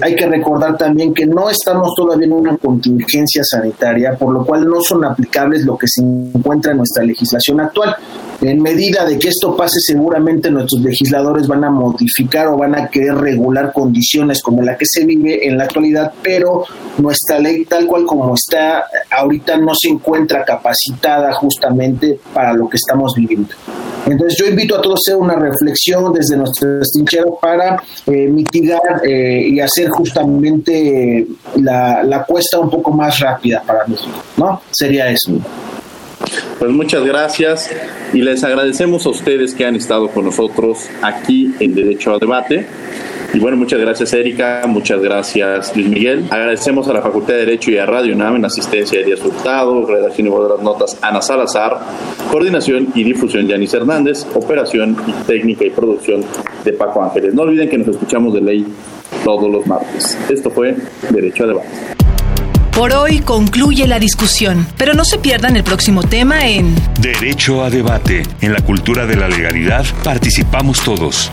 hay 0.00 0.14
que 0.14 0.26
recordar 0.26 0.76
también 0.76 1.12
que 1.14 1.26
no 1.26 1.50
estamos 1.50 1.92
todavía 1.96 2.26
en 2.26 2.32
una 2.32 2.56
contingencia 2.56 3.42
sanitaria, 3.44 4.16
por 4.16 4.32
lo 4.32 4.44
cual 4.44 4.66
no 4.68 4.80
son 4.80 5.04
aplicables 5.04 5.64
lo 5.64 5.76
que 5.76 5.86
se 5.88 6.02
encuentra 6.02 6.72
en 6.72 6.78
nuestra 6.78 7.04
legislación 7.04 7.60
actual. 7.60 7.96
En 8.40 8.60
medida 8.60 9.04
de 9.06 9.18
que 9.18 9.28
esto 9.28 9.56
pase, 9.56 9.78
seguramente 9.80 10.50
nuestros 10.50 10.82
legisladores 10.82 11.46
van 11.46 11.64
a 11.64 11.70
modificar 11.70 12.48
o 12.48 12.58
van 12.58 12.74
a 12.74 12.88
querer 12.88 13.14
regular 13.14 13.72
condiciones 13.72 14.42
como 14.42 14.62
la 14.62 14.76
que 14.76 14.84
se 14.86 15.04
vive 15.06 15.35
en 15.42 15.58
la 15.58 15.64
actualidad, 15.64 16.12
pero 16.22 16.64
nuestra 16.98 17.38
ley 17.38 17.64
tal 17.64 17.86
cual 17.86 18.04
como 18.04 18.34
está 18.34 18.86
ahorita 19.10 19.56
no 19.58 19.74
se 19.74 19.88
encuentra 19.88 20.44
capacitada 20.44 21.32
justamente 21.34 22.18
para 22.32 22.52
lo 22.52 22.68
que 22.68 22.76
estamos 22.76 23.14
viviendo. 23.14 23.48
Entonces 24.06 24.38
yo 24.38 24.46
invito 24.46 24.76
a 24.76 24.80
todos 24.80 25.00
a 25.00 25.10
hacer 25.10 25.16
una 25.16 25.34
reflexión 25.34 26.12
desde 26.12 26.36
nuestras 26.36 26.90
trincheras 26.92 27.32
para 27.40 27.82
eh, 28.06 28.28
mitigar 28.28 29.02
eh, 29.04 29.48
y 29.48 29.60
hacer 29.60 29.88
justamente 29.88 31.26
la, 31.56 32.04
la 32.04 32.24
cuesta 32.24 32.60
un 32.60 32.70
poco 32.70 32.92
más 32.92 33.18
rápida 33.18 33.62
para 33.66 33.84
México, 33.86 34.22
¿no? 34.36 34.60
Sería 34.70 35.10
eso. 35.10 35.32
Pues 36.58 36.70
muchas 36.70 37.04
gracias 37.04 37.70
y 38.12 38.22
les 38.22 38.42
agradecemos 38.42 39.04
a 39.06 39.10
ustedes 39.10 39.54
que 39.54 39.66
han 39.66 39.76
estado 39.76 40.08
con 40.08 40.24
nosotros 40.24 40.88
aquí 41.02 41.54
en 41.60 41.74
Derecho 41.74 42.14
a 42.14 42.18
Debate. 42.18 42.66
Y 43.34 43.38
bueno, 43.38 43.56
muchas 43.56 43.80
gracias 43.80 44.12
Erika, 44.12 44.62
muchas 44.66 45.00
gracias 45.00 45.74
Luis 45.76 45.88
Miguel. 45.88 46.26
Agradecemos 46.30 46.88
a 46.88 46.92
la 46.92 47.02
Facultad 47.02 47.34
de 47.34 47.40
Derecho 47.40 47.70
y 47.70 47.78
a 47.78 47.86
Radio 47.86 48.14
UNAM 48.14 48.36
en 48.36 48.44
asistencia 48.44 48.98
de 48.98 49.04
Díaz 49.04 49.24
Hurtado, 49.24 49.86
redacción 49.86 50.26
y 50.26 50.30
voz 50.30 50.48
de 50.48 50.54
las 50.54 50.62
notas 50.62 50.98
Ana 51.02 51.20
Salazar, 51.20 51.78
coordinación 52.30 52.88
y 52.94 53.04
difusión 53.04 53.46
Yanis 53.46 53.74
Hernández, 53.74 54.26
operación 54.34 54.96
y 55.06 55.12
técnica 55.26 55.64
y 55.64 55.70
producción 55.70 56.24
de 56.64 56.72
Paco 56.72 57.02
Ángeles. 57.02 57.34
No 57.34 57.42
olviden 57.42 57.68
que 57.68 57.78
nos 57.78 57.88
escuchamos 57.88 58.34
de 58.34 58.40
ley 58.40 58.66
todos 59.24 59.50
los 59.50 59.66
martes. 59.66 60.16
Esto 60.30 60.50
fue 60.50 60.76
Derecho 61.10 61.44
a 61.44 61.46
Debate. 61.48 61.68
Por 62.76 62.92
hoy 62.92 63.20
concluye 63.20 63.86
la 63.86 63.98
discusión, 63.98 64.66
pero 64.76 64.92
no 64.92 65.06
se 65.06 65.16
pierdan 65.16 65.56
el 65.56 65.64
próximo 65.64 66.02
tema 66.02 66.46
en 66.46 66.74
Derecho 67.00 67.64
a 67.64 67.70
debate. 67.70 68.22
En 68.42 68.52
la 68.52 68.60
cultura 68.60 69.06
de 69.06 69.16
la 69.16 69.28
legalidad 69.28 69.86
participamos 70.04 70.82
todos. 70.84 71.30